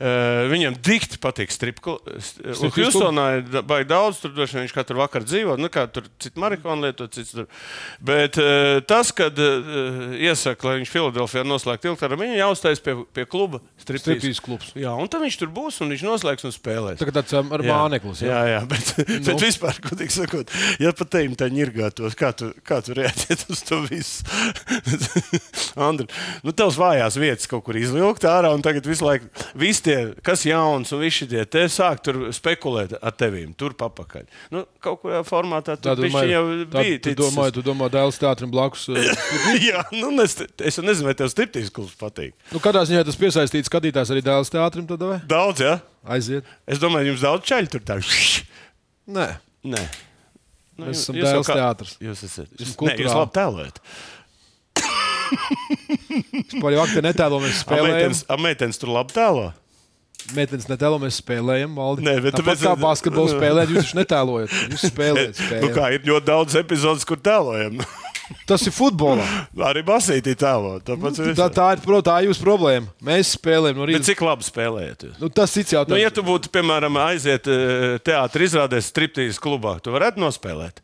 uh, 0.02 0.50
viņam 0.52 0.76
dikti 0.84 1.20
patīk 1.22 1.54
stripklubs. 1.54 2.34
Striptease 2.42 2.90
Houstonā 2.90 3.28
ir 3.40 3.62
baigi 3.68 3.90
daudz, 3.92 4.22
tur 4.24 4.34
droši 4.36 4.58
vien 4.58 4.66
viņš 4.66 4.76
katru 4.76 5.02
vakaru 5.02 5.28
dzīvo. 5.30 5.58
Nu, 5.62 5.70
kā 5.74 5.86
tur 5.94 6.08
citu 6.22 6.42
marihuānu 6.42 6.88
lieto, 6.88 7.08
cits 7.14 7.36
tur. 7.36 7.48
Bet 8.04 8.40
uh, 8.42 8.82
tas, 8.90 9.14
kad 9.16 9.38
uh, 9.38 10.16
iesaka, 10.18 10.68
lai 10.68 10.80
viņš 10.82 10.94
Filadelfijā 10.94 11.46
noslēgtu 11.48 11.92
ilgtermiņu, 11.92 12.36
viņa 12.36 12.42
jāuztais 12.42 12.84
pie, 12.84 12.98
pie 13.14 13.28
kluba 13.30 13.62
Striptease 13.82 14.44
klubs. 14.44 14.74
Jā, 14.78 14.94
un 14.98 15.10
tad 15.12 15.24
viņš 15.24 15.40
tur 15.42 15.52
būs 15.54 15.82
un 15.84 15.94
viņš 15.94 16.06
noslēgs 16.08 16.48
un 16.48 16.56
spēlēs. 16.56 17.00
Tā 17.02 17.08
kā 17.10 17.16
tāds 17.16 17.36
um, 17.38 17.52
ar 17.56 17.64
māneklis. 17.66 18.24
Jā, 18.26 18.42
jā, 18.50 18.62
bet, 18.70 18.94
nu. 19.10 19.22
bet 19.28 19.46
vispār, 19.46 19.80
godīgi 19.86 20.16
sakot, 20.16 20.54
ja 20.82 20.94
pat 20.98 21.14
teim 21.14 21.36
tā 21.40 21.50
ņirgātos, 21.54 22.18
kā 22.20 22.32
tu, 22.38 22.52
kā 22.68 22.82
tu 22.86 22.96
reaģētu 22.98 23.52
uz 23.54 23.64
to 23.68 23.82
visu? 23.88 24.26
Andri, 25.90 26.08
nu 26.46 26.54
tavs 26.56 26.80
vājās 26.80 27.18
vietas 27.22 27.50
kaut 27.52 27.66
kur 27.68 27.80
izvilkt 27.80 28.26
ārā, 28.30 28.52
un 28.56 28.64
tagad 28.66 28.88
visu 28.88 29.06
laiku 29.08 29.30
visi 29.58 29.86
tie, 29.92 30.00
kas 30.26 30.46
jauns 30.48 30.94
un 30.96 31.04
visi 31.04 31.28
tie, 31.30 31.44
te 31.44 31.66
sāk 31.72 32.02
tur 32.08 32.22
spekulēt 32.34 32.96
ar 32.98 33.16
tevīm, 33.20 33.52
tur 33.60 33.76
papakaļ. 33.78 34.26
Nu, 34.56 34.64
kaut 34.84 35.04
kurā 35.04 35.22
formātā 35.28 35.76
Tā 35.76 35.94
tur 35.98 36.06
bišķiņ 36.08 36.32
jau 36.32 36.44
bija. 36.72 36.98
Tu 37.06 37.16
domā, 37.20 37.50
tu 37.52 37.66
domā, 37.68 37.92
Dēls 37.92 38.20
teātrim 38.24 38.52
blakus. 38.54 38.88
uh, 38.92 39.00
jā, 39.60 39.84
nu, 40.00 40.14
es, 40.24 40.38
es 40.40 40.80
nezinu, 40.82 41.12
vai 41.12 41.18
tev 41.20 41.30
striptīs 41.34 41.70
klubs 41.76 41.94
patīk. 42.00 42.34
Nu, 42.56 42.64
kādā 42.64 42.86
ziņā 42.88 43.04
tas 43.12 43.20
piesaistīts 43.20 43.70
skatītājs 43.70 44.16
arī 44.16 44.24
Dēls 44.26 44.54
teātrim, 44.56 44.88
tad 44.90 45.04
vai? 45.04 45.20
Daudz, 45.30 45.64
jā? 45.68 45.78
aiziet. 46.10 46.48
Es 46.66 46.80
domāju, 46.82 47.12
jums 47.12 47.28
daudz 47.28 47.46
čaļu 47.52 47.76
tur 47.76 47.86
tā. 47.86 48.00
Nē, 49.20 49.28
Nē. 49.68 49.82
Nu, 50.80 50.88
Mēs 50.88 51.04
esam 51.04 51.18
Dēls 51.20 51.50
kā- 51.50 51.58
teātris. 51.60 51.98
Jūs 52.02 52.24
esat. 52.26 52.50
Jūs, 52.58 52.74
nē, 52.82 52.96
jūs 53.04 53.14
labi 53.14 53.34
tēlojat. 53.36 53.82
par 56.62 56.74
jau 56.74 56.82
aktu 56.84 57.04
netēlo 57.06 57.42
mēs 57.44 57.60
spēlējam. 57.64 57.92
Meitenes, 57.98 58.24
a, 58.26 58.38
meitenes 58.42 58.82
tur 58.82 58.94
labi 58.96 59.14
tēlo. 59.16 59.52
Meitenes 60.38 60.68
netēlo 60.70 61.00
mēs 61.02 61.18
spēlējam. 61.22 61.74
Valdi. 61.78 62.06
Nē, 62.06 62.14
bet 62.24 62.38
Tāpat 62.40 62.62
kā 62.62 62.76
basketbolu 62.80 63.32
spēlēt, 63.38 63.74
jūs 63.74 63.88
taču 63.90 64.00
netēlojat. 64.02 64.56
Jūs 64.76 64.86
spēlējat. 64.92 65.36
Nu, 65.42 65.48
spēlējat. 65.48 65.76
kā 65.76 65.90
ir 65.98 66.08
ļoti 66.08 66.28
daudz 66.30 66.56
epizodes, 66.62 67.06
kur 67.10 67.20
tēlojam. 67.24 67.82
Tas 68.48 68.64
ir 68.64 68.72
futbolā. 68.72 69.26
Arī 69.68 69.82
basītī 69.84 70.38
tēlo. 70.40 70.78
Nu, 70.88 71.10
Tā, 71.36 71.50
tā 71.52 71.66
ir 71.76 71.82
protams, 71.84 72.06
tā 72.08 72.14
ir 72.24 72.30
jūsu 72.30 72.46
problēma. 72.46 72.88
Mēs 73.04 73.34
spēlējam 73.36 73.82
no 73.82 73.88
Bet 73.90 73.98
rīta. 73.98 74.08
cik 74.08 74.22
labi 74.24 74.48
spēlējat? 74.48 75.04
Nu, 75.20 75.28
tas 75.28 75.52
Nu, 75.58 75.66
jautājums. 75.68 76.00
ja 76.00 76.12
tu 76.16 76.24
būtu, 76.24 76.48
piemēram, 76.54 76.96
aiziet 77.10 77.50
teātris 78.08 78.54
izrādēs 78.54 78.88
striptīs 78.88 79.42
klubā, 79.42 79.76
tu 79.84 79.92
varētu 79.92 80.24
nospēlēt. 80.24 80.80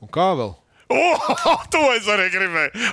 Un 0.00 0.08
kā 0.14 0.28
vēl? 0.38 0.54
Oh, 0.90 1.66
to 1.70 1.82
es 1.94 2.06
arī 2.10 2.30
gribēju. 2.34 2.86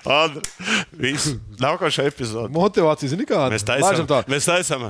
Nākošais 1.61 2.09
epizode. 2.11 2.51
Motivācija, 2.53 3.09
zini, 3.13 3.25
kāda 3.29 3.53
Mēs 3.55 3.65
taisām. 3.65 4.05
Mēs 4.29 4.49
taisām. 4.49 4.89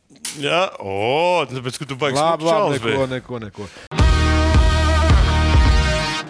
jā. 0.41 0.61
O, 0.79 1.43
tāpēc, 1.49 1.81
ka 1.81 1.87
tu 1.89 1.97
baigi 1.99 2.19
Labi, 2.19 2.47
labi, 2.47 2.79
neko, 2.79 3.07
neko, 3.15 3.41
neko. 3.47 3.69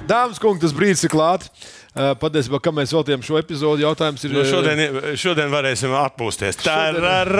Dāmas, 0.09 0.41
kungi, 0.43 0.59
tas 0.63 0.73
brīdis 0.75 1.05
ir 1.07 1.13
klāts. 1.13 1.51
Uh, 1.91 2.13
Patiesībā, 2.15 2.55
kā 2.63 2.71
mēs 2.71 2.93
veltījām 2.95 3.19
šo 3.19 3.35
epizodu, 3.35 3.81
jautājums 3.83 4.21
ir. 4.23 4.31
Nu, 4.31 4.39
uh, 4.39 4.47
šodien, 4.47 4.81
šodien 5.19 5.49
varēsim 5.51 5.91
atpūsties. 5.99 6.61
Tā 6.61 6.75
tad, 6.95 7.31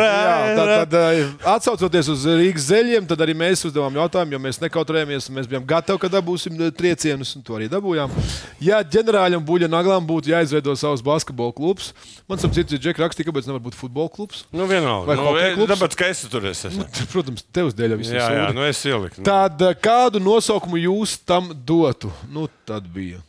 tad, 0.59 0.95
uh, 0.99 1.45
atcaucoties 1.53 2.09
uz 2.11 2.25
Rīgas 2.27 2.65
zeļiem, 2.67 3.07
tad 3.07 3.23
arī 3.23 3.31
mēs 3.39 3.63
uzdevām 3.69 3.95
jautājumu, 4.01 4.35
jo 4.35 4.41
mēs 4.43 4.59
nekautrējāmies. 4.59 5.29
Mēs 5.31 5.47
bijām 5.47 5.63
gatavi, 5.69 6.01
ka 6.03 6.09
dabūsim 6.17 6.59
triecienus, 6.75 7.31
un 7.39 7.47
to 7.47 7.55
arī 7.55 7.69
dabūjām. 7.71 8.11
Ja 8.59 8.81
ģenerāļam 8.83 9.47
Buļļa 9.47 9.71
Naglam 9.71 10.11
būtu 10.11 10.33
jāizveido 10.33 10.75
savs 10.75 11.05
basketbola 11.07 11.55
klubs, 11.55 11.93
man 12.27 12.43
saprot, 12.43 12.59
cits 12.59 12.75
Džek 12.75 12.99
rakstīja, 12.99 13.31
kāpēc 13.31 13.47
nevar 13.47 13.63
būt 13.63 13.79
futbola 13.79 14.11
klubs. 14.11 14.43
Nu, 14.51 14.67
vienalga. 14.67 15.15
Nu, 15.15 15.31
e, 15.39 15.55
tāpēc, 15.71 15.95
ka 15.95 16.11
es 16.11 16.27
tur 16.27 16.51
esmu. 16.51 16.91
Protams, 17.15 17.47
tevs 17.55 17.79
dēļ 17.79 18.01
viss 18.03 18.19
Jā, 18.19 18.27
jā, 18.35 18.45
nu 18.51 18.67
es 18.67 18.83
ieliku. 18.83 19.23
Nu, 19.23 19.31
Tad 19.31 19.63
kādu 19.79 20.19
nosaukumu 20.19 20.83
jūs 20.89 21.21
tam 21.23 21.53
dotu? 21.55 22.11
Nu, 22.27 22.51
tad 22.67 22.91
bija. 22.91 23.23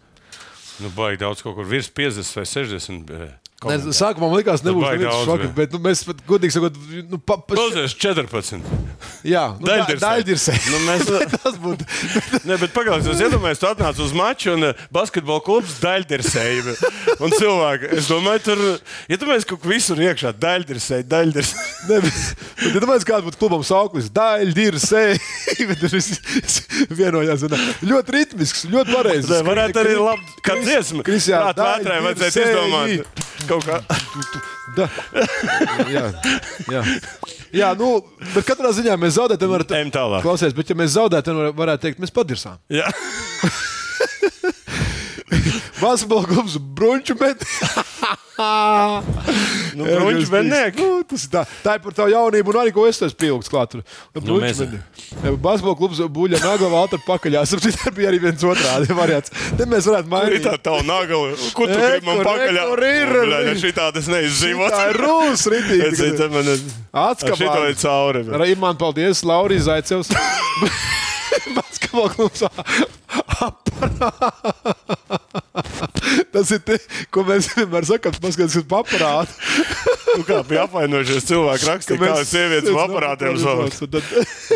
Nu, 0.81 0.91
baigi 0.97 1.20
daudz 1.20 1.43
kaut 1.45 1.59
kur 1.59 1.68
virs 1.68 1.91
50 1.91 2.37
vai 2.37 2.47
60. 2.47 3.41
Ne, 3.70 3.76
sākumā 3.94 4.28
man 4.28 4.38
likās, 4.40 4.62
nebūs 4.66 4.88
šoka, 5.26 5.36
bija. 5.44 5.52
bet 5.56 5.74
nu, 5.74 5.80
mēs 5.84 6.02
pat 6.08 6.22
godīgi 6.28 6.54
sakot, 6.56 6.78
nu, 7.10 7.18
pa, 7.22 7.36
pa, 7.38 7.56
Klausies, 7.58 7.94
14. 8.02 8.64
jā, 9.28 9.44
nu, 9.60 9.68
Daļdirsē. 9.68 10.00
daļdirsē. 10.02 10.56
Nu, 10.72 10.80
mēs, 10.88 11.10
Tas 11.42 11.58
būtu. 11.62 11.86
ne, 12.48 12.58
bet 12.60 12.74
pagaidām, 12.74 13.06
es 13.12 13.22
iedomājos, 13.22 13.60
tu 13.62 13.68
atnāc 13.70 14.00
uz 14.02 14.14
maču 14.18 14.56
un 14.56 14.68
eh, 14.70 14.82
basketbola 14.94 15.44
klubs 15.46 15.76
daļdirsēji. 15.82 16.76
Un 17.22 17.34
cilvēki, 17.36 17.92
es 17.98 18.10
domāju, 18.10 18.44
tur, 18.48 18.62
iedomājos, 19.12 19.46
ka 19.48 19.58
visur 19.66 20.02
iekšā 20.02 20.34
daļdirsēji, 20.42 21.08
daļdirsēji. 21.12 21.68
Ne, 21.82 21.96
bet, 21.98 22.14
bet, 22.60 22.66
ja 22.76 22.80
domājat, 22.82 23.04
kāds 23.08 23.24
būtu 23.26 23.38
klubam 23.40 23.62
sauklis, 23.66 24.06
daļdirsē, 24.14 25.00
bet 25.66 25.80
tas 25.82 25.94
viss 25.96 26.60
vienojās. 26.94 27.42
un 27.48 27.56
Ļoti 27.90 28.14
ritmisks, 28.14 28.62
ļoti 28.70 28.94
pareizs. 28.94 29.32
Varētu 29.46 29.82
arī 29.82 29.96
labi, 29.98 30.36
kā 30.46 30.54
dziesma. 30.60 31.02
Kristiāna, 31.06 31.50
Tā 31.58 31.72
vētrē 31.80 31.98
vajadzētu 32.06 32.44
izdomāt. 32.46 33.26
Kaut 33.53 33.66
kā. 33.68 33.76
Da. 34.76 34.86
Jā, 35.92 36.07
jā. 36.72 36.82
jā, 37.53 37.68
nu, 37.76 37.90
bet 38.32 38.46
katrā 38.48 38.70
ziņā 38.72 38.96
mēs 39.00 39.18
zaudējam. 39.18 39.53
Var... 39.53 39.66
Ejam 39.76 39.92
tālāk. 39.92 40.24
Klausies, 40.24 40.57
bet 40.57 40.72
ja 40.72 40.76
mēs 40.78 40.94
zaudējam, 40.96 41.36
var- 41.42 41.57
varētu 41.61 41.84
teikt, 41.88 42.00
mēs 42.00 42.14
padirsām. 42.16 42.57
Jā. 42.72 42.88
Klubs 45.82 46.57
Brunču 46.57 47.18
met. 47.20 47.44
Nu, 49.72 49.84
bruņš 49.86 50.28
bednieki. 50.32 50.82
Nu, 50.82 51.03
tas 51.09 51.22
tā, 51.30 51.44
tā 51.64 51.76
ir 51.78 51.82
par 51.84 51.94
tavu 51.96 52.11
jaunību, 52.12 52.50
un 52.53 52.57
arī 52.61 52.72
ko 52.74 52.82
es 52.88 52.98
esmu 53.00 53.16
pieaugušs 53.22 53.48
klāt. 53.53 53.76
Nu, 53.78 53.82
Nu, 54.26 54.38
mēs- 54.42 54.59
Basketbola 55.40 55.76
klubs 55.78 56.00
Buļļa 56.12 56.40
Nagla 56.42 56.68
Valtra 56.72 56.98
pakaļā. 57.07 57.44
Sapratu, 57.48 57.92
bija 57.96 58.11
arī 58.11 58.18
viens 58.24 58.42
otrādi 58.44 58.92
variants. 58.98 59.32
Te 59.57 59.64
mēs 59.68 59.86
varētu 59.88 60.09
Kur 60.11 60.16
mainīt. 60.16 60.44
tā 60.48 60.55
tā 60.66 60.74
nagla? 60.88 61.32
Ko 61.57 61.68
tu 61.70 61.78
gribi 61.78 62.07
man 62.09 62.18
kur- 62.18 62.24
e, 62.24 62.28
pakaļ? 62.28 62.61
kur 62.68 62.84
ir? 62.88 63.14
Bļā, 63.16 63.40
šitā 63.62 63.86
tas 63.96 64.11
neizdzīvot. 64.12 64.76
Tā 64.76 64.82
ir 64.90 65.00
rūs, 65.05 65.46
ritīgi. 65.55 66.59
Atskapā. 66.92 67.38
Šito 67.44 67.62
ir 67.70 67.76
cauri. 67.86 68.24
Arī 68.40 68.50
man 68.59 68.76
paldies, 68.80 69.22
Laurija 69.24 69.68
Zaicevs. 69.70 70.12
Basketbola 71.93 72.09
klubs. 72.16 72.43
Tas 76.32 76.51
ir 76.55 76.61
tas, 76.64 76.84
ko 77.12 77.24
mēs 77.28 77.49
vienmēr 77.53 77.84
sakām. 77.88 78.14
Paskatieties, 78.22 78.57
uz 78.62 78.66
aparātu. 78.72 79.34
Nu, 80.12 80.22
kā 80.28 80.38
bija 80.45 80.64
apvainojušies 80.66 81.26
cilvēki 81.28 81.68
rakstīja, 81.68 81.99
kā 82.03 82.16
sievietes 82.28 82.70
uz 82.72 82.78
aparātiem 82.82 83.36
sauc. 83.40 83.76
Tad, 83.93 84.09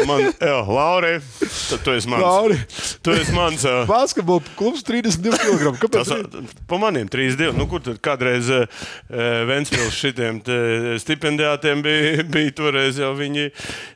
Man, 0.09 0.24
jā, 0.37 0.57
Lauri, 0.68 1.12
tu, 1.41 1.78
tu 1.84 1.95
esi 1.97 2.11
mans. 2.12 2.24
Lauri, 2.24 2.59
Tu 3.07 3.14
esi 3.16 3.32
mans. 3.37 3.64
ā, 3.68 3.76
basketbola 3.89 4.57
klubs 4.59 4.84
32 4.87 5.41
kg. 5.41 5.72
Kāpēc? 5.84 6.12
Tas, 6.32 6.57
pa 6.68 6.80
maniem 6.82 7.09
3-2. 7.12 7.53
Nu, 7.57 7.68
kur 7.70 7.80
tur 7.84 7.97
kādreiz 8.05 8.51
uh, 8.53 8.66
Ventspils 9.49 9.97
šitiem 9.97 10.43
te 10.45 10.59
stipendiātiem 11.03 11.84
bija, 11.84 12.24
bija 12.37 12.53
toreiz 12.57 13.01
jau 13.01 13.14
viņi 13.18 13.49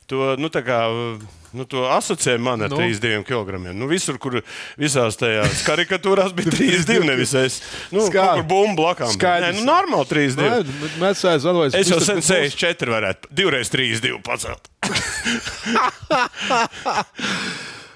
to, 0.09 0.33
nu, 0.41 0.49
tā 0.53 0.65
kā. 0.65 0.81
eh, 0.89 1.29
Nu, 1.51 1.65
to 1.67 1.83
asociē 1.91 2.37
man 2.39 2.61
ar 2.63 2.69
Nu. 2.71 2.75
no. 2.77 2.81
32 2.81 3.23
kg. 3.27 3.49
Nu, 3.75 3.87
visur, 3.91 4.15
kur 4.21 4.39
visās 4.79 5.17
tajās 5.19 5.63
karikatūrās 5.67 6.31
bija 6.37 6.51
32, 6.53 7.03
nevis 7.07 7.33
es. 7.35 7.59
Nu, 7.91 7.99
kur 8.11 8.43
bumbu 8.47 8.81
blakām. 8.83 9.11
Skaidrs. 9.15 9.57
Nē, 9.57 9.59
nu, 9.59 9.65
normāli 9.67 10.07
32. 10.13 10.63
Mēs 11.01 11.25
aizvainojamies. 11.33 11.75
Es 11.81 11.87
jau 11.91 11.99
sen 12.03 12.19
64 12.23 12.91
varētu. 12.95 13.23
Divreiz 13.35 13.67
3-2 13.73 14.21
pacelt. 14.25 14.63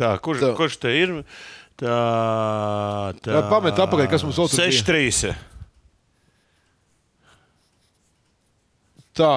Tā, 0.00 0.14
kurš, 0.24 0.40
Tā. 0.40 0.50
kurš 0.56 0.78
te 0.80 0.92
ir? 0.96 1.10
Tā, 1.80 1.96
tā. 3.20 3.34
Jā, 3.36 3.40
pamet 3.50 3.76
atpakaļ, 3.76 4.06
kas 4.12 4.24
mums 4.24 4.38
bija. 4.40 4.68
6-3. 4.72 5.34
Tā. 9.20 9.32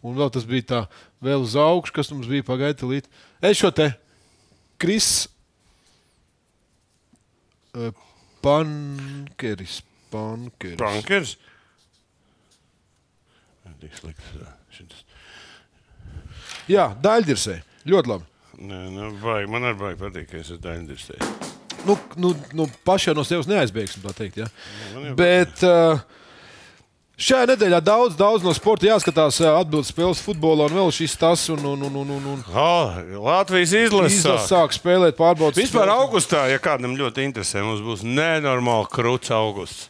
Un 0.00 0.16
vēl 0.16 0.30
tas 0.32 0.46
bija 0.48 0.64
tā, 0.66 0.80
vēl 1.22 1.44
uz 1.44 1.54
augšu, 1.60 1.92
kas 1.94 2.10
mums 2.14 2.30
bija 2.30 2.46
pagaidi 2.46 2.88
līdzi. 2.88 3.10
Es 3.44 3.60
šo 3.60 3.68
te 3.76 3.90
Kris 4.80 5.28
eh, 7.76 7.92
Pankeris. 8.40 9.82
Pankeris. 10.10 10.78
Prankers. 10.80 11.36
Jā, 16.70 16.90
daļdirsē. 17.02 17.60
Ļoti 17.90 18.12
labi. 18.12 18.26
Nē, 18.60 18.80
nu, 18.92 19.10
baigi, 19.22 19.48
man 19.50 19.64
arī 19.70 19.78
baigi 19.80 20.00
patīk, 20.02 20.30
ka 20.30 20.38
es 20.38 20.50
esmu 20.50 20.60
daļdirsējis. 20.66 21.36
Nu, 21.88 21.96
nu, 22.20 22.34
nu 22.52 22.66
pašā 22.84 23.14
no 23.16 23.24
sevis 23.24 23.48
neaizbēgsim, 23.48 24.02
tā 24.04 24.12
teikt. 24.16 24.42
Ja? 24.42 24.48
man 24.94 25.06
jau 25.08 25.14
Bet 25.16 25.62
uh, 25.64 26.02
šajā 27.16 27.46
nedēļā 27.54 27.78
daudz, 27.84 28.18
daudz 28.18 28.44
no 28.44 28.52
sporta 28.56 28.84
jāskatās 28.90 29.40
uh, 29.40 29.54
atbildes 29.62 29.88
spēles 29.94 30.20
futbolā 30.24 30.68
un 30.68 30.76
vēl 30.76 30.92
šis 30.92 31.16
tas. 31.20 31.46
Un, 31.54 31.64
un, 31.72 31.86
un, 31.88 31.96
un, 32.04 32.26
un. 32.34 32.42
Oh, 32.52 32.98
Latvijas 33.24 33.72
izlase. 33.86 34.18
Izlase 34.18 34.50
sāk. 34.52 34.76
spēlēt 34.76 35.16
pārbaudas. 35.16 35.56
Vispār 35.56 35.88
spēles. 35.88 36.04
augustā, 36.04 36.44
ja 36.52 36.60
kādam 36.60 36.98
ļoti 37.00 37.24
interesē, 37.30 37.64
mums 37.64 37.80
būs 37.86 38.04
nenormāli 38.04 38.92
krūts 38.92 39.32
augusts. 39.32 39.88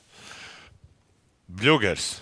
Bļūgers, 1.50 2.12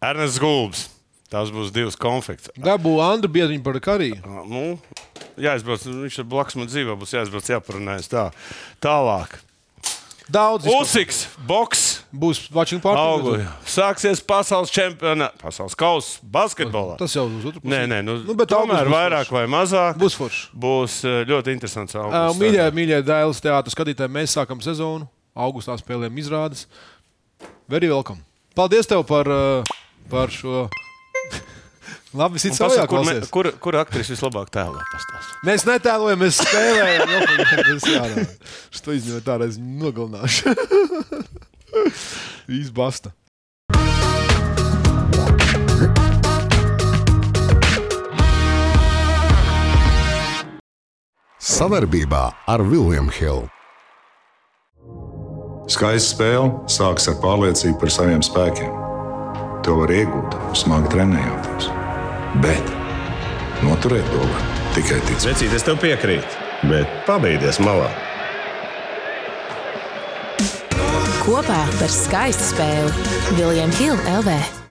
Ernsts 0.00 0.40
Gulbs. 0.40 0.88
Tās 1.30 1.52
būs 1.54 1.70
divas 1.70 1.94
konfekts. 2.00 2.50
Dabū 2.58 2.96
Andru 3.04 3.30
Biedriņu 3.30 3.62
par 3.62 3.76
kariju. 3.84 4.16
Nu, 4.50 4.64
jāizbrauc, 5.38 5.84
viņš 5.86 6.16
ir 6.18 6.26
blakus 6.26 6.56
man 6.58 6.66
dzīvē, 6.66 6.96
būs 6.98 7.14
jāizbrauc, 7.14 7.46
jāparunājas 7.54 8.10
tā. 8.10 8.24
Tālāk. 8.82 9.36
Daudz. 10.30 10.62
Usiks, 10.70 11.24
boks, 11.42 12.04
būs 12.14 12.44
augu. 12.54 12.82
party. 12.82 13.46
Sāksies 13.66 14.20
pasaules 14.22 14.70
čempionāts, 14.70 15.34
pasaules 15.42 15.74
kausa 15.74 16.20
basketbolā. 16.22 16.98
Tas 17.00 17.16
jau 17.16 17.24
otru 17.26 17.58
pusi. 17.58 17.66
Nē, 17.72 17.80
nē, 17.90 17.98
nu, 18.06 18.14
Nu, 18.28 18.36
bet 18.38 18.50
tomēr 18.52 18.86
būs 18.86 18.94
vairāk 18.94 19.32
vai 19.34 19.42
mazāk 19.50 19.98
Būs 19.98 20.14
forši. 20.18 20.44
būs 20.54 21.00
eh, 21.04 21.24
ļoti 21.26 21.50
interesants 21.56 21.94
Uh, 21.98 22.04
augusts. 22.06 22.38
mīļie, 22.42 22.68
mīļie 22.78 23.00
dēls 23.06 23.42
teātris 23.42 23.74
skatītāji, 23.74 24.10
mēs 24.18 24.36
sākam 24.38 24.62
sezonu. 24.62 25.08
Augustā 25.34 25.74
spēlējam 25.78 26.14
izrādes. 26.22 26.66
Very 27.68 27.88
welcome. 27.90 28.22
Paldies 28.54 28.86
tev 28.86 29.02
par, 29.10 29.26
uh, 29.26 29.64
par 30.10 30.30
šo. 30.30 30.68
Labi, 32.10 32.40
savā 32.42 32.72
Pasaka, 32.72 32.86
kur, 32.90 33.04
me, 33.06 33.12
kur, 33.30 33.46
kur 33.62 33.76
aktris 33.78 34.08
vislabāk 34.10 34.48
tēlā 34.50 34.82
pastāstīt? 34.90 35.36
Mēs 35.46 35.62
netēlojam, 35.68 36.18
mēs 36.24 36.40
spēlējam. 36.42 38.26
Šo 38.74 38.96
izņemot 38.96 39.26
tā, 39.28 39.38
es 39.46 39.60
nogalināšu. 39.62 40.50
Izbasta. 42.60 43.14
Savarbībā 51.38 52.26
ar 52.50 52.66
Vilniņu 52.66 53.14
Hildu. 53.20 53.48
Skaista 55.70 56.16
spēle 56.16 56.50
sākas 56.66 57.06
ar 57.12 57.20
pārliecību 57.22 57.78
par 57.78 57.94
saviem 57.94 58.24
spēkiem. 58.26 58.72
To 59.62 59.78
var 59.84 59.92
iegūt, 59.94 60.34
smagi 60.58 60.90
trenējoties. 60.96 61.70
Bet 62.38 62.62
noturēt 63.66 64.06
var 64.14 64.44
tikai 64.76 65.00
ticēt. 65.08 65.26
Vecīt, 65.32 65.56
es 65.56 65.66
tev 65.66 65.80
piekrītu, 65.82 66.46
bet 66.70 67.02
pabeigties 67.08 67.58
malā. 67.64 67.90
Kopā 71.24 71.60
par 71.80 71.92
skaistu 71.92 72.52
spēli 72.54 73.36
Viljams 73.36 73.82
Hilde 73.82 74.18
LV. 74.22 74.59